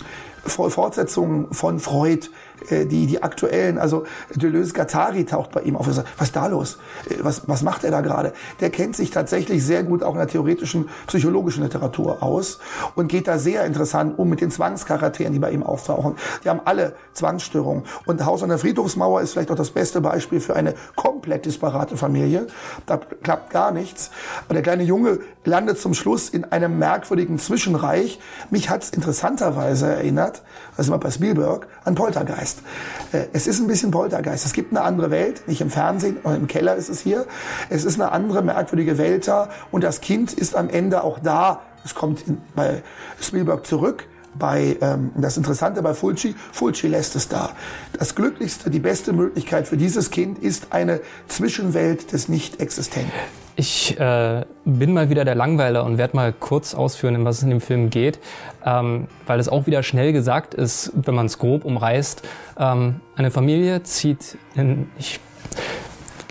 Fortsetzungen 0.45 1.53
von 1.53 1.79
Freud, 1.79 2.27
die, 2.69 3.07
die 3.07 3.23
aktuellen, 3.23 3.77
also 3.77 4.05
Deleuze 4.33 4.73
Gattari 4.73 5.25
taucht 5.25 5.51
bei 5.51 5.61
ihm 5.61 5.75
auf. 5.75 5.87
Was 5.87 6.27
ist 6.27 6.35
da 6.35 6.47
los? 6.47 6.77
Äh, 7.09 7.15
was, 7.21 7.47
was 7.47 7.63
macht 7.63 7.83
er 7.83 7.91
da 7.91 8.01
gerade? 8.01 8.33
Der 8.59 8.69
kennt 8.69 8.95
sich 8.95 9.11
tatsächlich 9.11 9.65
sehr 9.65 9.83
gut 9.83 10.03
auch 10.03 10.13
in 10.13 10.19
der 10.19 10.27
theoretischen 10.27 10.89
psychologischen 11.07 11.63
Literatur 11.63 12.21
aus 12.23 12.59
und 12.95 13.07
geht 13.07 13.27
da 13.27 13.37
sehr 13.37 13.65
interessant 13.65 14.17
um 14.17 14.29
mit 14.29 14.41
den 14.41 14.51
Zwangscharakteren, 14.51 15.33
die 15.33 15.39
bei 15.39 15.51
ihm 15.51 15.63
auftauchen. 15.63 16.15
Die 16.43 16.49
haben 16.49 16.61
alle 16.65 16.95
Zwangsstörungen. 17.13 17.83
Und 18.05 18.25
Haus 18.25 18.43
an 18.43 18.49
der 18.49 18.57
Friedhofsmauer 18.57 19.21
ist 19.21 19.33
vielleicht 19.33 19.51
auch 19.51 19.55
das 19.55 19.71
beste 19.71 20.01
Beispiel 20.01 20.39
für 20.39 20.55
eine 20.55 20.75
komplett 20.95 21.45
disparate 21.45 21.97
Familie. 21.97 22.47
Da 22.85 22.97
klappt 22.97 23.51
gar 23.51 23.71
nichts. 23.71 24.11
Aber 24.45 24.53
der 24.53 24.63
kleine 24.63 24.83
Junge 24.83 25.19
landet 25.43 25.79
zum 25.79 25.93
Schluss 25.93 26.29
in 26.29 26.45
einem 26.45 26.77
merkwürdigen 26.77 27.39
Zwischenreich. 27.39 28.19
Mich 28.49 28.69
hat's 28.69 28.89
interessanterweise 28.89 29.87
erinnert, 29.87 30.43
das 30.77 30.87
ist 30.87 30.89
mal 30.89 30.97
bei 30.97 31.11
Spielberg, 31.11 31.67
an 31.83 31.95
Poltergeist. 31.95 32.61
Äh, 33.11 33.25
es 33.33 33.47
ist 33.47 33.59
ein 33.59 33.67
bisschen 33.67 33.91
Poltergeist. 33.91 34.45
Es 34.45 34.53
gibt 34.53 34.71
eine 34.71 34.81
andere 34.81 35.11
Welt, 35.11 35.47
nicht 35.47 35.61
im 35.61 35.69
Fernsehen, 35.69 36.17
im 36.23 36.47
Keller 36.47 36.75
ist 36.75 36.89
es 36.89 37.01
hier. 37.01 37.25
Es 37.69 37.85
ist 37.85 37.99
eine 37.99 38.11
andere 38.11 38.41
merkwürdige 38.41 38.97
Welt 38.97 39.27
da 39.27 39.49
und 39.71 39.83
das 39.83 40.01
Kind 40.01 40.33
ist 40.33 40.55
am 40.55 40.69
Ende 40.69 41.03
auch 41.03 41.19
da. 41.19 41.61
Es 41.83 41.95
kommt 41.95 42.23
bei 42.55 42.83
Spielberg 43.19 43.65
zurück 43.65 44.07
bei 44.37 44.77
ähm, 44.81 45.11
das 45.15 45.37
Interessante 45.37 45.81
bei 45.81 45.93
Fulci, 45.93 46.35
Fulci 46.51 46.87
lässt 46.87 47.15
es 47.15 47.27
da. 47.27 47.51
Das 47.97 48.15
Glücklichste, 48.15 48.69
die 48.69 48.79
beste 48.79 49.13
Möglichkeit 49.13 49.67
für 49.67 49.77
dieses 49.77 50.11
Kind 50.11 50.39
ist 50.39 50.67
eine 50.71 51.01
Zwischenwelt 51.27 52.11
des 52.13 52.29
Nicht-Existenten. 52.29 53.11
Ich 53.55 53.99
äh, 53.99 54.45
bin 54.65 54.93
mal 54.93 55.09
wieder 55.09 55.25
der 55.25 55.35
Langweiler 55.35 55.83
und 55.83 55.97
werde 55.97 56.15
mal 56.15 56.33
kurz 56.33 56.73
ausführen, 56.73 57.15
um 57.17 57.25
was 57.25 57.37
es 57.37 57.43
in 57.43 57.49
dem 57.49 57.61
Film 57.61 57.89
geht, 57.89 58.19
ähm, 58.65 59.07
weil 59.27 59.39
es 59.39 59.49
auch 59.49 59.67
wieder 59.67 59.83
schnell 59.83 60.13
gesagt 60.13 60.53
ist, 60.53 60.91
wenn 60.95 61.15
man 61.15 61.25
es 61.25 61.37
grob 61.37 61.65
umreißt. 61.65 62.23
Ähm, 62.57 63.01
eine 63.15 63.29
Familie 63.29 63.83
zieht 63.83 64.37
in, 64.55 64.89
ich 64.97 65.19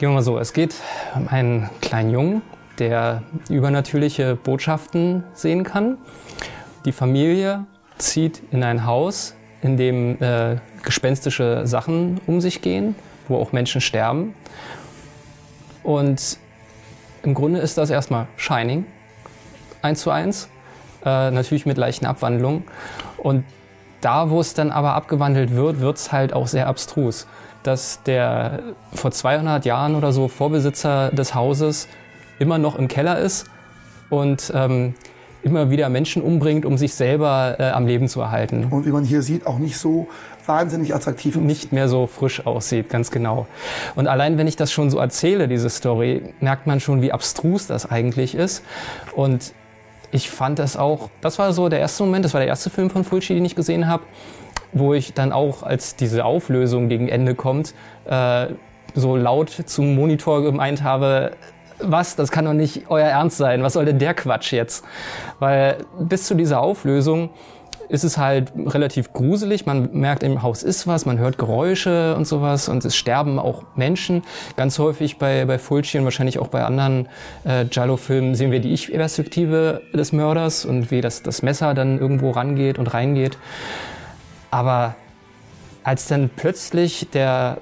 gehen 0.00 0.08
wir 0.08 0.14
mal 0.14 0.22
so, 0.22 0.38
es 0.38 0.54
geht 0.54 0.74
um 1.14 1.28
einen 1.28 1.68
kleinen 1.82 2.10
Jungen, 2.10 2.42
der 2.78 3.22
übernatürliche 3.50 4.34
Botschaften 4.34 5.24
sehen 5.34 5.62
kann. 5.62 5.98
Die 6.86 6.92
Familie 6.92 7.66
zieht 8.02 8.42
in 8.50 8.62
ein 8.62 8.86
Haus, 8.86 9.34
in 9.62 9.76
dem 9.76 10.20
äh, 10.22 10.56
gespenstische 10.82 11.66
Sachen 11.66 12.20
um 12.26 12.40
sich 12.40 12.62
gehen, 12.62 12.94
wo 13.28 13.36
auch 13.36 13.52
Menschen 13.52 13.80
sterben. 13.80 14.34
Und 15.82 16.38
im 17.22 17.34
Grunde 17.34 17.60
ist 17.60 17.78
das 17.78 17.90
erstmal 17.90 18.26
Shining, 18.36 18.84
eins 19.82 20.00
zu 20.00 20.10
eins, 20.10 20.48
äh, 21.04 21.30
natürlich 21.30 21.66
mit 21.66 21.78
leichten 21.78 22.06
Abwandlungen. 22.06 22.64
Und 23.18 23.44
da, 24.00 24.30
wo 24.30 24.40
es 24.40 24.54
dann 24.54 24.70
aber 24.70 24.94
abgewandelt 24.94 25.54
wird, 25.54 25.80
wird 25.80 25.96
es 25.96 26.12
halt 26.12 26.32
auch 26.32 26.46
sehr 26.46 26.66
abstrus. 26.66 27.26
Dass 27.62 28.02
der 28.04 28.60
vor 28.94 29.10
200 29.10 29.66
Jahren 29.66 29.94
oder 29.94 30.12
so 30.12 30.28
Vorbesitzer 30.28 31.10
des 31.10 31.34
Hauses 31.34 31.88
immer 32.38 32.56
noch 32.56 32.76
im 32.76 32.88
Keller 32.88 33.18
ist 33.18 33.50
und 34.08 34.50
ähm, 34.54 34.94
immer 35.42 35.70
wieder 35.70 35.88
Menschen 35.88 36.22
umbringt, 36.22 36.64
um 36.64 36.76
sich 36.76 36.94
selber 36.94 37.56
äh, 37.58 37.70
am 37.70 37.86
Leben 37.86 38.08
zu 38.08 38.20
erhalten. 38.20 38.66
Und 38.70 38.86
wie 38.86 38.90
man 38.90 39.04
hier 39.04 39.22
sieht, 39.22 39.46
auch 39.46 39.58
nicht 39.58 39.78
so 39.78 40.08
wahnsinnig 40.46 40.94
attraktiv. 40.94 41.36
Nicht 41.36 41.72
mehr 41.72 41.88
so 41.88 42.06
frisch 42.06 42.46
aussieht, 42.46 42.88
ganz 42.88 43.10
genau. 43.10 43.46
Und 43.94 44.06
allein 44.06 44.38
wenn 44.38 44.46
ich 44.46 44.56
das 44.56 44.72
schon 44.72 44.90
so 44.90 44.98
erzähle, 44.98 45.48
diese 45.48 45.70
Story, 45.70 46.22
merkt 46.40 46.66
man 46.66 46.80
schon, 46.80 47.02
wie 47.02 47.12
abstrus 47.12 47.66
das 47.66 47.90
eigentlich 47.90 48.34
ist. 48.34 48.64
Und 49.14 49.54
ich 50.10 50.30
fand 50.30 50.58
das 50.58 50.76
auch, 50.76 51.10
das 51.20 51.38
war 51.38 51.52
so 51.52 51.68
der 51.68 51.78
erste 51.78 52.02
Moment, 52.02 52.24
das 52.24 52.34
war 52.34 52.40
der 52.40 52.48
erste 52.48 52.70
Film 52.70 52.90
von 52.90 53.04
Fulci, 53.04 53.34
den 53.34 53.44
ich 53.44 53.54
gesehen 53.54 53.86
habe, 53.86 54.02
wo 54.72 54.94
ich 54.94 55.14
dann 55.14 55.32
auch, 55.32 55.62
als 55.62 55.96
diese 55.96 56.24
Auflösung 56.24 56.88
gegen 56.88 57.08
Ende 57.08 57.34
kommt, 57.34 57.74
äh, 58.06 58.46
so 58.94 59.16
laut 59.16 59.50
zum 59.66 59.94
Monitor 59.94 60.42
gemeint 60.42 60.82
habe, 60.82 61.32
was, 61.82 62.16
das 62.16 62.30
kann 62.30 62.44
doch 62.44 62.52
nicht 62.52 62.84
euer 62.88 63.06
Ernst 63.06 63.36
sein, 63.36 63.62
was 63.62 63.74
soll 63.74 63.84
denn 63.84 63.98
der 63.98 64.14
Quatsch 64.14 64.52
jetzt? 64.52 64.84
Weil 65.38 65.78
bis 65.98 66.24
zu 66.26 66.34
dieser 66.34 66.60
Auflösung 66.60 67.30
ist 67.90 68.04
es 68.04 68.16
halt 68.16 68.52
relativ 68.56 69.12
gruselig. 69.12 69.66
Man 69.66 69.90
merkt, 69.92 70.22
im 70.22 70.42
Haus 70.42 70.62
ist 70.62 70.86
was, 70.86 71.06
man 71.06 71.18
hört 71.18 71.38
Geräusche 71.38 72.14
und 72.16 72.26
sowas 72.26 72.68
und 72.68 72.84
es 72.84 72.96
sterben 72.96 73.38
auch 73.38 73.64
Menschen. 73.74 74.22
Ganz 74.56 74.78
häufig 74.78 75.18
bei, 75.18 75.44
bei 75.44 75.58
Fulci 75.58 75.98
und 75.98 76.04
wahrscheinlich 76.04 76.38
auch 76.38 76.48
bei 76.48 76.64
anderen 76.64 77.08
äh, 77.44 77.64
Giallo-Filmen 77.64 78.34
sehen 78.36 78.52
wir 78.52 78.60
die 78.60 78.72
Ich-Perspektive 78.72 79.82
des 79.92 80.12
Mörders 80.12 80.64
und 80.64 80.90
wie 80.90 81.00
das, 81.00 81.22
das 81.22 81.42
Messer 81.42 81.74
dann 81.74 81.98
irgendwo 81.98 82.30
rangeht 82.30 82.78
und 82.78 82.94
reingeht. 82.94 83.36
Aber 84.52 84.94
als 85.82 86.06
dann 86.06 86.30
plötzlich 86.34 87.08
der 87.12 87.58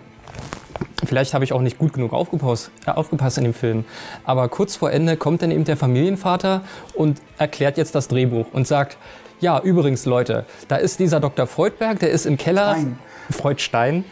Vielleicht 1.05 1.33
habe 1.33 1.44
ich 1.44 1.53
auch 1.53 1.61
nicht 1.61 1.79
gut 1.79 1.92
genug 1.92 2.12
aufgepasst, 2.12 2.70
äh, 2.87 2.90
aufgepasst 2.90 3.38
in 3.38 3.44
dem 3.44 3.55
Film. 3.55 3.85
Aber 4.24 4.48
kurz 4.48 4.77
vor 4.77 4.90
Ende 4.90 5.16
kommt 5.16 5.42
dann 5.42 5.51
eben 5.51 5.64
der 5.64 5.77
Familienvater 5.77 6.62
und 6.94 7.20
erklärt 7.38 7.79
jetzt 7.79 7.94
das 7.94 8.09
Drehbuch 8.09 8.46
und 8.53 8.66
sagt, 8.66 8.98
ja, 9.40 9.61
übrigens, 9.61 10.05
Leute, 10.05 10.44
da 10.66 10.77
ist 10.77 10.98
dieser 10.98 11.20
Dr. 11.20 11.46
Freudberg, 11.46 12.01
der 12.01 12.11
ist 12.11 12.27
im 12.27 12.37
Keller, 12.37 12.72
Stein. 12.72 12.98
Freudstein, 13.31 14.05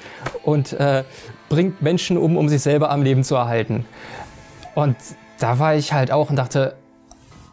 und 0.44 0.72
äh, 0.74 1.04
bringt 1.48 1.82
Menschen 1.82 2.16
um, 2.16 2.36
um 2.36 2.48
sich 2.48 2.62
selber 2.62 2.90
am 2.90 3.02
Leben 3.02 3.24
zu 3.24 3.34
erhalten. 3.34 3.84
Und 4.74 4.96
da 5.40 5.58
war 5.58 5.74
ich 5.74 5.92
halt 5.92 6.12
auch 6.12 6.30
und 6.30 6.36
dachte, 6.36 6.76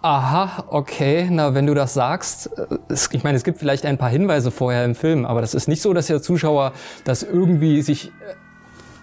aha, 0.03 0.65
okay, 0.67 1.27
na, 1.31 1.55
wenn 1.55 1.65
du 1.65 1.73
das 1.73 1.93
sagst, 1.93 2.51
äh, 2.57 2.67
es, 2.89 3.09
ich 3.11 3.23
meine, 3.23 3.37
es 3.37 3.43
gibt 3.43 3.57
vielleicht 3.57 3.85
ein 3.85 3.97
paar 3.97 4.09
Hinweise 4.09 4.51
vorher 4.51 4.85
im 4.85 4.93
Film, 4.93 5.25
aber 5.25 5.41
das 5.41 5.53
ist 5.53 5.67
nicht 5.67 5.81
so, 5.81 5.93
dass 5.93 6.07
der 6.07 6.21
Zuschauer 6.21 6.73
das 7.05 7.23
irgendwie 7.23 7.81
sich 7.81 8.07
äh, 8.07 8.11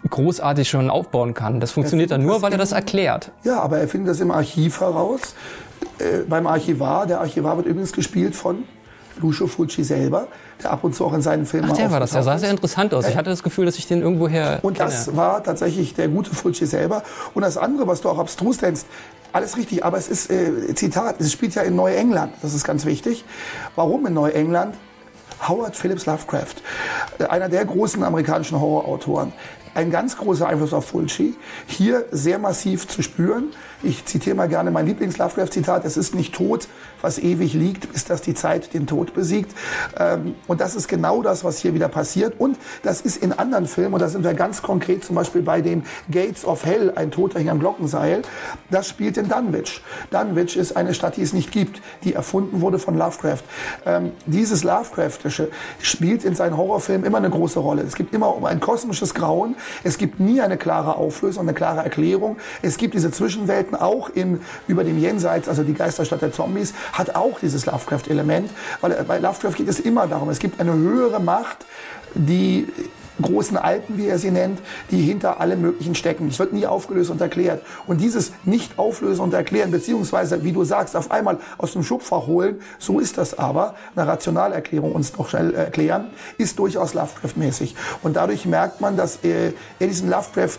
großartig 0.09 0.69
schon 0.69 0.91
aufbauen 0.91 1.35
kann. 1.35 1.61
Das 1.61 1.73
funktioniert 1.73 2.11
dann 2.11 2.25
nur, 2.25 2.43
weil 2.43 2.53
er 2.53 2.59
das 2.59 2.73
erklärt. 2.73 3.33
Ja, 3.45 3.61
aber 3.61 3.79
er 3.79 3.89
findet 3.89 4.11
das 4.11 4.21
im 4.21 4.31
Archiv 4.31 4.81
heraus 4.81 5.35
äh, 5.99 6.25
beim 6.29 6.47
Archivar. 6.47 7.07
Der 7.07 7.21
Archivar 7.21 7.57
wird 7.57 7.67
übrigens 7.67 7.93
gespielt 7.93 8.35
von 8.35 8.65
Lucio 9.21 9.47
Fulci 9.47 9.85
selber, 9.85 10.29
der 10.63 10.71
ab 10.73 10.85
und 10.85 10.95
zu 10.95 11.05
auch 11.05 11.13
in 11.13 11.21
seinen 11.21 11.45
Filmen 11.45 11.71
Ach, 11.71 11.77
der 11.77 11.91
war 11.91 12.01
das. 12.01 12.13
Der 12.13 12.23
sah 12.23 12.39
sehr 12.39 12.51
interessant 12.51 12.95
aus. 12.95 13.07
Ich 13.07 13.17
hatte 13.17 13.31
das 13.31 13.43
Gefühl, 13.43 13.67
dass 13.67 13.77
ich 13.77 13.87
den 13.87 14.01
irgendwoher 14.01 14.61
Und 14.63 14.79
kenne. 14.79 14.89
das 14.89 15.15
war 15.17 15.43
tatsächlich 15.43 15.95
der 15.95 16.09
gute 16.09 16.35
Fulci 16.35 16.65
selber. 16.67 17.03
Und 17.35 17.43
das 17.43 17.59
andere, 17.59 17.87
was 17.87 18.01
du 18.01 18.09
auch 18.09 18.19
abstrus 18.19 18.61
nennst, 18.63 18.87
alles 19.33 19.57
richtig, 19.57 19.85
aber 19.85 19.99
es 19.99 20.09
ist, 20.09 20.31
äh, 20.31 20.75
Zitat, 20.75 21.21
es 21.21 21.31
spielt 21.33 21.55
ja 21.55 21.63
in 21.63 21.77
Neuengland. 21.77 22.33
Das 22.43 22.55
ist 22.55 22.65
ganz 22.65 22.85
wichtig. 22.85 23.25
Warum 23.77 24.07
in 24.07 24.15
Neuengland? 24.15 24.75
Howard 25.49 25.75
Phillips 25.77 26.05
Lovecraft, 26.07 26.57
äh, 27.19 27.25
einer 27.25 27.49
der 27.49 27.65
großen 27.65 28.03
amerikanischen 28.03 28.61
Horrorautoren. 28.61 29.33
Ein 29.75 29.91
ganz 29.91 30.17
großer 30.17 30.49
Einfluss 30.49 30.73
auf 30.73 30.87
Fulci. 30.87 31.35
Hier 31.67 32.05
sehr 32.11 32.39
massiv 32.39 32.89
zu 32.89 33.03
spüren. 33.03 33.53
Ich 33.83 34.05
zitiere 34.05 34.37
mal 34.37 34.49
gerne 34.49 34.71
mein 34.71 34.87
Lieblings-Lovecraft-Zitat. 34.87 35.85
Es 35.85 35.97
ist 35.97 36.15
nicht 36.15 36.35
tot, 36.35 36.69
was 37.01 37.19
ewig 37.19 37.55
liegt, 37.55 37.93
bis 37.93 38.05
dass 38.05 38.21
die 38.21 38.35
Zeit 38.35 38.75
den 38.75 38.87
Tod 38.87 39.15
besiegt. 39.15 39.55
Ähm, 39.99 40.35
und 40.47 40.61
das 40.61 40.75
ist 40.75 40.87
genau 40.87 41.23
das, 41.23 41.45
was 41.45 41.59
hier 41.59 41.73
wieder 41.75 41.89
passiert. 41.89 42.35
Und 42.39 42.59
das 42.83 43.01
ist 43.01 43.17
in 43.17 43.33
anderen 43.33 43.67
Filmen, 43.67 43.95
und 43.95 44.01
da 44.01 44.09
sind 44.09 44.23
wir 44.23 44.35
ganz 44.35 44.61
konkret 44.61 45.05
zum 45.05 45.17
Beispiel 45.17 45.43
bei 45.43 45.63
dem 45.63 45.85
Gates 46.11 46.45
of 46.45 46.65
Hell, 46.65 46.93
ein 46.95 47.11
Toter 47.11 47.39
hing 47.39 47.49
am 47.49 47.59
Glockenseil. 47.59 48.23
Das 48.71 48.87
spielt 48.89 49.17
in 49.17 49.29
Dunwich. 49.29 49.83
Dunwich 50.11 50.57
ist 50.57 50.77
eine 50.77 50.93
Stadt, 50.93 51.17
die 51.17 51.23
es 51.23 51.33
nicht 51.33 51.51
gibt, 51.51 51.81
die 52.05 52.15
erfunden 52.15 52.61
wurde 52.61 52.79
von 52.79 52.99
Lovecraft. 52.99 53.43
Ähm, 53.87 54.13
dieses 54.27 54.63
Lovecraftische 54.63 55.51
spielt 55.81 56.25
in 56.25 56.35
seinen 56.35 56.57
Horrorfilmen 56.57 57.07
immer 57.07 57.19
eine 57.19 57.31
große 57.31 57.59
Rolle. 57.59 57.83
Es 57.83 57.95
gibt 57.95 58.15
immer 58.15 58.37
ein 58.45 58.61
kosmisches 58.61 59.15
Grauen. 59.15 59.57
Es 59.85 59.97
gibt 59.97 60.21
nie 60.21 60.41
eine 60.41 60.59
klare 60.59 60.97
Auflösung, 60.97 61.45
eine 61.45 61.55
klare 61.55 61.83
Erklärung. 61.83 62.37
Es 62.61 62.77
gibt 62.77 62.95
diese 62.95 63.11
Zwischenwelten 63.11 63.70
auch 63.75 64.11
in, 64.11 64.41
über 64.69 64.85
dem 64.85 64.99
Jenseits, 64.99 65.49
also 65.49 65.63
die 65.63 65.75
Geisterstadt 65.75 66.23
der 66.23 66.33
Zombies, 66.33 66.75
hat 66.93 67.15
auch 67.15 67.39
dieses 67.41 67.67
Lovecraft-Element. 67.67 68.51
Weil 68.81 68.93
äh, 68.93 69.05
bei 69.07 69.19
Lovecraft 69.19 69.55
geht 69.55 69.69
es 69.69 69.81
immer 69.81 70.07
darum, 70.07 70.29
es 70.29 70.39
gibt 70.39 70.61
eine 70.61 70.73
höhere 70.73 71.21
Macht, 71.21 71.59
die 72.15 72.67
großen 73.21 73.57
Alten, 73.57 73.99
wie 73.99 74.07
er 74.07 74.19
sie 74.19 74.31
nennt, 74.31 74.61
die 74.91 75.03
hinter 75.03 75.41
allem 75.41 75.61
Möglichen 75.61 75.95
stecken. 75.95 76.29
Es 76.29 76.39
wird 76.39 76.53
nie 76.53 76.67
aufgelöst 76.67 77.11
und 77.11 77.21
erklärt. 77.21 77.63
Und 77.87 78.01
dieses 78.01 78.33
Nicht-Auflösen 78.45 79.23
und 79.23 79.35
Erklären, 79.35 79.71
beziehungsweise, 79.71 80.45
wie 80.45 80.53
du 80.53 80.65
sagst, 80.65 80.97
auf 80.97 81.11
einmal 81.11 81.39
aus 81.59 81.73
dem 81.73 81.83
Schubfach 81.83 82.27
holen, 82.27 82.61
so 82.79 82.99
ist 83.01 83.19
das 83.19 83.39
aber, 83.39 83.75
eine 83.95 84.07
Rationalerklärung 84.07 84.93
uns 84.93 85.17
noch 85.17 85.29
schnell 85.29 85.55
erklären, 85.55 86.07
ist 86.39 86.59
durchaus 86.59 86.95
Lovecraft-mäßig. 86.95 87.75
Und 88.03 88.17
dadurch 88.17 88.47
merkt 88.47 88.81
man, 88.81 88.97
dass 88.97 89.19
er 89.23 89.53
diesen 89.81 90.11
Lovecraft 90.11 90.59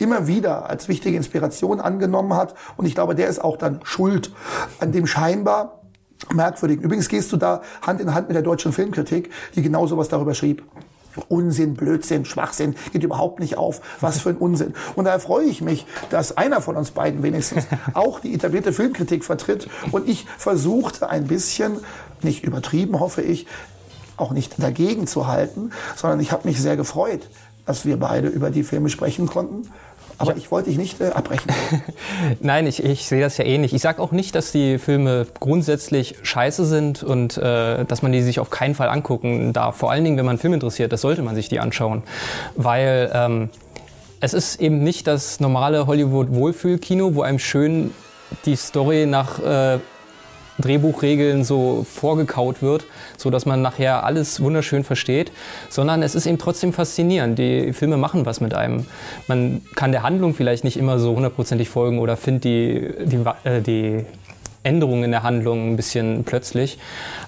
immer 0.00 0.26
wieder 0.26 0.68
als 0.68 0.88
wichtige 0.88 1.16
Inspiration 1.16 1.80
angenommen 1.80 2.34
hat. 2.34 2.54
Und 2.76 2.86
ich 2.86 2.94
glaube, 2.94 3.14
der 3.14 3.28
ist 3.28 3.42
auch 3.42 3.56
dann 3.56 3.80
schuld 3.84 4.32
an 4.78 4.92
dem 4.92 5.06
scheinbar 5.06 5.80
merkwürdigen. 6.32 6.84
Übrigens 6.84 7.08
gehst 7.08 7.32
du 7.32 7.36
da 7.36 7.62
Hand 7.82 8.00
in 8.00 8.14
Hand 8.14 8.28
mit 8.28 8.34
der 8.34 8.42
deutschen 8.42 8.72
Filmkritik, 8.72 9.30
die 9.54 9.62
genau 9.62 9.86
sowas 9.86 10.08
darüber 10.08 10.34
schrieb. 10.34 10.62
Unsinn, 11.28 11.74
Blödsinn, 11.74 12.24
Schwachsinn, 12.24 12.76
geht 12.92 13.02
überhaupt 13.02 13.40
nicht 13.40 13.56
auf. 13.56 13.80
Was 14.00 14.20
für 14.20 14.30
ein 14.30 14.36
Unsinn. 14.36 14.74
Und 14.94 15.06
daher 15.06 15.18
freue 15.18 15.46
ich 15.46 15.60
mich, 15.60 15.86
dass 16.10 16.36
einer 16.36 16.60
von 16.60 16.76
uns 16.76 16.92
beiden 16.92 17.22
wenigstens 17.22 17.66
auch 17.94 18.20
die 18.20 18.32
etablierte 18.34 18.72
Filmkritik 18.72 19.24
vertritt. 19.24 19.68
Und 19.90 20.08
ich 20.08 20.26
versuchte 20.38 21.10
ein 21.10 21.26
bisschen, 21.26 21.78
nicht 22.22 22.44
übertrieben 22.44 23.00
hoffe 23.00 23.22
ich, 23.22 23.46
auch 24.16 24.32
nicht 24.32 24.62
dagegen 24.62 25.06
zu 25.06 25.26
halten, 25.26 25.70
sondern 25.96 26.20
ich 26.20 26.30
habe 26.30 26.46
mich 26.46 26.60
sehr 26.60 26.76
gefreut, 26.76 27.28
dass 27.66 27.86
wir 27.86 27.98
beide 27.98 28.28
über 28.28 28.50
die 28.50 28.62
Filme 28.62 28.90
sprechen 28.90 29.26
konnten. 29.26 29.68
Aber 30.20 30.36
ich 30.36 30.50
wollte 30.50 30.68
dich 30.68 30.78
nicht 30.78 31.00
äh, 31.00 31.08
abbrechen. 31.08 31.50
Nein, 32.40 32.66
ich, 32.66 32.84
ich 32.84 33.08
sehe 33.08 33.22
das 33.22 33.38
ja 33.38 33.44
ähnlich. 33.46 33.72
Ich 33.72 33.80
sage 33.80 34.02
auch 34.02 34.12
nicht, 34.12 34.34
dass 34.34 34.52
die 34.52 34.78
Filme 34.78 35.26
grundsätzlich 35.40 36.16
scheiße 36.22 36.66
sind 36.66 37.02
und 37.02 37.38
äh, 37.38 37.84
dass 37.86 38.02
man 38.02 38.12
die 38.12 38.20
sich 38.20 38.38
auf 38.38 38.50
keinen 38.50 38.74
Fall 38.74 38.90
angucken 38.90 39.54
darf. 39.54 39.76
Vor 39.78 39.90
allen 39.90 40.04
Dingen, 40.04 40.18
wenn 40.18 40.26
man 40.26 40.36
Film 40.36 40.52
interessiert, 40.52 40.92
das 40.92 41.00
sollte 41.00 41.22
man 41.22 41.34
sich 41.34 41.48
die 41.48 41.58
anschauen. 41.58 42.02
Weil 42.54 43.10
ähm, 43.14 43.48
es 44.20 44.34
ist 44.34 44.60
eben 44.60 44.84
nicht 44.84 45.06
das 45.06 45.40
normale 45.40 45.86
Hollywood-Wohlfühlkino, 45.86 47.14
wo 47.14 47.22
einem 47.22 47.38
schön 47.38 47.94
die 48.44 48.56
Story 48.56 49.06
nach 49.06 49.38
äh, 49.38 49.78
Drehbuchregeln 50.60 51.44
so 51.44 51.84
vorgekaut 51.90 52.62
wird, 52.62 52.86
so 53.16 53.30
dass 53.30 53.46
man 53.46 53.62
nachher 53.62 54.04
alles 54.04 54.40
wunderschön 54.40 54.84
versteht, 54.84 55.32
sondern 55.68 56.02
es 56.02 56.14
ist 56.14 56.26
eben 56.26 56.38
trotzdem 56.38 56.72
faszinierend. 56.72 57.38
Die 57.38 57.72
Filme 57.72 57.96
machen 57.96 58.26
was 58.26 58.40
mit 58.40 58.54
einem. 58.54 58.86
Man 59.28 59.62
kann 59.74 59.92
der 59.92 60.02
Handlung 60.02 60.34
vielleicht 60.34 60.64
nicht 60.64 60.76
immer 60.76 60.98
so 60.98 61.14
hundertprozentig 61.14 61.68
folgen 61.68 61.98
oder 61.98 62.16
findet 62.16 62.44
die, 62.44 62.90
die, 63.04 63.24
äh, 63.44 63.60
die 63.60 64.04
Änderungen 64.62 65.04
in 65.04 65.10
der 65.10 65.22
Handlung 65.22 65.72
ein 65.72 65.76
bisschen 65.76 66.24
plötzlich, 66.24 66.78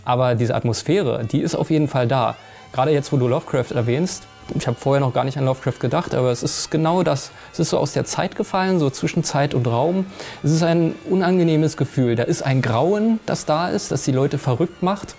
aber 0.04 0.34
diese 0.34 0.54
Atmosphäre, 0.54 1.24
die 1.24 1.40
ist 1.40 1.54
auf 1.54 1.70
jeden 1.70 1.88
Fall 1.88 2.06
da. 2.06 2.36
Gerade 2.72 2.90
jetzt, 2.90 3.12
wo 3.12 3.16
du 3.16 3.28
Lovecraft 3.28 3.74
erwähnst, 3.74 4.26
ich 4.54 4.66
habe 4.66 4.76
vorher 4.78 5.00
noch 5.00 5.14
gar 5.14 5.24
nicht 5.24 5.38
an 5.38 5.44
Lovecraft 5.44 5.78
gedacht, 5.80 6.14
aber 6.14 6.30
es 6.30 6.42
ist 6.42 6.70
genau 6.70 7.02
das. 7.02 7.30
Es 7.52 7.60
ist 7.60 7.70
so 7.70 7.78
aus 7.78 7.92
der 7.92 8.04
Zeit 8.04 8.36
gefallen, 8.36 8.78
so 8.78 8.90
zwischen 8.90 9.24
Zeit 9.24 9.54
und 9.54 9.66
Raum. 9.66 10.06
Es 10.42 10.50
ist 10.50 10.62
ein 10.62 10.94
unangenehmes 11.08 11.76
Gefühl. 11.76 12.16
Da 12.16 12.24
ist 12.24 12.42
ein 12.42 12.60
Grauen, 12.62 13.20
das 13.26 13.46
da 13.46 13.68
ist, 13.68 13.92
das 13.92 14.02
die 14.02 14.12
Leute 14.12 14.38
verrückt 14.38 14.82
macht. 14.82 15.14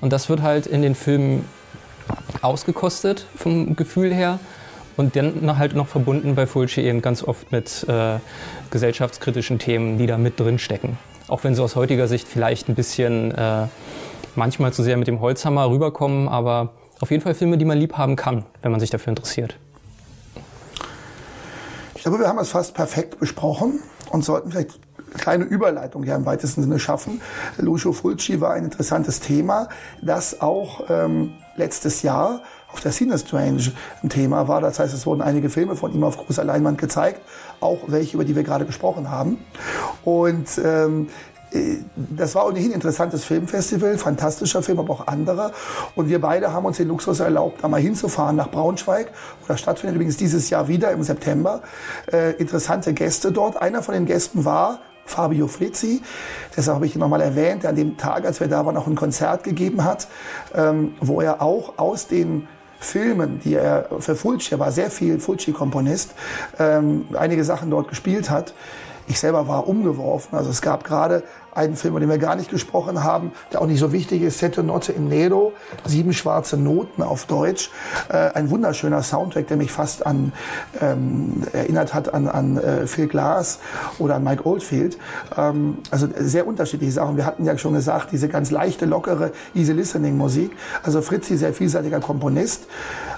Und 0.00 0.12
das 0.12 0.28
wird 0.28 0.42
halt 0.42 0.66
in 0.66 0.82
den 0.82 0.94
Filmen 0.94 1.44
ausgekostet 2.40 3.26
vom 3.36 3.76
Gefühl 3.76 4.12
her. 4.12 4.38
Und 4.96 5.14
dann 5.14 5.58
halt 5.58 5.76
noch 5.76 5.86
verbunden 5.86 6.34
bei 6.34 6.46
Fulci 6.46 6.80
eben 6.80 7.02
ganz 7.02 7.22
oft 7.22 7.52
mit 7.52 7.86
äh, 7.88 8.18
gesellschaftskritischen 8.70 9.60
Themen, 9.60 9.96
die 9.96 10.06
da 10.06 10.18
mit 10.18 10.40
drin 10.40 10.58
stecken. 10.58 10.98
Auch 11.28 11.44
wenn 11.44 11.54
sie 11.54 11.62
aus 11.62 11.76
heutiger 11.76 12.08
Sicht 12.08 12.26
vielleicht 12.26 12.68
ein 12.68 12.74
bisschen 12.74 13.32
äh, 13.32 13.66
manchmal 14.34 14.72
zu 14.72 14.82
sehr 14.82 14.96
mit 14.96 15.06
dem 15.06 15.20
Holzhammer 15.20 15.70
rüberkommen, 15.70 16.26
aber 16.28 16.70
auf 17.00 17.10
jeden 17.10 17.22
Fall 17.22 17.34
Filme, 17.34 17.58
die 17.58 17.64
man 17.64 17.78
lieb 17.78 17.94
haben 17.94 18.16
kann, 18.16 18.44
wenn 18.62 18.70
man 18.70 18.80
sich 18.80 18.90
dafür 18.90 19.10
interessiert. 19.10 19.56
Ich 21.94 22.02
glaube, 22.02 22.18
wir 22.20 22.28
haben 22.28 22.38
es 22.38 22.50
fast 22.50 22.74
perfekt 22.74 23.18
besprochen 23.18 23.80
und 24.10 24.24
sollten 24.24 24.50
vielleicht 24.50 24.78
eine 25.10 25.18
kleine 25.18 25.44
Überleitung 25.44 26.04
hier 26.04 26.14
im 26.14 26.26
weitesten 26.26 26.62
Sinne 26.62 26.78
schaffen. 26.78 27.20
Lucio 27.56 27.92
Fulci 27.92 28.40
war 28.40 28.52
ein 28.52 28.64
interessantes 28.64 29.20
Thema, 29.20 29.68
das 30.02 30.40
auch 30.40 30.84
ähm, 30.88 31.32
letztes 31.56 32.02
Jahr 32.02 32.42
auf 32.72 32.80
der 32.80 32.92
Cine 32.92 33.18
Strange 33.18 33.72
ein 34.02 34.08
Thema 34.10 34.46
war. 34.46 34.60
Das 34.60 34.78
heißt, 34.78 34.94
es 34.94 35.06
wurden 35.06 35.22
einige 35.22 35.50
Filme 35.50 35.74
von 35.74 35.92
ihm 35.92 36.04
auf 36.04 36.18
großer 36.18 36.44
Leinwand 36.44 36.78
gezeigt, 36.78 37.20
auch 37.60 37.78
welche, 37.86 38.14
über 38.14 38.24
die 38.24 38.36
wir 38.36 38.42
gerade 38.42 38.66
gesprochen 38.66 39.10
haben. 39.10 39.38
Und 40.04 40.48
ähm, 40.62 41.08
das 41.94 42.34
war 42.34 42.46
ohnehin 42.46 42.70
ein 42.70 42.74
interessantes 42.74 43.24
Filmfestival, 43.24 43.98
fantastischer 43.98 44.62
Film, 44.62 44.80
aber 44.80 44.92
auch 44.92 45.06
anderer. 45.06 45.52
Und 45.94 46.08
wir 46.08 46.20
beide 46.20 46.52
haben 46.52 46.66
uns 46.66 46.76
den 46.76 46.88
Luxus 46.88 47.20
erlaubt, 47.20 47.62
da 47.62 47.68
mal 47.68 47.80
hinzufahren 47.80 48.36
nach 48.36 48.50
Braunschweig, 48.50 49.10
wo 49.46 49.56
stattfindet 49.56 49.96
übrigens 49.96 50.16
dieses 50.16 50.50
Jahr 50.50 50.68
wieder 50.68 50.90
im 50.92 51.02
September. 51.02 51.62
Äh, 52.12 52.32
interessante 52.32 52.92
Gäste 52.92 53.32
dort. 53.32 53.60
Einer 53.60 53.82
von 53.82 53.94
den 53.94 54.06
Gästen 54.06 54.44
war 54.44 54.80
Fabio 55.06 55.48
Frizzi, 55.48 56.02
deshalb 56.54 56.76
habe 56.76 56.86
ich 56.86 56.94
ihn 56.94 57.00
nochmal 57.00 57.22
erwähnt, 57.22 57.62
der 57.62 57.70
an 57.70 57.76
dem 57.76 57.96
Tag, 57.96 58.26
als 58.26 58.40
wir 58.40 58.48
da 58.48 58.66
waren, 58.66 58.76
auch 58.76 58.86
ein 58.86 58.94
Konzert 58.94 59.42
gegeben 59.42 59.84
hat, 59.84 60.06
ähm, 60.54 60.92
wo 61.00 61.22
er 61.22 61.40
auch 61.40 61.78
aus 61.78 62.06
den 62.08 62.46
Filmen, 62.78 63.40
die 63.40 63.54
er 63.54 63.88
für 63.98 64.14
Fulci, 64.14 64.54
er 64.54 64.60
war 64.60 64.70
sehr 64.70 64.90
viel 64.90 65.18
Fulci-Komponist, 65.18 66.14
ähm, 66.58 67.06
einige 67.18 67.42
Sachen 67.42 67.70
dort 67.70 67.88
gespielt 67.88 68.30
hat. 68.30 68.54
Ich 69.08 69.18
selber 69.18 69.48
war 69.48 69.66
umgeworfen. 69.66 70.36
Also 70.36 70.50
es 70.50 70.60
gab 70.60 70.84
gerade 70.84 71.22
einen 71.54 71.76
Film, 71.76 71.94
über 71.94 72.00
den 72.00 72.10
wir 72.10 72.18
gar 72.18 72.36
nicht 72.36 72.50
gesprochen 72.50 73.02
haben, 73.02 73.32
der 73.52 73.62
auch 73.62 73.66
nicht 73.66 73.80
so 73.80 73.90
wichtig 73.90 74.22
ist, 74.22 74.38
Sette 74.38 74.62
Notte 74.62 74.92
in 74.92 75.08
Nero, 75.08 75.52
sieben 75.86 76.12
schwarze 76.12 76.56
Noten 76.56 77.02
auf 77.02 77.24
Deutsch. 77.24 77.70
Äh, 78.10 78.32
ein 78.34 78.50
wunderschöner 78.50 79.02
Soundtrack, 79.02 79.48
der 79.48 79.56
mich 79.56 79.72
fast 79.72 80.06
an 80.06 80.32
ähm, 80.80 81.42
erinnert 81.52 81.94
hat 81.94 82.12
an, 82.12 82.28
an 82.28 82.58
äh, 82.58 82.86
Phil 82.86 83.08
Glass 83.08 83.58
oder 83.98 84.16
an 84.16 84.24
Mike 84.24 84.46
Oldfield. 84.46 84.98
Ähm, 85.36 85.78
also 85.90 86.06
sehr 86.18 86.46
unterschiedliche 86.46 86.92
Sachen. 86.92 87.16
Wir 87.16 87.24
hatten 87.24 87.44
ja 87.44 87.56
schon 87.56 87.72
gesagt, 87.72 88.12
diese 88.12 88.28
ganz 88.28 88.50
leichte, 88.50 88.84
lockere, 88.84 89.32
easy 89.54 89.72
listening 89.72 90.16
Musik. 90.16 90.52
Also 90.82 91.00
Fritzi, 91.00 91.38
sehr 91.38 91.54
vielseitiger 91.54 92.00
Komponist. 92.00 92.66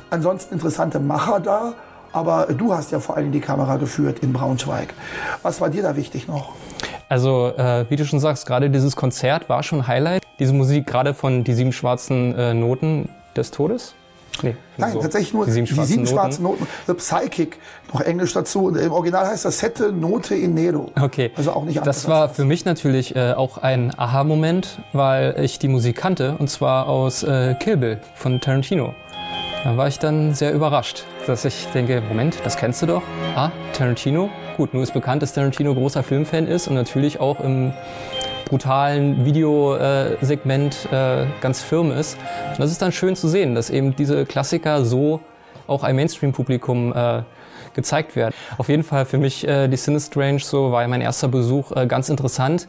Ansonsten 0.09 0.55
interessante 0.55 1.01
Macher 1.01 1.41
da 1.41 1.75
aber 2.13 2.47
du 2.47 2.73
hast 2.73 2.91
ja 2.93 3.01
vor 3.01 3.17
allem 3.17 3.33
die 3.33 3.41
Kamera 3.41 3.77
geführt 3.77 4.21
in 4.21 4.33
Braunschweig. 4.33 4.95
Was 5.43 5.61
war 5.61 5.71
dir 5.71 5.83
da 5.83 5.97
wichtig 5.97 6.29
noch? 6.29 6.53
Also, 7.09 7.49
äh, 7.57 7.85
wie 7.89 7.97
du 7.97 8.05
schon 8.05 8.21
sagst, 8.21 8.47
gerade 8.47 8.71
dieses 8.71 8.95
Konzert 8.95 9.49
war 9.49 9.63
schon 9.63 9.87
Highlight. 9.87 10.23
Diese 10.39 10.53
Musik 10.53 10.87
gerade 10.87 11.13
von 11.13 11.45
die 11.45 11.55
sieben 11.55 11.73
schwarzen 11.73 12.35
äh, 12.37 12.55
Noten 12.55 13.09
des 13.37 13.51
Todes. 13.51 13.95
Nee, 14.43 14.57
Nein, 14.77 14.93
so. 14.93 15.01
tatsächlich 15.01 15.35
nur 15.35 15.45
die 15.45 15.51
sieben, 15.51 15.67
schwarzen, 15.67 15.83
die 15.83 15.93
sieben 15.93 16.05
Noten. 16.05 16.15
schwarzen 16.15 16.43
Noten. 16.45 16.67
The 16.87 16.95
Psychic, 16.95 17.59
noch 17.93 18.01
Englisch 18.01 18.33
dazu. 18.33 18.71
Im 18.71 18.93
Original 18.93 19.27
heißt 19.27 19.45
das 19.45 19.59
Sette 19.59 19.93
Note 19.93 20.35
in 20.35 20.55
Nero. 20.55 20.93
Okay. 20.99 21.33
Also 21.37 21.53
auch 21.53 21.65
nicht 21.65 21.79
anders. 21.79 21.97
Das 21.97 22.09
war 22.09 22.29
für 22.29 22.45
mich 22.45 22.65
natürlich 22.65 23.17
äh, 23.17 23.33
auch 23.33 23.59
ein 23.59 23.93
Aha-Moment, 23.99 24.81
weil 24.93 25.35
ich 25.41 25.59
die 25.59 25.69
Musik 25.69 25.97
kannte 25.97 26.37
und 26.39 26.49
zwar 26.49 26.89
aus 26.89 27.23
äh, 27.23 27.55
Kill 27.59 27.77
Bill 27.77 28.01
von 28.15 28.41
Tarantino. 28.41 28.95
Da 29.63 29.77
war 29.77 29.89
ich 29.89 29.99
dann 29.99 30.33
sehr 30.33 30.55
überrascht, 30.55 31.05
dass 31.27 31.45
ich 31.45 31.67
denke, 31.75 32.03
Moment, 32.09 32.39
das 32.45 32.57
kennst 32.57 32.81
du 32.81 32.87
doch. 32.87 33.03
Ah, 33.37 33.51
Tarantino. 33.75 34.31
Gut, 34.57 34.73
nur 34.73 34.83
ist 34.83 34.95
bekannt, 34.95 35.23
dass 35.23 35.35
Tarantino 35.35 35.75
großer 35.75 36.03
Filmfan 36.03 36.47
ist 36.47 36.67
und 36.67 36.75
natürlich 36.75 37.21
auch 37.21 37.41
im 37.41 37.75
brutalen 38.47 39.27
Videosegment 39.27 40.89
äh, 40.91 41.27
ganz 41.43 41.61
firm 41.61 41.93
ist. 41.93 42.17
Und 42.53 42.61
das 42.61 42.71
ist 42.71 42.81
dann 42.81 42.91
schön 42.91 43.17
zu 43.17 43.29
sehen, 43.29 43.55
dass 43.55 43.69
eben 43.69 43.95
diese 43.95 44.25
Klassiker 44.25 44.83
so 44.87 45.21
auch 45.67 45.85
ein 45.85 45.95
Mainstream-Publikum 45.95 46.95
äh, 46.97 47.23
gezeigt 47.75 48.17
werden. 48.17 48.35
Auf 48.57 48.71
jeden 48.71 48.83
Fall 48.83 49.05
für 49.05 49.19
mich 49.19 49.47
äh, 49.47 49.69
die 49.69 49.77
Sinistrange 49.77 50.41
so 50.41 50.73
war 50.73 50.89
mein 50.89 51.03
erster 51.03 51.29
Besuch 51.29 51.71
äh, 51.73 51.87
ganz 51.87 52.09
interessant. 52.09 52.67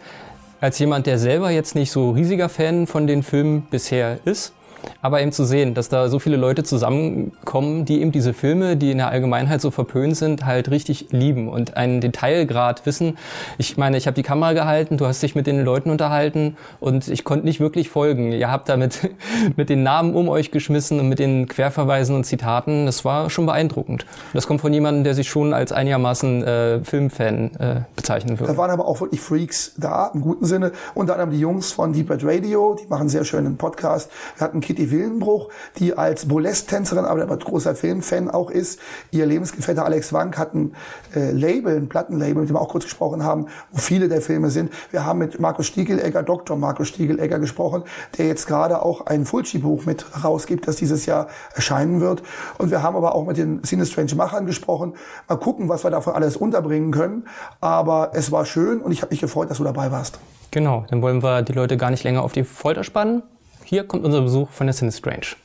Als 0.60 0.78
jemand, 0.78 1.08
der 1.08 1.18
selber 1.18 1.52
jetzt 1.52 1.74
nicht 1.74 1.90
so 1.90 2.12
riesiger 2.12 2.50
Fan 2.50 2.86
von 2.86 3.08
den 3.08 3.24
Filmen 3.24 3.62
bisher 3.72 4.20
ist, 4.26 4.54
aber 5.02 5.22
eben 5.22 5.32
zu 5.32 5.46
sehen, 5.46 5.74
dass 5.74 5.90
da 5.90 6.10
so 6.10 6.20
viele 6.20 6.38
Leute 6.38 6.64
zusammenkommen, 6.64 7.86
die 7.86 8.02
eben 8.02 8.12
diese 8.12 8.34
Filme, 8.34 8.78
die 8.78 8.92
in 8.92 8.98
der 8.98 9.10
Allgemeinheit 9.10 9.62
so 9.62 9.72
verpönt 9.72 10.18
sind, 10.18 10.46
halt 10.46 10.72
richtig 10.72 11.08
lieben 11.12 11.48
und 11.48 11.78
einen 11.78 12.02
Detailgrad 12.02 12.86
wissen. 12.86 13.18
Ich 13.58 13.78
meine, 13.78 13.98
ich 13.98 14.08
habe 14.08 14.16
die 14.16 14.24
Kamera 14.24 14.54
gehalten, 14.54 14.98
du 14.98 15.06
hast 15.06 15.24
dich 15.24 15.36
mit 15.36 15.48
den 15.48 15.64
Leuten 15.64 15.90
unterhalten 15.90 16.58
und 16.80 17.08
ich 17.08 17.24
konnte 17.24 17.46
nicht 17.46 17.60
wirklich 17.60 17.90
folgen. 17.90 18.32
Ihr 18.32 18.52
habt 18.52 18.70
da 18.70 18.78
mit, 18.78 19.10
mit 19.56 19.70
den 19.70 19.84
Namen 19.84 20.16
um 20.16 20.30
euch 20.30 20.52
geschmissen 20.52 21.00
und 21.00 21.10
mit 21.10 21.20
den 21.20 21.48
Querverweisen 21.48 22.16
und 22.16 22.26
Zitaten. 22.26 22.86
Das 22.86 23.06
war 23.06 23.30
schon 23.30 23.46
beeindruckend. 23.46 24.06
Das 24.34 24.48
kommt 24.48 24.62
von 24.62 24.74
jemandem, 24.74 25.04
der 25.04 25.14
sich 25.14 25.30
schon 25.30 25.54
als 25.54 25.72
einigermaßen 25.72 26.44
äh, 26.44 26.84
Filmfan 26.84 27.56
äh, 27.56 27.82
bezeichnen 27.96 28.40
würde. 28.40 28.54
Da 28.54 28.58
waren 28.58 28.72
aber 28.72 28.88
auch 28.88 29.02
wirklich 29.02 29.22
Freaks 29.22 29.74
da, 29.78 30.12
im 30.14 30.22
guten 30.22 30.46
Sinne. 30.46 30.72
Unter 30.94 31.14
anderem 31.14 31.32
die 31.32 31.40
Jungs 31.40 31.72
von 31.72 31.94
Deep 31.94 32.10
Red 32.10 32.24
Radio, 32.24 32.78
die 32.82 32.88
machen 32.88 33.10
sehr 33.10 33.26
schönen 33.26 33.58
Podcast. 33.58 34.12
Wir 34.38 34.46
hatten 34.46 34.62
Kitty 34.72 34.90
Willenbruch, 34.90 35.50
die 35.80 35.98
als 35.98 36.30
Burlesque-Tänzerin, 36.30 37.04
aber 37.04 37.30
ein 37.30 37.40
großer 37.40 37.76
Filmfan 37.76 38.30
auch 38.30 38.50
ist. 38.50 38.80
Ihr 39.12 39.26
Lebensgefährte 39.26 39.84
Alex 39.84 40.14
Wank 40.14 40.38
hat 40.38 40.54
ein 40.54 40.76
äh, 41.14 41.32
Label, 41.32 41.76
ein 41.76 41.90
Plattenlabel, 41.90 42.36
mit 42.36 42.50
dem 42.50 42.56
wir 42.56 42.62
auch 42.62 42.70
kurz 42.70 42.86
gesprochen 42.86 43.26
haben, 43.26 43.48
wo 43.72 43.80
viele 43.80 44.08
der 44.08 44.22
Filme 44.22 44.50
sind. 44.50 44.72
Wir 44.92 45.06
haben 45.06 45.20
mit 45.20 45.42
Markus 45.42 45.68
Stiegelegger, 45.68 46.24
Dr. 46.24 46.56
Markus 46.56 46.88
Stiegelegger 46.88 47.38
gesprochen, 47.40 47.84
der 48.18 48.28
jetzt 48.28 48.48
gerade 48.48 48.82
auch 48.82 49.08
ein 49.08 49.26
Fulci-Buch 49.26 49.86
mit 49.86 50.06
rausgibt, 50.24 50.66
das 50.70 50.78
dieses 50.78 51.06
Jahr 51.06 51.28
erscheinen 51.54 52.00
wird. 52.00 52.24
Und 52.58 52.72
wir 52.72 52.82
haben 52.82 52.96
aber 52.96 53.14
auch 53.14 53.26
mit 53.26 53.36
den 53.36 53.62
Sinistrange-Machern 53.64 54.46
gesprochen. 54.46 54.94
Mal 55.28 55.36
gucken, 55.36 55.68
was 55.68 55.84
wir 55.84 55.92
davon 55.92 56.14
alles 56.14 56.38
unterbringen 56.38 56.92
können. 56.92 57.28
Aber 57.60 58.12
es 58.14 58.32
war 58.32 58.46
schön 58.46 58.80
und 58.80 58.94
ich 58.94 59.02
habe 59.02 59.12
mich 59.12 59.20
gefreut, 59.20 59.50
dass 59.50 59.58
du 59.58 59.66
dabei 59.66 59.92
warst. 59.92 60.18
Genau, 60.52 60.86
dann 60.90 61.02
wollen 61.02 61.22
wir 61.22 61.42
die 61.42 61.52
Leute 61.52 61.76
gar 61.76 61.92
nicht 61.92 62.06
länger 62.06 62.24
auf 62.24 62.32
die 62.32 62.46
Folter 62.46 62.86
spannen. 62.86 63.24
Hier 63.72 63.86
kommt 63.86 64.04
unser 64.04 64.20
Besuch 64.20 64.50
von 64.50 64.68
der 64.68 64.74
Sinistrange. 64.74 65.38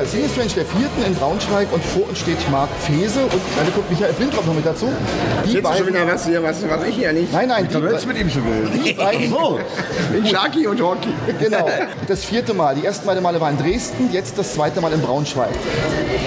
Wir 0.00 0.06
sind 0.06 0.24
auf 0.24 0.34
der 0.34 0.64
der 0.64 0.64
vierten 0.64 1.04
in 1.06 1.14
Braunschweig 1.14 1.68
und 1.72 1.84
vor 1.84 2.08
uns 2.08 2.18
steht 2.18 2.38
Marc 2.50 2.68
Fese 2.80 3.22
und 3.22 3.32
dann 3.56 3.74
kommt 3.74 3.90
Michael 3.90 4.12
Flintrop 4.14 4.46
noch 4.46 4.54
mit 4.54 4.66
dazu. 4.66 4.88
Die 5.44 5.52
Jetzt 5.52 5.78
schon 5.78 5.86
wieder 5.86 6.06
was, 6.06 6.26
hier, 6.26 6.42
was, 6.42 6.68
was 6.68 6.84
ich 6.84 6.96
hier 6.96 7.12
nicht. 7.12 7.32
Nein, 7.32 7.48
nein, 7.48 7.68
die, 7.68 7.78
jetzt 7.78 8.06
mit 8.06 8.18
ihm 8.18 8.30
schon 8.30 8.44
will. 8.44 8.70
Die 8.84 8.92
beiden. 8.94 9.30
so. 9.30 9.60
In 10.16 10.26
Sharky 10.26 10.66
und 10.66 10.80
Hockey. 10.80 11.10
Genau. 11.38 11.68
Das 12.08 12.24
vierte 12.24 12.54
Mal. 12.54 12.74
Die 12.74 12.84
ersten 12.84 13.06
beiden 13.06 13.22
Male 13.22 13.40
waren 13.40 13.56
in 13.58 13.64
Dresden, 13.64 14.10
jetzt 14.12 14.38
das 14.38 14.54
zweite 14.54 14.80
Mal 14.80 14.92
in 14.92 15.00
Braunschweig. 15.00 15.50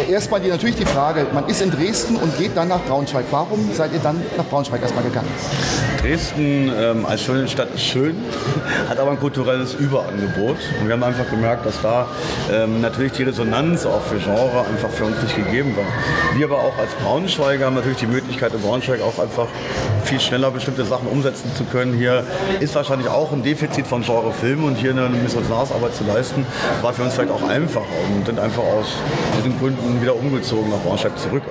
Erstmal 0.10 0.40
die, 0.40 0.50
natürlich 0.50 0.76
die 0.76 0.86
Frage, 0.86 1.26
man 1.34 1.48
ist 1.48 1.62
in 1.62 1.72
Dresden 1.72 2.16
und 2.16 2.38
geht 2.38 2.56
dann 2.56 2.68
nach 2.68 2.84
Braunschweig. 2.86 3.26
Warum 3.32 3.74
seid 3.74 3.94
ihr 3.94 4.00
dann 4.00 4.22
nach 4.38 4.46
Braunschweig 4.46 4.82
erstmal 4.82 5.04
gegangen? 5.04 5.30
Dresden 6.02 6.72
ähm, 6.78 7.06
als 7.06 7.24
schöne 7.24 7.48
Stadt 7.48 7.74
ist 7.74 7.84
schön, 7.84 8.16
hat 8.90 9.00
aber 9.00 9.12
ein 9.12 9.20
kulturelles 9.20 9.74
Überangebot. 9.74 10.58
Und 10.80 10.88
wir 10.88 10.94
haben 10.94 11.04
einfach 11.04 11.30
gemerkt, 11.30 11.66
dass 11.66 11.82
da 11.82 12.08
ähm, 12.52 12.82
natürlich 12.82 13.14
die 13.14 13.24
Resonanz 13.24 13.57
auch 13.58 14.02
für 14.04 14.18
Genre 14.18 14.66
einfach 14.70 14.90
für 14.90 15.06
uns 15.06 15.20
nicht 15.24 15.36
gegeben 15.36 15.76
war. 15.76 15.86
Wir 16.38 16.46
aber 16.46 16.60
auch 16.60 16.78
als 16.78 16.94
Braunschweiger 17.04 17.66
haben 17.66 17.74
natürlich 17.74 17.98
die 17.98 18.06
Möglichkeit 18.06 18.54
in 18.54 18.62
Braunschweig 18.62 19.02
auch 19.02 19.18
einfach 19.18 19.48
viel 20.04 20.20
schneller 20.20 20.52
bestimmte 20.52 20.86
Sachen 20.86 21.08
umsetzen 21.08 21.50
zu 21.56 21.64
können. 21.64 21.98
Hier 21.98 22.24
ist 22.60 22.76
wahrscheinlich 22.76 23.10
auch 23.10 23.32
ein 23.32 23.42
Defizit 23.42 23.88
von 23.88 24.04
Genrefilmen 24.04 24.64
und 24.64 24.76
hier 24.76 24.92
eine 24.92 25.10
Missionarsarbeit 25.10 25.96
zu 25.96 26.04
leisten, 26.04 26.46
war 26.84 26.94
für 26.94 27.02
uns 27.02 27.16
vielleicht 27.16 27.32
auch 27.32 27.50
einfacher 27.50 27.86
und 28.16 28.28
sind 28.28 28.40
einfach 28.40 28.62
aus 28.62 28.94
diesen 29.40 29.58
Gründen 29.58 30.04
wieder 30.04 30.16
umgezogen 30.16 30.70
nach 30.70 30.80
Braunschweig 30.80 31.18
zurück. 31.18 31.42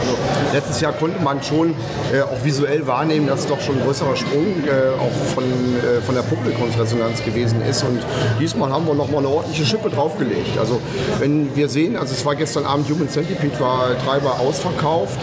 Also, 0.00 0.16
letztes 0.52 0.80
Jahr 0.80 0.92
konnte 0.92 1.20
man 1.20 1.42
schon 1.42 1.74
äh, 2.14 2.22
auch 2.22 2.44
visuell 2.44 2.86
wahrnehmen, 2.86 3.26
dass 3.26 3.46
doch 3.46 3.60
schon 3.60 3.78
ein 3.78 3.84
größerer 3.84 4.14
Sprung 4.14 4.46
äh, 4.64 4.96
auch 4.96 5.34
von, 5.34 5.44
äh, 5.44 6.00
von 6.02 6.14
der 6.14 6.22
Publikumsresonanz 6.22 7.24
gewesen 7.24 7.62
ist 7.68 7.82
und 7.82 7.98
diesmal 8.38 8.70
haben 8.70 8.86
wir 8.86 8.94
noch 8.94 9.10
mal 9.10 9.18
eine 9.18 9.28
ordentliche 9.28 9.66
Schippe 9.66 9.90
draufgelegt. 9.90 10.56
Also 10.58 10.80
wenn 11.18 11.47
wir 11.54 11.68
sehen, 11.68 11.96
also 11.96 12.14
es 12.14 12.24
war 12.24 12.34
gestern 12.36 12.64
Abend 12.64 12.88
Human 12.90 13.08
Centipede 13.08 13.58
war 13.60 13.90
dreimal 14.04 14.38
ausverkauft, 14.38 15.18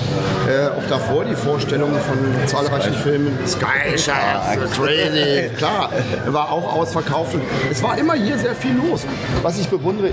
äh, 0.47 0.67
auch 0.67 0.87
davor 0.89 1.25
die 1.25 1.35
Vorstellungen 1.35 1.99
von 1.99 2.47
zahlreichen 2.47 2.93
Filmen, 2.93 3.37
Sky 3.47 3.97
Shark, 3.97 4.73
Training, 4.73 5.53
klar, 5.55 5.91
war 6.27 6.51
auch 6.51 6.75
ausverkauft 6.75 7.35
und 7.35 7.41
es 7.71 7.81
war 7.81 7.97
immer 7.97 8.13
hier 8.13 8.37
sehr 8.37 8.55
viel 8.55 8.75
los. 8.75 9.05
Was 9.41 9.59
ich 9.59 9.67
bewundere, 9.67 10.11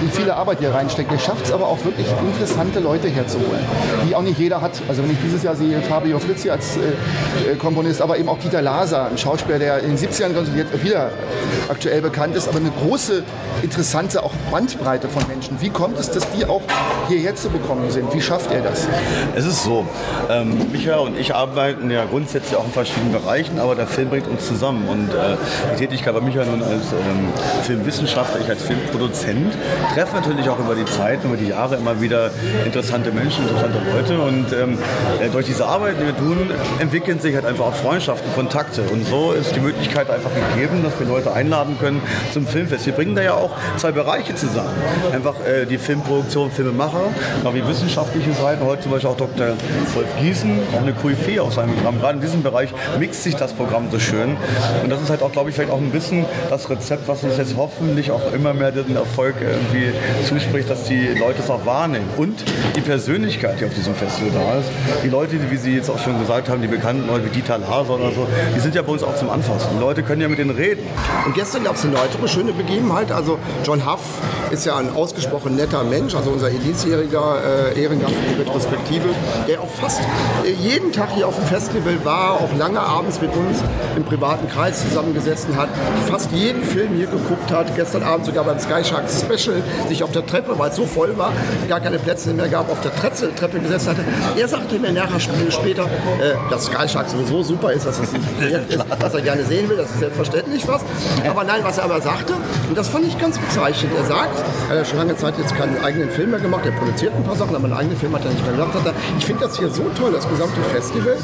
wie 0.00 0.08
viele 0.08 0.34
Arbeit 0.34 0.58
hier 0.60 0.72
reinsteckt. 0.72 1.10
Ihr 1.10 1.18
schafft 1.18 1.46
es 1.46 1.52
aber 1.52 1.66
auch 1.66 1.84
wirklich 1.84 2.06
interessante 2.20 2.80
Leute 2.80 3.08
herzuholen, 3.08 3.60
die 4.08 4.14
auch 4.14 4.22
nicht 4.22 4.38
jeder 4.38 4.60
hat. 4.60 4.72
Also 4.88 5.02
wenn 5.02 5.10
ich 5.10 5.18
dieses 5.24 5.42
Jahr 5.42 5.56
sehe, 5.56 5.80
Fabio 5.82 6.18
Fritzi 6.18 6.50
als 6.50 6.76
äh, 6.76 7.52
äh 7.52 7.56
Komponist, 7.56 8.00
aber 8.02 8.18
eben 8.18 8.28
auch 8.28 8.38
Dieter 8.38 8.62
Laser, 8.62 9.06
ein 9.06 9.18
Schauspieler, 9.18 9.58
der 9.58 9.78
in 9.80 9.96
den 9.96 9.98
70ern 9.98 10.34
wieder 10.82 11.10
aktuell 11.68 12.02
bekannt 12.02 12.36
ist, 12.36 12.48
aber 12.48 12.58
eine 12.58 12.70
große, 12.70 13.22
interessante 13.62 14.22
auch 14.22 14.32
Bandbreite 14.50 15.08
von 15.08 15.26
Menschen. 15.28 15.47
Wie 15.60 15.70
kommt 15.70 15.98
es, 15.98 16.10
dass 16.10 16.24
die 16.32 16.44
auch 16.44 16.62
hierher 17.08 17.34
zu 17.34 17.48
bekommen 17.48 17.90
sind? 17.90 18.12
Wie 18.12 18.20
schafft 18.20 18.50
er 18.52 18.62
das? 18.62 18.86
Es 19.34 19.44
ist 19.44 19.64
so, 19.64 19.86
ähm, 20.30 20.70
Micha 20.72 20.96
und 20.96 21.18
ich 21.18 21.34
arbeiten 21.34 21.90
ja 21.90 22.04
grundsätzlich 22.04 22.56
auch 22.56 22.64
in 22.64 22.72
verschiedenen 22.72 23.12
Bereichen, 23.12 23.58
aber 23.58 23.74
der 23.74 23.86
Film 23.86 24.10
bringt 24.10 24.28
uns 24.28 24.46
zusammen. 24.46 24.88
Und 24.88 25.10
äh, 25.10 25.36
die 25.74 25.78
Tätigkeit 25.78 26.14
bei 26.14 26.20
Micha 26.20 26.44
nun 26.44 26.62
als 26.62 26.92
ähm, 26.92 27.32
Filmwissenschaftler, 27.62 28.40
ich 28.40 28.48
als 28.48 28.62
Filmproduzent, 28.62 29.54
treffe 29.94 30.16
natürlich 30.16 30.48
auch 30.48 30.58
über 30.58 30.74
die 30.74 30.84
Zeit, 30.84 31.24
über 31.24 31.36
die 31.36 31.48
Jahre 31.48 31.76
immer 31.76 32.00
wieder 32.00 32.30
interessante 32.64 33.10
Menschen, 33.10 33.48
interessante 33.48 33.78
Leute. 33.94 34.20
Und 34.20 34.52
ähm, 34.52 34.78
äh, 35.20 35.28
durch 35.28 35.46
diese 35.46 35.66
Arbeit, 35.66 35.96
die 36.00 36.06
wir 36.06 36.16
tun, 36.16 36.50
entwickeln 36.78 37.20
sich 37.20 37.34
halt 37.34 37.44
einfach 37.44 37.66
auch 37.66 37.74
Freundschaften, 37.74 38.32
Kontakte. 38.34 38.82
Und 38.82 39.06
so 39.06 39.32
ist 39.32 39.54
die 39.56 39.60
Möglichkeit 39.60 40.10
einfach 40.10 40.30
gegeben, 40.34 40.82
dass 40.82 40.98
wir 40.98 41.06
Leute 41.06 41.32
einladen 41.32 41.76
können 41.78 42.02
zum 42.32 42.46
Filmfest. 42.46 42.86
Wir 42.86 42.92
bringen 42.92 43.14
da 43.14 43.22
ja 43.22 43.34
auch 43.34 43.50
zwei 43.76 43.92
Bereiche 43.92 44.34
zusammen. 44.34 44.74
Einfach 45.12 45.34
äh, 45.46 45.66
die 45.66 45.78
Filmproduktion, 45.78 46.50
Filmemacher, 46.50 47.02
genau 47.38 47.54
wie 47.54 47.66
wissenschaftliche 47.66 48.32
Seiten. 48.32 48.64
Heute 48.64 48.82
zum 48.82 48.92
Beispiel 48.92 49.10
auch 49.10 49.16
Dr. 49.16 49.48
Wolf 49.94 50.08
Gießen, 50.20 50.58
auch 50.74 50.82
eine 50.82 50.92
Koryphäe 50.92 51.42
aus 51.42 51.54
seinem 51.56 51.74
Programm. 51.74 52.00
Gerade 52.00 52.14
in 52.14 52.20
diesem 52.20 52.42
Bereich 52.42 52.70
mixt 52.98 53.22
sich 53.24 53.36
das 53.36 53.52
Programm 53.52 53.90
so 53.90 53.98
schön. 53.98 54.36
Und 54.82 54.90
das 54.90 55.02
ist 55.02 55.10
halt 55.10 55.22
auch, 55.22 55.32
glaube 55.32 55.50
ich, 55.50 55.56
vielleicht 55.56 55.72
auch 55.72 55.78
ein 55.78 55.90
bisschen 55.90 56.24
das 56.50 56.68
Rezept, 56.70 57.08
was 57.08 57.22
uns 57.22 57.36
jetzt 57.36 57.54
hoffentlich 57.56 58.10
auch 58.10 58.32
immer 58.32 58.54
mehr 58.54 58.72
den 58.72 58.96
Erfolg 58.96 59.36
irgendwie 59.40 59.92
zuspricht, 60.26 60.68
dass 60.70 60.84
die 60.84 61.08
Leute 61.18 61.42
es 61.42 61.50
auch 61.50 61.64
wahrnehmen. 61.66 62.08
Und 62.16 62.44
die 62.76 62.80
Persönlichkeit, 62.80 63.60
die 63.60 63.64
auf 63.64 63.74
diesem 63.74 63.94
Festival 63.94 64.30
da 64.32 64.58
ist. 64.58 64.68
Die 65.04 65.08
Leute, 65.08 65.38
wie 65.50 65.56
Sie 65.56 65.74
jetzt 65.74 65.90
auch 65.90 65.98
schon 65.98 66.18
gesagt 66.18 66.48
haben, 66.48 66.62
die 66.62 66.68
bekannten 66.68 67.06
Leute 67.06 67.26
wie 67.26 67.30
Dieter 67.30 67.58
Laser 67.58 67.94
oder 67.94 68.12
so, 68.12 68.26
die 68.54 68.60
sind 68.60 68.74
ja 68.74 68.82
bei 68.82 68.92
uns 68.92 69.02
auch 69.02 69.16
zum 69.16 69.30
Anfassen. 69.30 69.68
Die 69.74 69.80
Leute 69.80 70.02
können 70.02 70.22
ja 70.22 70.28
mit 70.28 70.38
denen 70.38 70.50
reden. 70.50 70.86
Und 71.26 71.34
gestern 71.34 71.64
gab 71.64 71.76
es 71.76 71.84
eine 71.84 71.94
weitere 71.94 72.28
schöne 72.28 72.52
Begebenheit. 72.52 73.12
Also 73.12 73.38
John 73.64 73.84
Huff 73.90 74.00
ist 74.50 74.66
ja 74.66 74.76
ein 74.76 74.90
ausgesprochen 75.18 75.56
netter 75.56 75.82
Mensch, 75.82 76.14
also 76.14 76.30
unser 76.30 76.48
diesjähriger 76.50 77.72
äh, 77.74 77.82
Ehrengast 77.82 78.14
in 78.30 78.40
Retrospektive, 78.40 79.08
der 79.48 79.60
auch 79.60 79.68
fast 79.68 80.00
äh, 80.44 80.52
jeden 80.52 80.92
Tag 80.92 81.10
hier 81.14 81.26
auf 81.26 81.34
dem 81.34 81.44
Festival 81.46 82.04
war, 82.04 82.34
auch 82.34 82.56
lange 82.56 82.78
abends 82.78 83.20
mit 83.20 83.34
uns 83.34 83.58
im 83.96 84.04
privaten 84.04 84.48
Kreis 84.48 84.82
zusammengesessen 84.82 85.56
hat, 85.56 85.68
fast 86.06 86.30
jeden 86.30 86.62
Film 86.62 86.94
hier 86.94 87.06
geguckt 87.06 87.50
hat, 87.50 87.74
gestern 87.74 88.04
Abend 88.04 88.26
sogar 88.26 88.44
beim 88.44 88.60
Sky 88.60 88.84
Shark 88.84 89.06
Special 89.10 89.62
sich 89.88 90.04
auf 90.04 90.12
der 90.12 90.24
Treppe, 90.24 90.56
weil 90.56 90.70
es 90.70 90.76
so 90.76 90.86
voll 90.86 91.18
war, 91.18 91.32
gar 91.68 91.80
keine 91.80 91.98
Plätze 91.98 92.32
mehr 92.32 92.48
gab, 92.48 92.70
auf 92.70 92.80
der 92.80 92.94
Treppe, 92.94 93.34
Treppe 93.34 93.58
gesetzt 93.58 93.88
hatte. 93.88 94.04
Er 94.36 94.46
sagte 94.46 94.78
mir 94.78 94.92
nachher 94.92 95.18
später, 95.18 95.84
äh, 95.84 96.34
dass 96.50 96.66
Sky 96.66 96.88
Shark 96.88 97.08
sowieso 97.08 97.42
super 97.42 97.72
ist, 97.72 97.86
dass, 97.86 97.98
es 97.98 98.12
ist, 98.68 98.84
dass 99.00 99.14
er 99.14 99.20
gerne 99.20 99.44
sehen 99.44 99.68
will, 99.68 99.76
das 99.76 99.90
ist 99.90 99.98
selbstverständlich 99.98 100.66
was. 100.68 100.82
Aber 101.28 101.42
nein, 101.42 101.60
was 101.62 101.78
er 101.78 101.84
aber 101.84 102.00
sagte, 102.00 102.34
und 102.68 102.78
das 102.78 102.88
fand 102.88 103.06
ich 103.06 103.18
ganz 103.18 103.36
bezeichnend, 103.36 103.92
er 103.96 104.04
sagt, 104.04 104.44
Er 104.70 104.80
hat 104.80 104.86
schon 104.86 104.98
lange 104.98 105.07
Zeit 105.16 105.38
jetzt 105.38 105.54
keinen 105.54 105.82
eigenen 105.82 106.10
Film 106.10 106.30
mehr 106.30 106.40
gemacht. 106.40 106.64
Er 106.64 106.72
produziert 106.72 107.14
ein 107.14 107.24
paar 107.24 107.36
Sachen, 107.36 107.54
aber 107.54 107.64
einen 107.64 107.74
eigenen 107.74 107.96
Film 107.96 108.14
hat 108.14 108.24
er 108.24 108.30
nicht 108.30 108.44
mehr 108.44 108.52
gemacht. 108.52 108.70
Ich 109.18 109.24
finde 109.24 109.44
das 109.44 109.58
hier 109.58 109.68
so 109.70 109.84
toll, 109.96 110.12
das 110.12 110.28
gesamte 110.28 110.60
Festival. 110.72 111.16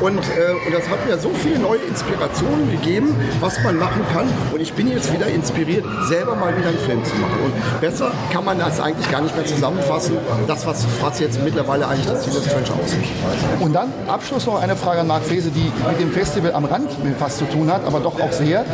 Und, 0.00 0.18
äh, 0.18 0.66
und 0.66 0.74
das 0.74 0.88
hat 0.88 1.06
mir 1.06 1.18
so 1.18 1.30
viele 1.30 1.58
neue 1.58 1.78
Inspirationen 1.78 2.70
gegeben, 2.70 3.14
was 3.40 3.62
man 3.62 3.76
machen 3.76 4.02
kann. 4.12 4.26
Und 4.52 4.60
ich 4.60 4.72
bin 4.72 4.88
jetzt 4.88 5.12
wieder 5.12 5.26
inspiriert, 5.26 5.84
selber 6.08 6.34
mal 6.34 6.56
wieder 6.56 6.68
einen 6.68 6.78
Film 6.78 7.04
zu 7.04 7.14
machen. 7.16 7.38
Und 7.44 7.80
besser 7.80 8.10
kann 8.32 8.44
man 8.44 8.58
das 8.58 8.80
eigentlich 8.80 9.10
gar 9.10 9.22
nicht 9.22 9.36
mehr 9.36 9.46
zusammenfassen. 9.46 10.16
Das, 10.46 10.66
was, 10.66 10.86
was 11.00 11.20
jetzt 11.20 11.42
mittlerweile 11.42 11.86
eigentlich 11.88 12.06
das 12.06 12.22
Ziel 12.22 12.32
des 12.32 12.46
French 12.46 12.70
ausmacht. 12.70 13.60
Und 13.60 13.72
dann 13.72 13.92
Abschluss 14.06 14.46
noch 14.46 14.60
eine 14.60 14.76
Frage 14.76 15.00
an 15.00 15.06
Marc 15.06 15.24
Frese, 15.24 15.50
die 15.50 15.72
mit 15.88 16.00
dem 16.00 16.12
Festival 16.12 16.52
am 16.52 16.64
Rand 16.64 16.90
fast 17.18 17.38
zu 17.38 17.44
tun 17.46 17.72
hat, 17.72 17.84
aber 17.84 18.00
doch 18.00 18.20
auch 18.20 18.32
sehr. 18.32 18.64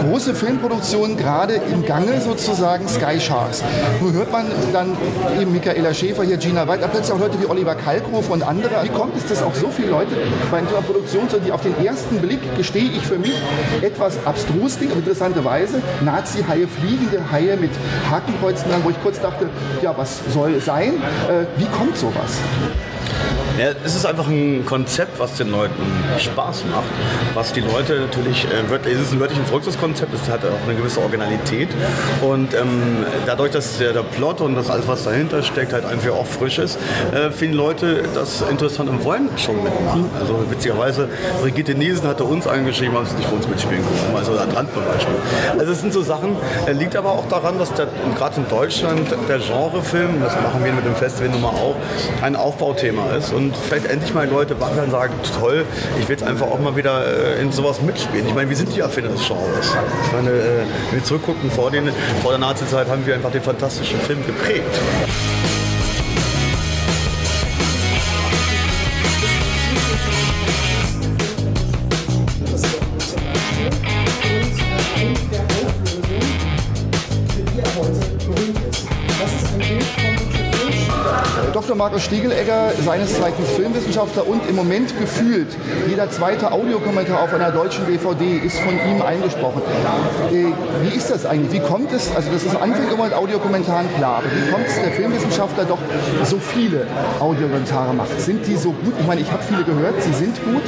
Große 0.00 0.34
Filmproduktion 0.34 1.16
gerade 1.16 1.54
im 1.54 1.84
Gange 1.84 2.20
sozusagen, 2.20 2.88
Sky 2.88 3.20
Sharks. 3.20 3.62
Nur 4.00 4.12
hört 4.12 4.32
man 4.32 4.46
dann 4.72 4.96
eben 5.40 5.52
Michaela 5.52 5.92
Schäfer, 5.92 6.24
hier 6.24 6.36
Gina 6.36 6.66
Weid, 6.66 6.82
aber 6.82 6.92
plötzlich 6.92 7.12
auch 7.12 7.20
Leute 7.20 7.40
wie 7.40 7.46
Oliver 7.46 7.74
Kalkofe 7.74 8.32
und 8.32 8.42
andere. 8.42 8.82
Wie 8.82 8.88
kommt 8.88 9.16
es, 9.16 9.26
dass 9.26 9.42
auch 9.42 9.54
so 9.54 9.68
viele 9.68 9.90
Leute 9.90 10.16
bei 10.50 10.58
einer 10.58 10.68
Produktion 10.68 11.28
sind, 11.28 11.46
die 11.46 11.52
auf 11.52 11.62
den 11.62 11.74
ersten 11.84 12.18
Blick, 12.18 12.40
gestehe 12.56 12.90
ich 12.90 13.06
für 13.06 13.18
mich, 13.18 13.40
etwas 13.82 14.24
abstrus 14.24 14.76
klingt, 14.76 14.92
auf 14.92 14.98
interessante 14.98 15.44
Weise, 15.44 15.82
Nazi-Haie, 16.04 16.66
fliegende 16.66 17.30
Haie 17.30 17.56
mit 17.56 17.70
Hakenkreuzen 18.10 18.70
dran, 18.70 18.80
wo 18.84 18.90
ich 18.90 19.02
kurz 19.02 19.20
dachte, 19.20 19.48
ja, 19.82 19.94
was 19.96 20.20
soll 20.32 20.60
sein? 20.60 20.94
Äh, 21.28 21.46
wie 21.58 21.66
kommt 21.66 21.96
sowas? 21.96 22.38
Ja, 23.58 23.72
es 23.84 23.94
ist 23.94 24.06
einfach 24.06 24.28
ein 24.28 24.64
Konzept, 24.64 25.18
was 25.18 25.34
den 25.34 25.50
Leuten 25.50 25.82
Spaß 26.18 26.64
macht, 26.70 26.88
was 27.34 27.52
die 27.52 27.60
Leute 27.60 28.00
natürlich, 28.00 28.46
äh, 28.46 28.90
es 28.90 29.00
ist 29.00 29.12
ein 29.12 29.20
wörtlich 29.20 29.38
ein 29.38 29.46
Volkskonzept, 29.46 30.14
es 30.14 30.30
hat 30.30 30.44
auch 30.44 30.66
eine 30.66 30.76
gewisse 30.76 31.00
Originalität 31.00 31.68
und 32.22 32.54
ähm, 32.54 33.04
dadurch, 33.26 33.50
dass 33.50 33.78
der, 33.78 33.92
der 33.92 34.02
Plot 34.02 34.40
und 34.40 34.54
das 34.54 34.70
alles, 34.70 34.88
was 34.88 35.04
dahinter 35.04 35.42
steckt, 35.42 35.72
halt 35.72 35.84
einfach 35.84 36.12
auch 36.12 36.26
frisch 36.26 36.58
ist, 36.58 36.78
äh, 37.12 37.30
finden 37.30 37.56
Leute 37.56 38.04
das 38.14 38.42
interessant 38.42 38.88
und 38.88 39.04
wollen 39.04 39.28
schon 39.36 39.62
mitmachen. 39.62 40.10
Also 40.18 40.42
witzigerweise, 40.48 41.08
Brigitte 41.42 41.74
Niesen 41.74 42.08
hatte 42.08 42.24
uns 42.24 42.46
angeschrieben, 42.46 42.96
haben 42.96 43.06
sie 43.06 43.16
nicht 43.16 43.28
für 43.28 43.34
uns 43.34 43.48
mitspielen 43.48 43.82
können, 43.82 44.16
also 44.16 44.32
an 44.32 44.50
Rand 44.50 44.72
zum 44.72 44.84
Beispiel. 44.84 45.14
Also 45.58 45.72
es 45.72 45.80
sind 45.80 45.92
so 45.92 46.02
Sachen, 46.02 46.36
äh, 46.66 46.72
liegt 46.72 46.96
aber 46.96 47.10
auch 47.10 47.28
daran, 47.28 47.58
dass 47.58 47.70
gerade 47.74 48.36
in 48.36 48.48
Deutschland 48.48 49.10
der 49.28 49.38
Genrefilm, 49.38 50.20
das 50.22 50.34
machen 50.34 50.64
wir 50.64 50.72
mit 50.72 50.84
dem 50.84 50.94
Festival 50.94 51.30
nun 51.30 51.42
mal 51.42 51.48
auch, 51.48 51.76
ein 52.22 52.36
Aufbauthema 52.36 53.10
ist 53.16 53.32
und 53.32 53.49
vielleicht 53.56 53.86
endlich 53.86 54.14
mal 54.14 54.28
Leute 54.28 54.58
wach 54.60 54.70
werden 54.70 54.86
und 54.86 54.90
sagen, 54.90 55.14
toll, 55.38 55.64
ich 55.98 56.08
will 56.08 56.16
jetzt 56.16 56.26
einfach 56.26 56.46
auch 56.46 56.58
mal 56.58 56.76
wieder 56.76 57.06
äh, 57.06 57.40
in 57.40 57.52
sowas 57.52 57.80
mitspielen. 57.80 58.26
Ich 58.26 58.34
meine, 58.34 58.48
wir 58.48 58.56
sind 58.56 58.74
die 58.74 58.80
Erfinder 58.80 59.10
des 59.10 59.26
Genres. 59.26 59.74
Ich 60.04 60.12
meine, 60.12 60.30
äh, 60.30 60.64
wenn 60.90 61.00
wir 61.00 61.04
zurückgucken, 61.04 61.50
vor, 61.50 61.70
den, 61.70 61.90
vor 62.22 62.32
der 62.32 62.40
Nazi-Zeit 62.40 62.88
haben 62.88 63.06
wir 63.06 63.14
einfach 63.14 63.32
den 63.32 63.42
fantastischen 63.42 64.00
Film 64.00 64.24
geprägt. 64.26 64.78
Markus 81.80 82.04
Stiegelegger, 82.04 82.72
seines 82.84 83.18
Zeichens 83.18 83.48
Filmwissenschaftler 83.56 84.26
und 84.26 84.46
im 84.46 84.54
Moment 84.54 84.92
gefühlt 84.98 85.48
jeder 85.88 86.10
zweite 86.10 86.52
Audiokommentar 86.52 87.22
auf 87.22 87.32
einer 87.32 87.50
deutschen 87.52 87.86
DVD 87.86 88.36
ist 88.36 88.60
von 88.60 88.74
ihm 88.74 89.00
eingesprochen. 89.00 89.62
Äh, 90.30 90.52
wie 90.82 90.94
ist 90.94 91.08
das 91.08 91.24
eigentlich? 91.24 91.52
Wie 91.52 91.66
kommt 91.66 91.90
es, 91.90 92.14
also 92.14 92.30
das 92.32 92.42
ist 92.42 92.54
anfängt 92.54 92.92
immer 92.92 93.04
mit 93.04 93.14
Audiokommentaren 93.14 93.86
klar, 93.96 94.18
aber 94.18 94.26
wie 94.26 94.50
kommt 94.50 94.66
es, 94.66 94.74
der 94.74 94.92
Filmwissenschaftler 94.92 95.64
doch 95.64 95.78
so 96.24 96.36
viele 96.36 96.86
Audiokommentare 97.18 97.94
macht? 97.94 98.20
Sind 98.20 98.46
die 98.46 98.56
so 98.56 98.72
gut? 98.72 98.92
Ich 99.00 99.06
meine, 99.06 99.22
ich 99.22 99.32
habe 99.32 99.42
viele 99.42 99.64
gehört, 99.64 100.02
sie 100.02 100.12
sind 100.12 100.36
gut. 100.44 100.64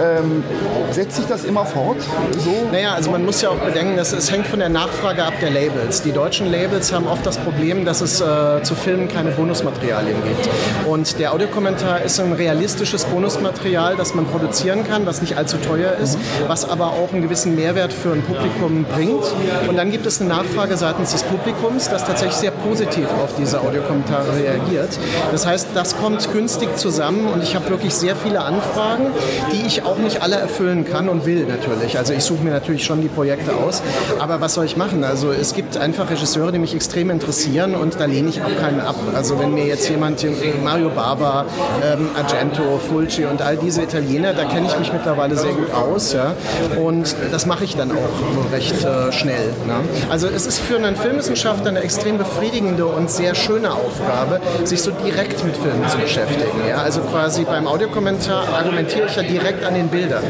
Ähm, 0.00 0.44
setzt 0.92 1.16
sich 1.16 1.26
das 1.26 1.42
immer 1.42 1.66
fort? 1.66 2.00
So? 2.38 2.68
Naja, 2.70 2.94
also 2.94 3.10
man 3.10 3.24
muss 3.24 3.42
ja 3.42 3.48
auch 3.48 3.56
bedenken, 3.58 3.96
dass 3.96 4.12
es 4.12 4.30
hängt 4.30 4.46
von 4.46 4.60
der 4.60 4.68
Nachfrage 4.68 5.24
ab 5.24 5.34
der 5.40 5.50
Labels. 5.50 6.02
Die 6.02 6.12
deutschen 6.12 6.52
Labels 6.52 6.92
haben 6.92 7.08
oft 7.08 7.26
das 7.26 7.36
Problem, 7.38 7.84
dass 7.84 8.00
es 8.00 8.20
äh, 8.20 8.62
zu 8.62 8.76
Filmen 8.76 9.08
keine 9.08 9.32
Bonusmaterialien 9.32 10.22
gibt. 10.22 10.51
Und 10.88 11.18
der 11.18 11.32
Audiokommentar 11.32 12.02
ist 12.02 12.20
ein 12.20 12.32
realistisches 12.32 13.04
Bonusmaterial, 13.04 13.96
das 13.96 14.14
man 14.14 14.26
produzieren 14.26 14.84
kann, 14.86 15.06
was 15.06 15.20
nicht 15.20 15.36
allzu 15.36 15.56
teuer 15.58 15.94
ist, 16.02 16.18
was 16.46 16.68
aber 16.68 16.88
auch 16.88 17.12
einen 17.12 17.22
gewissen 17.22 17.54
Mehrwert 17.54 17.92
für 17.92 18.12
ein 18.12 18.22
Publikum 18.22 18.84
bringt. 18.84 19.24
Und 19.68 19.76
dann 19.76 19.90
gibt 19.90 20.06
es 20.06 20.20
eine 20.20 20.30
Nachfrage 20.30 20.76
seitens 20.76 21.12
des 21.12 21.22
Publikums, 21.22 21.88
das 21.88 22.04
tatsächlich 22.04 22.36
sehr 22.36 22.50
positiv 22.50 23.06
auf 23.22 23.30
diese 23.38 23.60
Audiokommentare 23.60 24.36
reagiert. 24.36 24.98
Das 25.30 25.46
heißt, 25.46 25.68
das 25.74 25.96
kommt 25.96 26.32
günstig 26.32 26.76
zusammen 26.76 27.28
und 27.28 27.42
ich 27.42 27.54
habe 27.54 27.68
wirklich 27.70 27.94
sehr 27.94 28.16
viele 28.16 28.40
Anfragen, 28.42 29.06
die 29.52 29.66
ich 29.66 29.84
auch 29.84 29.98
nicht 29.98 30.22
alle 30.22 30.36
erfüllen 30.36 30.84
kann 30.84 31.08
und 31.08 31.26
will 31.26 31.46
natürlich. 31.46 31.98
Also 31.98 32.12
ich 32.12 32.24
suche 32.24 32.42
mir 32.42 32.50
natürlich 32.50 32.84
schon 32.84 33.00
die 33.00 33.08
Projekte 33.08 33.54
aus. 33.54 33.82
Aber 34.18 34.40
was 34.40 34.54
soll 34.54 34.64
ich 34.64 34.76
machen? 34.76 35.04
Also 35.04 35.30
es 35.30 35.54
gibt 35.54 35.76
einfach 35.76 36.10
Regisseure, 36.10 36.52
die 36.52 36.58
mich 36.58 36.74
extrem 36.74 37.10
interessieren 37.10 37.74
und 37.74 37.98
da 38.00 38.06
lehne 38.06 38.28
ich 38.28 38.42
auch 38.42 38.56
keinen 38.60 38.80
ab. 38.80 38.96
Also 39.14 39.38
wenn 39.38 39.54
mir 39.54 39.66
jetzt 39.66 39.88
jemand, 39.88 40.22
Mario 40.62 40.90
Bava, 40.90 41.46
ähm, 41.84 42.08
Argento, 42.16 42.78
Fulci 42.88 43.24
und 43.24 43.42
all 43.42 43.56
diese 43.56 43.82
Italiener, 43.82 44.32
da 44.32 44.44
kenne 44.44 44.66
ich 44.66 44.78
mich 44.78 44.92
mittlerweile 44.92 45.36
sehr 45.36 45.52
gut 45.52 45.72
aus. 45.72 46.12
Ja? 46.12 46.34
Und 46.76 47.14
das 47.30 47.46
mache 47.46 47.64
ich 47.64 47.76
dann 47.76 47.92
auch 47.92 48.52
recht 48.52 48.84
äh, 48.84 49.12
schnell. 49.12 49.52
Ne? 49.66 49.74
Also 50.10 50.28
es 50.28 50.46
ist 50.46 50.58
für 50.58 50.76
einen 50.76 50.96
Filmwissenschaftler 50.96 51.70
eine 51.70 51.80
extrem 51.80 52.18
befriedigende 52.18 52.86
und 52.86 53.10
sehr 53.10 53.34
schöne 53.34 53.72
Aufgabe, 53.72 54.40
sich 54.64 54.82
so 54.82 54.90
direkt 54.90 55.44
mit 55.44 55.56
Filmen 55.56 55.88
zu 55.88 55.98
beschäftigen. 55.98 56.68
Ja? 56.68 56.78
Also 56.78 57.00
quasi 57.00 57.44
beim 57.44 57.66
Audiokommentar 57.66 58.48
argumentiere 58.48 59.06
ich 59.06 59.16
ja 59.16 59.22
direkt 59.22 59.64
an 59.64 59.74
den 59.74 59.88
Bildern. 59.88 60.24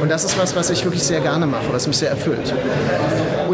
Und 0.00 0.10
das 0.10 0.24
ist 0.24 0.38
was, 0.38 0.54
was 0.56 0.70
ich 0.70 0.84
wirklich 0.84 1.02
sehr 1.02 1.20
gerne 1.20 1.46
mache, 1.46 1.64
was 1.72 1.86
mich 1.86 1.98
sehr 1.98 2.10
erfüllt. 2.10 2.52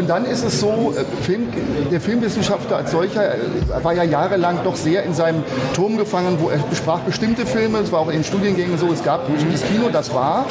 Und 0.01 0.09
dann 0.09 0.25
ist 0.25 0.43
es 0.43 0.59
so, 0.59 0.95
äh, 0.97 1.23
Film, 1.23 1.49
der 1.91 2.01
Filmwissenschaftler 2.01 2.77
als 2.77 2.89
solcher 2.89 3.35
äh, 3.35 3.37
war 3.83 3.93
ja 3.93 4.03
jahrelang 4.03 4.57
doch 4.63 4.75
sehr 4.75 5.03
in 5.03 5.13
seinem 5.13 5.43
Turm 5.75 5.95
gefangen, 5.95 6.37
wo 6.39 6.49
er 6.49 6.57
besprach 6.57 7.01
bestimmte 7.01 7.45
Filme, 7.45 7.77
es 7.77 7.91
war 7.91 7.99
auch 7.99 8.07
in 8.07 8.13
den 8.15 8.23
Studiengängen 8.23 8.79
so, 8.79 8.91
es 8.91 9.03
gab 9.03 9.27
das 9.27 9.63
Kino, 9.71 9.89
das 9.93 10.11
war 10.11 10.45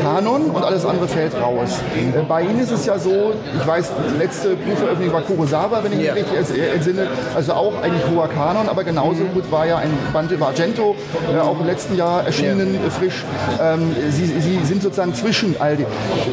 Kanon 0.00 0.42
und 0.42 0.62
alles 0.62 0.86
andere 0.86 1.08
fällt 1.08 1.34
raus. 1.34 1.80
Äh, 1.96 2.20
Bei 2.28 2.42
Ihnen 2.42 2.60
ist 2.60 2.70
es 2.70 2.86
ja 2.86 2.96
so, 2.96 3.32
ich 3.60 3.66
weiß, 3.66 3.90
die 4.14 4.18
letzte 4.18 4.50
Buchveröffentlichung 4.54 5.12
war 5.12 5.22
Kurosawa, 5.22 5.82
wenn 5.82 5.92
ich 5.92 5.98
mich 5.98 6.14
richtig 6.14 6.62
entsinne, 6.72 7.08
also 7.34 7.54
auch 7.54 7.82
eigentlich 7.82 8.04
hoher 8.14 8.28
Kanon, 8.28 8.68
aber 8.68 8.84
genauso 8.84 9.24
gut 9.34 9.50
war 9.50 9.66
ja 9.66 9.78
ein 9.78 9.90
Band 10.12 10.30
über 10.30 10.46
Argento, 10.46 10.94
auch 11.42 11.58
im 11.58 11.66
letzten 11.66 11.96
Jahr 11.96 12.24
erschienen, 12.24 12.78
frisch. 12.96 13.24
Ähm, 13.60 13.90
Sie, 14.10 14.26
Sie 14.26 14.64
sind 14.64 14.82
sozusagen 14.82 15.14
zwischen 15.14 15.56
all 15.58 15.76
die. 15.76 15.86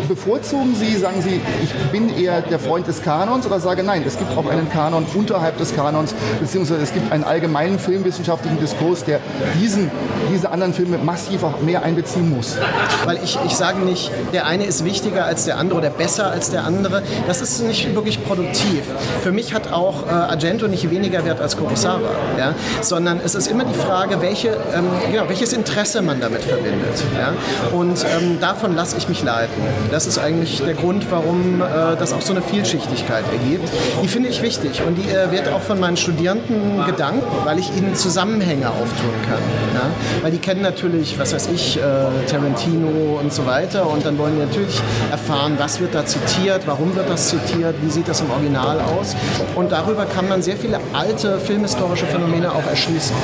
Bevorzugen 0.07 0.75
Sie, 0.75 0.95
sagen 0.97 1.23
Sie, 1.23 1.41
ich 1.63 1.73
bin 1.91 2.15
eher 2.15 2.43
der 2.51 2.59
Freund 2.59 2.87
des 2.87 3.01
Kanons 3.01 3.45
oder 3.45 3.59
sage 3.59 3.83
nein, 3.83 4.03
es 4.05 4.17
gibt 4.17 4.37
auch 4.37 4.49
einen 4.49 4.69
Kanon 4.69 5.05
unterhalb 5.15 5.57
des 5.57 5.75
Kanons, 5.75 6.13
beziehungsweise 6.39 6.81
es 6.81 6.93
gibt 6.93 7.11
einen 7.11 7.23
allgemeinen 7.23 7.79
filmwissenschaftlichen 7.79 8.59
Diskurs, 8.59 9.03
der 9.03 9.19
diesen, 9.59 9.89
diese 10.31 10.51
anderen 10.51 10.73
Filme 10.73 10.97
massiv 10.97 11.43
auch 11.43 11.61
mehr 11.61 11.83
einbeziehen 11.83 12.29
muss. 12.29 12.57
Weil 13.05 13.19
ich, 13.23 13.37
ich 13.45 13.55
sage 13.55 13.79
nicht, 13.79 14.11
der 14.33 14.45
eine 14.45 14.65
ist 14.65 14.83
wichtiger 14.85 15.25
als 15.25 15.45
der 15.45 15.57
andere 15.57 15.79
oder 15.79 15.89
besser 15.89 16.31
als 16.31 16.51
der 16.51 16.65
andere. 16.65 17.01
Das 17.27 17.41
ist 17.41 17.61
nicht 17.61 17.95
wirklich 17.95 18.23
produktiv. 18.23 18.83
Für 19.23 19.31
mich 19.31 19.53
hat 19.53 19.71
auch 19.71 20.05
äh, 20.07 20.09
Argento 20.11 20.67
nicht 20.67 20.89
weniger 20.89 21.25
Wert 21.25 21.39
als 21.39 21.57
Kurosawa, 21.57 22.09
ja? 22.37 22.53
sondern 22.81 23.19
es 23.23 23.35
ist 23.35 23.47
immer 23.47 23.63
die 23.63 23.73
Frage, 23.73 24.21
welche, 24.21 24.49
ähm, 24.75 24.85
genau, 25.11 25.27
welches 25.29 25.53
Interesse 25.53 26.01
man 26.01 26.19
damit 26.19 26.43
verbindet. 26.43 27.03
Ja? 27.17 27.33
Und 27.77 28.05
ähm, 28.17 28.39
davon 28.39 28.75
lasse 28.75 28.97
ich 28.97 29.07
mich 29.07 29.23
leiten. 29.23 29.61
Das 29.89 30.05
ist 30.05 30.19
eigentlich 30.19 30.61
der 30.61 30.73
Grund, 30.73 31.07
warum 31.09 31.61
äh, 31.61 31.95
das 31.97 32.13
auch 32.13 32.21
so 32.21 32.33
eine 32.33 32.40
Vielschichtigkeit 32.41 33.23
ergibt. 33.31 33.69
Die 34.03 34.07
finde 34.07 34.29
ich 34.29 34.41
wichtig 34.41 34.81
und 34.85 34.95
die 34.95 35.09
äh, 35.09 35.31
wird 35.31 35.49
auch 35.49 35.61
von 35.61 35.79
meinen 35.79 35.97
Studierenden 35.97 36.85
gedankt, 36.85 37.25
weil 37.43 37.59
ich 37.59 37.75
ihnen 37.75 37.95
Zusammenhänge 37.95 38.69
auftun 38.69 39.13
kann. 39.27 39.41
Ja? 39.73 39.89
Weil 40.21 40.31
die 40.31 40.39
kennen 40.39 40.61
natürlich, 40.61 41.17
was 41.19 41.33
weiß 41.33 41.49
ich, 41.53 41.77
äh, 41.77 41.81
Tarantino 42.27 43.19
und 43.21 43.33
so 43.33 43.45
weiter 43.45 43.89
und 43.89 44.05
dann 44.05 44.17
wollen 44.17 44.35
die 44.35 44.45
natürlich 44.45 44.81
erfahren, 45.11 45.53
was 45.57 45.79
wird 45.79 45.95
da 45.95 46.05
zitiert, 46.05 46.63
warum 46.65 46.95
wird 46.95 47.09
das 47.09 47.29
zitiert, 47.29 47.75
wie 47.81 47.89
sieht 47.89 48.07
das 48.07 48.21
im 48.21 48.31
Original 48.31 48.79
aus 48.79 49.15
und 49.55 49.71
darüber 49.71 50.05
kann 50.05 50.27
man 50.27 50.41
sehr 50.41 50.57
viele 50.57 50.79
alte 50.93 51.39
filmhistorische 51.39 52.05
Phänomene 52.05 52.51
auch 52.51 52.65
erschließen. 52.67 53.15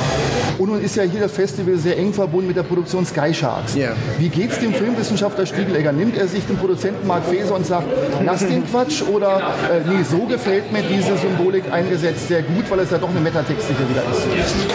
Und 0.58 0.70
nun 0.70 0.80
ist 0.82 0.96
ja 0.96 1.04
hier 1.04 1.20
das 1.20 1.32
Festival 1.32 1.76
sehr 1.76 1.96
eng 1.96 2.12
verbunden 2.12 2.48
mit 2.48 2.56
der 2.56 2.64
Produktion 2.64 3.06
Sky 3.06 3.32
Sharks. 3.32 3.74
Ja. 3.74 3.90
Wie 4.18 4.28
geht 4.28 4.50
es 4.50 4.58
dem 4.58 4.74
Filmwissenschaftler 4.74 5.46
Stiegelegger? 5.46 5.92
Nimmt 5.92 6.16
er 6.16 6.26
sich 6.26 6.44
den 6.46 6.56
Produzenten 6.56 7.06
Mark 7.06 7.24
Feser 7.26 7.54
und 7.54 7.64
sagt, 7.64 7.86
lass 8.24 8.40
den 8.40 8.66
Quatsch, 8.68 8.97
kritisch 8.98 9.02
oder 9.02 9.38
äh, 9.70 9.80
nee, 9.88 10.02
so 10.02 10.26
gefällt 10.26 10.72
mir 10.72 10.82
diese 10.82 11.16
Symbolik 11.16 11.64
eingesetzt 11.72 12.28
sehr 12.28 12.42
gut, 12.42 12.70
weil 12.70 12.80
es 12.80 12.90
ja 12.90 12.98
doch 12.98 13.10
eine 13.10 13.20
metatextliche 13.20 13.88
wieder 13.88 14.02
ist? 14.10 14.26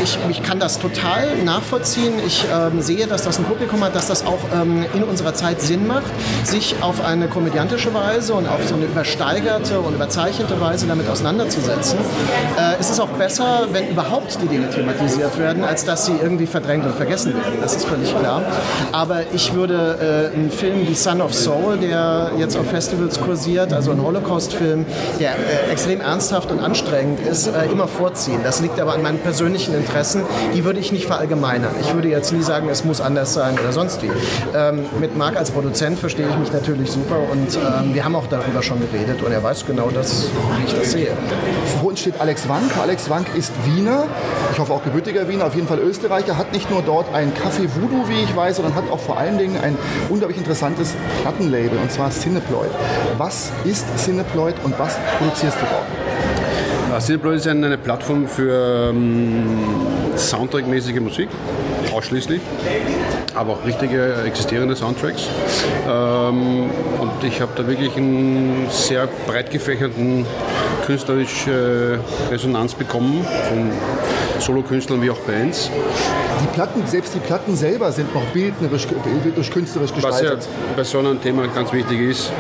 Ich, 0.04 0.18
ich 0.30 0.44
kann 0.44 0.60
das 0.60 0.80
total 0.80 1.38
nachvollziehen. 1.44 2.14
Ich 2.26 2.46
ähm, 2.54 2.82
sehe, 2.82 3.08
dass 3.08 3.24
das 3.24 3.40
ein 3.40 3.46
Publikum 3.46 3.84
hat, 3.84 3.96
dass 3.96 4.08
das 4.08 4.26
auch 4.26 4.40
ähm, 4.54 4.86
in 4.94 5.04
unserer 5.04 5.34
Zeit 5.34 5.62
Sinn 5.62 5.88
macht, 5.88 6.12
sich 6.44 6.76
auf 6.82 7.04
eine 7.04 7.28
komödiantische 7.28 7.94
Weise 7.94 8.34
und 8.34 8.48
auf 8.48 8.68
so 8.68 8.76
eine 8.76 8.86
übersteigerte 8.86 9.80
und 9.80 9.96
überzeichnete 9.96 10.60
Weise 10.60 10.88
damit 10.88 11.08
auseinanderzusetzen. 11.10 12.00
Äh, 12.58 12.80
es 12.80 12.90
ist 12.90 13.00
auch 13.00 13.10
besser, 13.10 13.68
wenn 13.72 13.90
überhaupt 13.90 14.38
die 14.42 14.48
Dinge 14.48 14.70
thematisiert 14.70 15.38
werden, 15.38 15.64
als 15.64 15.86
dass 15.86 16.06
sie 16.06 16.14
irgendwie 16.22 16.48
verdrängt 16.48 16.86
und 16.86 16.96
vergessen 16.96 17.34
werden. 17.34 17.60
Das 17.62 17.76
ist 17.76 17.86
völlig 17.86 18.18
klar. 18.18 18.42
Aber 18.92 19.22
ich 19.34 19.54
würde 19.54 20.32
äh, 20.34 20.36
einen 20.36 20.52
Film 20.52 20.88
wie 20.88 20.96
Son 20.96 21.22
of 21.22 21.34
Soul, 21.34 21.78
der 21.78 22.32
jetzt 22.38 22.58
auf 22.58 22.68
Festivals 22.70 23.20
kursiert, 23.20 23.74
also 23.74 23.92
ein 23.92 24.00
Holocaust-Film, 24.14 24.86
der 25.20 25.32
äh, 25.32 25.72
extrem 25.72 26.02
ernsthaft 26.02 26.52
und 26.52 26.60
anstrengend 26.60 27.20
ist, 27.26 27.48
äh, 27.48 27.66
immer 27.72 27.88
vorziehen. 27.88 28.42
Das 28.44 28.62
liegt 28.62 28.80
aber 28.80 28.94
an 28.94 29.02
meinen 29.02 29.20
persönlichen 29.20 29.74
Interessen. 29.76 30.22
Die 30.54 30.64
würde 30.64 30.80
ich 30.80 30.92
nicht 30.92 31.08
verallgemeinern. 31.08 31.74
Ich 31.82 31.94
würde 31.94 32.10
jetzt 32.10 32.32
nie 32.32 32.44
sagen, 32.44 32.70
es 32.70 32.86
muss 32.86 33.02
anders 33.02 33.34
sein 33.34 33.58
oder 33.60 33.72
sonst 33.72 34.02
wie. 34.04 34.12
Ähm, 34.56 34.86
mit 35.00 35.18
Marc 35.18 35.36
als 35.36 35.52
Produzent 35.52 36.00
verstehe 36.00 36.28
ich 36.30 36.38
mich 36.38 36.54
natürlich 36.54 36.92
super 36.92 37.18
und 37.32 37.56
ähm, 37.56 37.94
wir 37.94 38.06
haben 38.06 38.16
auch 38.16 38.28
darüber 38.28 38.62
schon 38.62 38.80
geredet 38.80 39.22
und 39.24 39.32
er 39.32 39.42
weiß 39.42 39.66
genau, 39.66 39.90
das, 39.90 40.28
wie 40.58 40.66
ich 40.66 40.74
das 40.74 40.92
sehe. 40.92 41.12
Vor 41.80 41.90
uns 41.90 42.02
steht 42.02 42.20
Alex 42.20 42.48
Wank. 42.48 42.78
Alex 42.82 43.10
Wank 43.10 43.28
ist 43.36 43.52
Wiener, 43.66 44.06
ich 44.52 44.60
hoffe 44.60 44.74
auch 44.74 44.84
gebürtiger 44.84 45.28
Wiener, 45.28 45.46
auf 45.46 45.56
jeden 45.56 45.68
Fall 45.68 45.80
Österreicher, 45.80 46.38
hat 46.38 46.54
nicht 46.54 46.70
nur 46.70 46.82
dort 46.82 47.14
ein 47.14 47.32
Café 47.34 47.68
Voodoo, 47.76 48.08
wie 48.08 48.24
ich 48.24 48.36
weiß, 48.36 48.58
sondern 48.58 48.76
hat 48.76 48.84
auch 48.92 49.00
vor 49.00 49.18
allen 49.18 49.38
Dingen 49.38 49.58
ein 49.58 49.78
unglaublich 50.10 50.38
interessantes 50.38 50.94
Plattenlabel 51.22 51.78
und 51.82 51.92
zwar 51.92 52.12
Cineploid. 52.12 52.70
Was 53.18 53.52
ist 53.66 53.86
Cineploid 54.04 54.56
und 54.64 54.78
was 54.78 54.98
produzierst 55.18 55.58
du 55.62 55.66
dort? 55.66 57.02
Cineploid 57.02 57.38
ist 57.38 57.48
eine 57.48 57.78
Plattform 57.78 58.28
für 58.28 58.90
ähm, 58.90 59.56
Soundtrack-mäßige 60.16 61.00
Musik, 61.00 61.30
ausschließlich, 61.94 62.42
aber 63.34 63.54
auch 63.54 63.66
richtige 63.66 64.14
existierende 64.26 64.76
Soundtracks. 64.76 65.28
Ähm, 65.90 66.70
und 67.00 67.24
ich 67.24 67.40
habe 67.42 67.52
da 67.56 67.66
wirklich 67.66 67.96
einen 67.96 68.68
sehr 68.70 69.08
breit 69.26 69.50
gefächerten 69.52 70.26
künstlerische 70.86 72.00
Resonanz 72.30 72.74
bekommen 72.74 73.26
von 73.48 73.72
Solokünstlern 74.40 75.02
wie 75.02 75.10
auch 75.10 75.20
Bands. 75.20 75.72
Die 76.42 76.48
Platten, 76.54 76.86
selbst 76.86 77.16
die 77.16 77.20
Platten 77.20 77.56
selber 77.56 77.92
sind 77.92 78.14
noch 78.14 78.26
bildnerisch, 78.34 78.86
bildnerisch 78.88 79.50
künstlerisch 79.50 79.94
gestaltet. 79.94 80.40
Was 80.40 80.46
ja 80.46 80.52
bei 80.76 80.84
so 80.84 81.00
einem 81.00 81.22
Thema 81.22 81.48
ganz 81.48 81.72
wichtig 81.72 82.02
ist, 82.02 82.32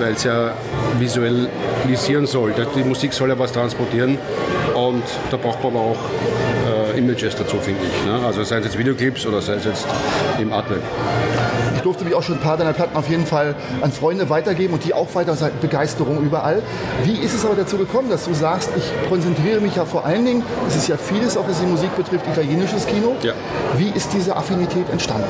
weil 0.00 0.12
es 0.12 0.24
ja 0.24 0.52
visualisieren 0.98 2.26
soll. 2.26 2.54
Die 2.74 2.84
Musik 2.84 3.12
soll 3.12 3.28
ja 3.28 3.38
was 3.38 3.52
transportieren 3.52 4.18
und 4.74 5.02
da 5.30 5.36
braucht 5.36 5.62
man 5.62 5.72
aber 5.72 5.80
auch 5.80 5.96
äh, 6.94 6.98
Images 6.98 7.36
dazu, 7.36 7.56
finde 7.58 7.80
ich. 7.84 8.06
Ne? 8.06 8.26
Also 8.26 8.42
sei 8.44 8.58
es 8.58 8.66
jetzt 8.66 8.78
Videoclips 8.78 9.26
oder 9.26 9.40
sei 9.40 9.54
es 9.54 9.64
jetzt 9.64 9.86
im 10.40 10.52
Artwork. 10.52 10.80
Ich 11.76 11.82
durfte 11.82 12.04
mich 12.04 12.14
auch 12.14 12.22
schon 12.22 12.36
ein 12.36 12.40
paar 12.40 12.56
deiner 12.56 12.72
Platten 12.72 12.96
auf 12.96 13.08
jeden 13.08 13.24
Fall 13.24 13.54
an 13.80 13.92
Freunde 13.92 14.28
weitergeben 14.28 14.74
und 14.74 14.84
die 14.84 14.94
auch 14.94 15.14
weiter 15.14 15.36
Begeisterung 15.60 16.22
überall. 16.22 16.62
Wie 17.04 17.18
ist 17.18 17.34
es 17.34 17.44
aber 17.44 17.54
dazu 17.54 17.78
gekommen, 17.78 18.10
dass 18.10 18.24
du 18.24 18.34
sagst, 18.34 18.70
ich 18.76 19.08
konzentriere 19.08 19.60
mich 19.60 19.76
ja 19.76 19.84
vor 19.84 20.04
allen 20.04 20.24
Dingen, 20.24 20.42
es 20.66 20.76
ist 20.76 20.88
ja 20.88 20.96
vieles, 20.96 21.36
auch 21.36 21.48
was 21.48 21.60
die 21.60 21.66
Musik 21.66 21.94
betrifft, 21.96 22.26
italienisches 22.26 22.86
Kino. 22.86 23.14
Ja. 23.22 23.32
Wie 23.76 23.90
ist 23.90 24.12
diese 24.12 24.36
Affinität 24.36 24.90
entstanden? 24.90 25.28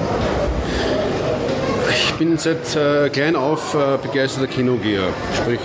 Ich 2.04 2.14
bin 2.14 2.38
seit 2.38 2.76
äh, 2.76 3.08
klein 3.10 3.34
auf 3.34 3.74
äh, 3.74 3.98
begeisterter 4.00 4.46
Kinogeher. 4.46 5.08
Sprich, 5.36 5.60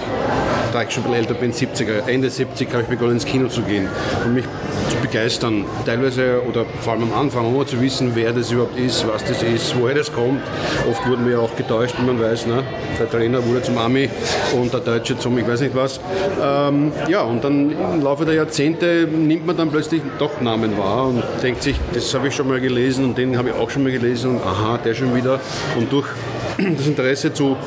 da 0.74 0.82
ich 0.82 0.91
schon 0.91 1.03
ein 1.03 1.11
bisschen 1.11 1.30
älter 1.30 1.34
bin, 1.36 1.53
70er, 1.53 2.07
Ende 2.07 2.30
70 2.30 2.67
habe 2.71 2.84
ich 2.84 2.89
begonnen 2.89 3.13
ins 3.13 3.26
Kino 3.26 3.47
zu 3.47 3.61
gehen 3.61 3.88
und 4.26 4.34
mich 4.34 4.45
zu 4.89 4.97
begeistern. 4.97 5.65
Teilweise 5.86 6.41
oder 6.49 6.65
vor 6.82 6.93
allem 6.93 7.03
am 7.03 7.13
Anfang, 7.13 7.53
ohne 7.53 7.65
zu 7.65 7.80
wissen, 7.80 8.11
wer 8.15 8.34
das 8.34 8.51
überhaupt 8.51 8.78
ist, 8.78 9.07
was 9.07 9.24
das 9.24 9.43
ist, 9.43 9.76
woher 9.80 9.95
das 9.95 10.11
kommt. 10.11 10.41
Oft 10.89 11.07
wurden 11.07 11.28
wir 11.28 11.39
auch 11.39 11.55
getäuscht, 11.55 11.95
wie 11.99 12.05
man 12.05 12.19
weiß. 12.19 12.47
Ne? 12.47 12.63
Der 12.97 13.05
Italiener 13.05 13.45
wurde 13.45 13.61
zum 13.61 13.78
Ami 13.78 14.09
und 14.53 14.74
der 14.74 14.80
Deutsche 14.80 15.17
zum 15.17 15.38
ich 15.38 15.47
weiß 15.47 15.61
nicht 15.61 15.76
was. 15.76 15.99
Ähm, 16.41 16.91
ja, 17.07 17.21
und 17.21 17.43
dann 17.43 17.71
im 17.71 18.01
Laufe 18.01 18.26
der 18.26 18.34
Jahrzehnte 18.36 19.07
nimmt 19.07 19.45
man 19.45 19.55
dann 19.55 19.69
plötzlich 19.69 20.01
doch 20.17 20.41
Namen 20.41 20.78
wahr 20.78 21.07
und 21.07 21.24
denkt 21.43 21.61
sich, 21.61 21.80
das 21.93 22.13
habe 22.13 22.30
ich 22.30 22.36
schon 22.36 22.47
mal 22.47 22.59
gelesen 22.59 23.05
und 23.05 23.17
den 23.17 23.38
habe 23.38 23.49
ich 23.49 23.55
auch 23.55 23.69
schon 23.69 23.84
mal 23.84 23.91
gelesen 23.91 24.38
und 24.38 24.41
aha, 24.43 24.80
der 24.84 24.95
schon 24.95 25.15
wieder. 25.15 25.39
Und 25.78 25.91
durch 25.91 26.07
das 26.57 26.88
Interesse 26.88 27.34
zu 27.34 27.57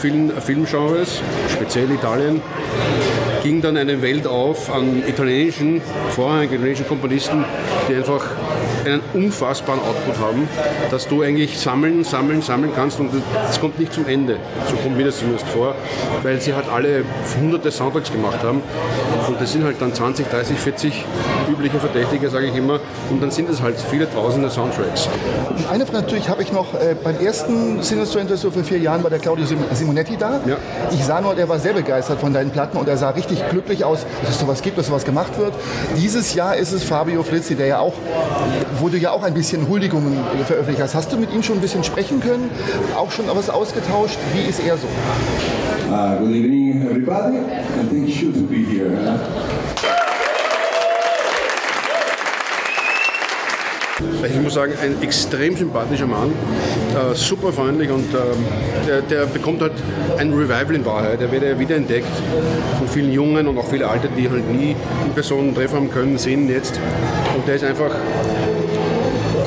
vielen 0.00 0.32
Filmgenres, 0.40 1.20
speziell 1.48 1.90
Italien, 1.90 2.40
ging 3.42 3.60
dann 3.60 3.76
eine 3.76 4.02
Welt 4.02 4.26
auf 4.26 4.72
an 4.72 5.02
italienischen, 5.06 5.80
vorherigen 6.10 6.54
italienischen 6.54 6.88
Komponisten, 6.88 7.44
die 7.88 7.94
einfach 7.94 8.24
einen 8.84 9.00
unfassbaren 9.12 9.80
Output 9.80 10.18
haben, 10.18 10.48
dass 10.90 11.06
du 11.06 11.22
eigentlich 11.22 11.58
sammeln, 11.58 12.04
sammeln, 12.04 12.42
sammeln 12.42 12.72
kannst 12.74 12.98
und 12.98 13.10
es 13.48 13.60
kommt 13.60 13.78
nicht 13.78 13.92
zum 13.92 14.06
Ende. 14.06 14.38
So 14.68 14.76
kommt 14.76 14.96
mir 14.96 15.04
das 15.04 15.18
zumindest 15.18 15.48
vor, 15.48 15.74
weil 16.22 16.40
sie 16.40 16.54
halt 16.54 16.68
alle 16.68 17.04
hunderte 17.38 17.70
Soundtracks 17.70 18.10
gemacht 18.10 18.42
haben 18.42 18.62
und 19.30 19.40
das 19.40 19.52
sind 19.52 19.64
halt 19.64 19.80
dann 19.80 19.94
20, 19.94 20.28
30, 20.28 20.58
40 20.58 21.04
übliche 21.50 21.78
Verdächtige, 21.78 22.28
sage 22.28 22.46
ich 22.46 22.56
immer, 22.56 22.80
und 23.10 23.22
dann 23.22 23.30
sind 23.30 23.48
es 23.48 23.62
halt 23.62 23.76
viele 23.90 24.10
tausende 24.12 24.50
Soundtracks. 24.50 25.08
Und 25.56 25.70
eine 25.70 25.86
Frage 25.86 26.02
natürlich 26.02 26.28
habe 26.28 26.42
ich 26.42 26.52
noch, 26.52 26.74
äh, 26.74 26.94
beim 27.02 27.18
ersten 27.20 27.82
Sinister 27.82 28.36
so 28.36 28.50
vor 28.50 28.64
vier 28.64 28.78
Jahren 28.78 29.02
war 29.02 29.10
der 29.10 29.18
Claudio 29.18 29.46
Simonetti 29.72 30.16
da. 30.16 30.40
Ja. 30.46 30.56
Ich 30.90 31.04
sah 31.04 31.20
nur, 31.20 31.34
der 31.34 31.48
war 31.48 31.58
sehr 31.58 31.72
begeistert 31.72 32.20
von 32.20 32.32
deinen 32.32 32.50
Platten 32.50 32.76
und 32.76 32.88
er 32.88 32.96
sah 32.96 33.10
richtig 33.10 33.48
glücklich 33.50 33.84
aus, 33.84 34.04
dass 34.22 34.34
es 34.34 34.40
sowas 34.40 34.62
gibt, 34.62 34.78
dass 34.78 34.86
sowas 34.86 35.04
gemacht 35.04 35.38
wird. 35.38 35.54
Dieses 35.96 36.34
Jahr 36.34 36.56
ist 36.56 36.72
es 36.72 36.84
Fabio 36.84 37.22
Flizzi, 37.22 37.54
der 37.54 37.66
ja 37.66 37.78
auch 37.78 37.94
wo 38.78 38.88
du 38.88 38.96
ja 38.96 39.10
auch 39.12 39.22
ein 39.22 39.34
bisschen 39.34 39.68
Huldigungen 39.68 40.18
veröffentlicht 40.46 40.82
hast. 40.82 40.94
Hast 40.94 41.12
du 41.12 41.16
mit 41.16 41.32
ihm 41.32 41.42
schon 41.42 41.58
ein 41.58 41.60
bisschen 41.60 41.84
sprechen 41.84 42.20
können? 42.20 42.50
Auch 42.96 43.10
schon 43.10 43.26
was 43.28 43.50
ausgetauscht? 43.50 44.18
Wie 44.34 44.48
ist 44.48 44.60
er 44.60 44.76
so? 44.76 44.88
Uh, 45.90 46.16
good 46.18 46.30
evening, 46.30 46.84
everybody, 46.84 47.38
and 47.38 47.90
thank 47.90 48.22
you 48.22 48.30
to 48.30 48.46
be 48.46 48.62
here. 48.62 48.94
Ich 54.24 54.40
muss 54.40 54.54
sagen, 54.54 54.74
ein 54.80 55.02
extrem 55.02 55.56
sympathischer 55.56 56.06
Mann, 56.06 56.30
äh, 56.30 57.14
super 57.16 57.52
freundlich 57.52 57.90
und 57.90 58.04
ähm, 58.14 58.46
der, 58.86 59.02
der, 59.02 59.26
bekommt 59.26 59.62
halt 59.62 59.72
ein 60.16 60.32
Revival 60.32 60.76
in 60.76 60.84
Wahrheit. 60.84 61.20
Er 61.22 61.32
wird 61.32 61.42
ja 61.42 61.58
wieder 61.58 61.74
entdeckt 61.74 62.06
von 62.78 62.86
vielen 62.86 63.12
Jungen 63.12 63.48
und 63.48 63.58
auch 63.58 63.66
viele 63.66 63.88
Alte, 63.88 64.08
die 64.16 64.30
halt 64.30 64.48
nie 64.48 64.76
in 65.04 65.12
Person 65.12 65.52
treffen 65.56 65.74
haben 65.74 65.90
können, 65.90 66.18
sehen 66.18 66.48
jetzt. 66.48 66.78
Und 67.34 67.48
der 67.48 67.56
ist 67.56 67.64
einfach 67.64 67.90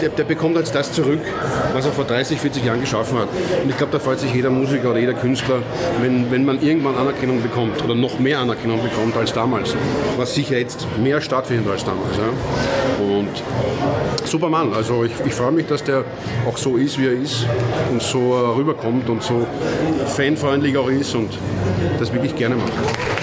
der, 0.04 0.10
der, 0.10 0.24
bekommt 0.26 0.58
jetzt 0.58 0.76
das 0.76 0.92
zurück, 0.92 1.22
was 1.72 1.86
er 1.86 1.94
vor 1.94 2.04
30, 2.04 2.38
40 2.40 2.66
Jahren 2.66 2.82
geschaffen 2.82 3.18
hat. 3.20 3.30
Und 3.64 3.70
ich 3.70 3.78
glaube, 3.78 3.94
da 3.94 4.00
freut 4.00 4.20
sich 4.20 4.34
jeder 4.34 4.50
Musiker 4.50 4.90
oder 4.92 5.00
jeder 5.00 5.14
Künstler, 5.14 5.62
wenn, 6.02 6.30
wenn 6.30 6.44
man 6.44 6.62
irgendwann 6.62 6.98
Anerkennung 6.98 7.42
bekommt 7.42 7.82
oder 7.84 7.96
noch 7.96 8.20
mehr 8.20 8.40
Anerkennung 8.40 8.84
bekommt 8.84 9.16
als 9.16 9.32
damals, 9.32 9.76
was 10.18 10.36
sicher 10.36 10.58
jetzt 10.58 10.86
mehr 11.02 11.22
stattfindet 11.22 11.72
als 11.72 11.86
damals. 11.86 12.18
Ja. 12.18 13.06
Und 13.06 13.44
super 14.26 14.50
Mann, 14.50 14.74
also 14.74 15.06
ich, 15.06 15.14
ich 15.26 15.34
freue 15.34 15.52
mich, 15.52 15.68
dass 15.68 15.84
der 15.84 16.04
auch 16.48 16.58
so 16.58 16.76
ist, 16.76 17.00
wie 17.00 17.08
er 17.08 17.14
ist 17.14 17.46
und 17.92 18.02
so 18.02 18.34
rüberkommt 18.58 19.10
und 19.10 19.24
so 19.24 19.48
fanfreundlich 20.08 20.76
auch 20.78 20.90
ist 20.90 21.16
und 21.16 21.30
das 22.00 22.12
wirklich 22.12 22.36
gerne 22.36 22.56
macht. 22.56 23.23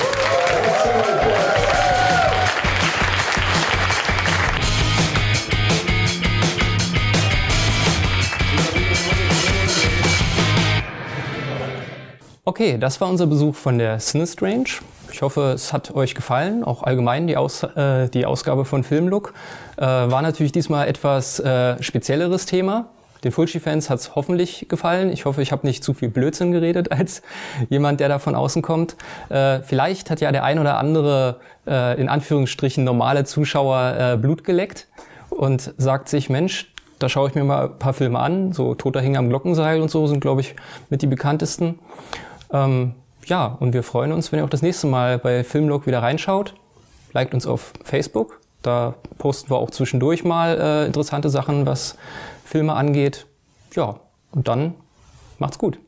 Okay, 12.50 12.78
das 12.78 13.00
war 13.00 13.08
unser 13.08 13.28
Besuch 13.28 13.54
von 13.54 13.78
der 13.78 14.00
Sinistrange. 14.00 14.64
Ich 15.12 15.22
hoffe, 15.22 15.52
es 15.54 15.72
hat 15.72 15.94
euch 15.94 16.16
gefallen, 16.16 16.64
auch 16.64 16.82
allgemein 16.82 17.28
die, 17.28 17.36
Aus, 17.36 17.62
äh, 17.62 18.08
die 18.08 18.26
Ausgabe 18.26 18.64
von 18.64 18.82
Filmlook. 18.82 19.34
Äh, 19.76 19.82
war 19.82 20.20
natürlich 20.20 20.50
diesmal 20.50 20.88
etwas 20.88 21.38
äh, 21.38 21.80
spezielleres 21.80 22.46
Thema. 22.46 22.86
Den 23.22 23.30
Fulci-Fans 23.30 23.88
hat 23.88 24.00
es 24.00 24.16
hoffentlich 24.16 24.66
gefallen. 24.68 25.12
Ich 25.12 25.26
hoffe, 25.26 25.42
ich 25.42 25.52
habe 25.52 25.64
nicht 25.64 25.84
zu 25.84 25.94
viel 25.94 26.08
Blödsinn 26.08 26.50
geredet 26.50 26.90
als 26.98 27.22
jemand, 27.68 28.00
der 28.00 28.08
da 28.08 28.18
von 28.18 28.34
außen 28.34 28.62
kommt. 28.62 28.96
Äh, 29.28 29.60
vielleicht 29.60 30.10
hat 30.10 30.20
ja 30.20 30.32
der 30.32 30.42
ein 30.42 30.58
oder 30.58 30.76
andere 30.76 31.36
äh, 31.68 32.00
in 32.00 32.08
Anführungsstrichen 32.08 32.82
normale 32.82 33.22
Zuschauer 33.22 33.96
äh, 33.96 34.16
Blut 34.16 34.42
geleckt 34.42 34.88
und 35.28 35.72
sagt 35.78 36.08
sich, 36.08 36.28
Mensch, 36.28 36.66
da 36.98 37.08
schaue 37.08 37.28
ich 37.28 37.36
mir 37.36 37.44
mal 37.44 37.66
ein 37.66 37.78
paar 37.78 37.94
Filme 37.94 38.18
an. 38.18 38.52
So 38.52 38.74
Toter 38.74 39.00
Hing 39.00 39.16
am 39.16 39.28
Glockenseil 39.28 39.80
und 39.80 39.88
so 39.88 40.08
sind, 40.08 40.18
glaube 40.20 40.40
ich, 40.40 40.56
mit 40.88 41.00
die 41.02 41.06
bekanntesten. 41.06 41.78
Ähm, 42.52 42.94
ja, 43.26 43.46
und 43.60 43.74
wir 43.74 43.82
freuen 43.82 44.12
uns, 44.12 44.32
wenn 44.32 44.40
ihr 44.40 44.44
auch 44.44 44.50
das 44.50 44.62
nächste 44.62 44.86
Mal 44.86 45.18
bei 45.18 45.44
Filmlog 45.44 45.86
wieder 45.86 46.02
reinschaut. 46.02 46.54
Liked 47.12 47.34
uns 47.34 47.46
auf 47.46 47.72
Facebook. 47.84 48.40
Da 48.62 48.94
posten 49.18 49.50
wir 49.50 49.56
auch 49.56 49.70
zwischendurch 49.70 50.24
mal 50.24 50.58
äh, 50.60 50.86
interessante 50.86 51.30
Sachen, 51.30 51.66
was 51.66 51.96
Filme 52.44 52.74
angeht. 52.74 53.26
Ja, 53.74 54.00
und 54.32 54.48
dann 54.48 54.74
macht's 55.38 55.58
gut. 55.58 55.78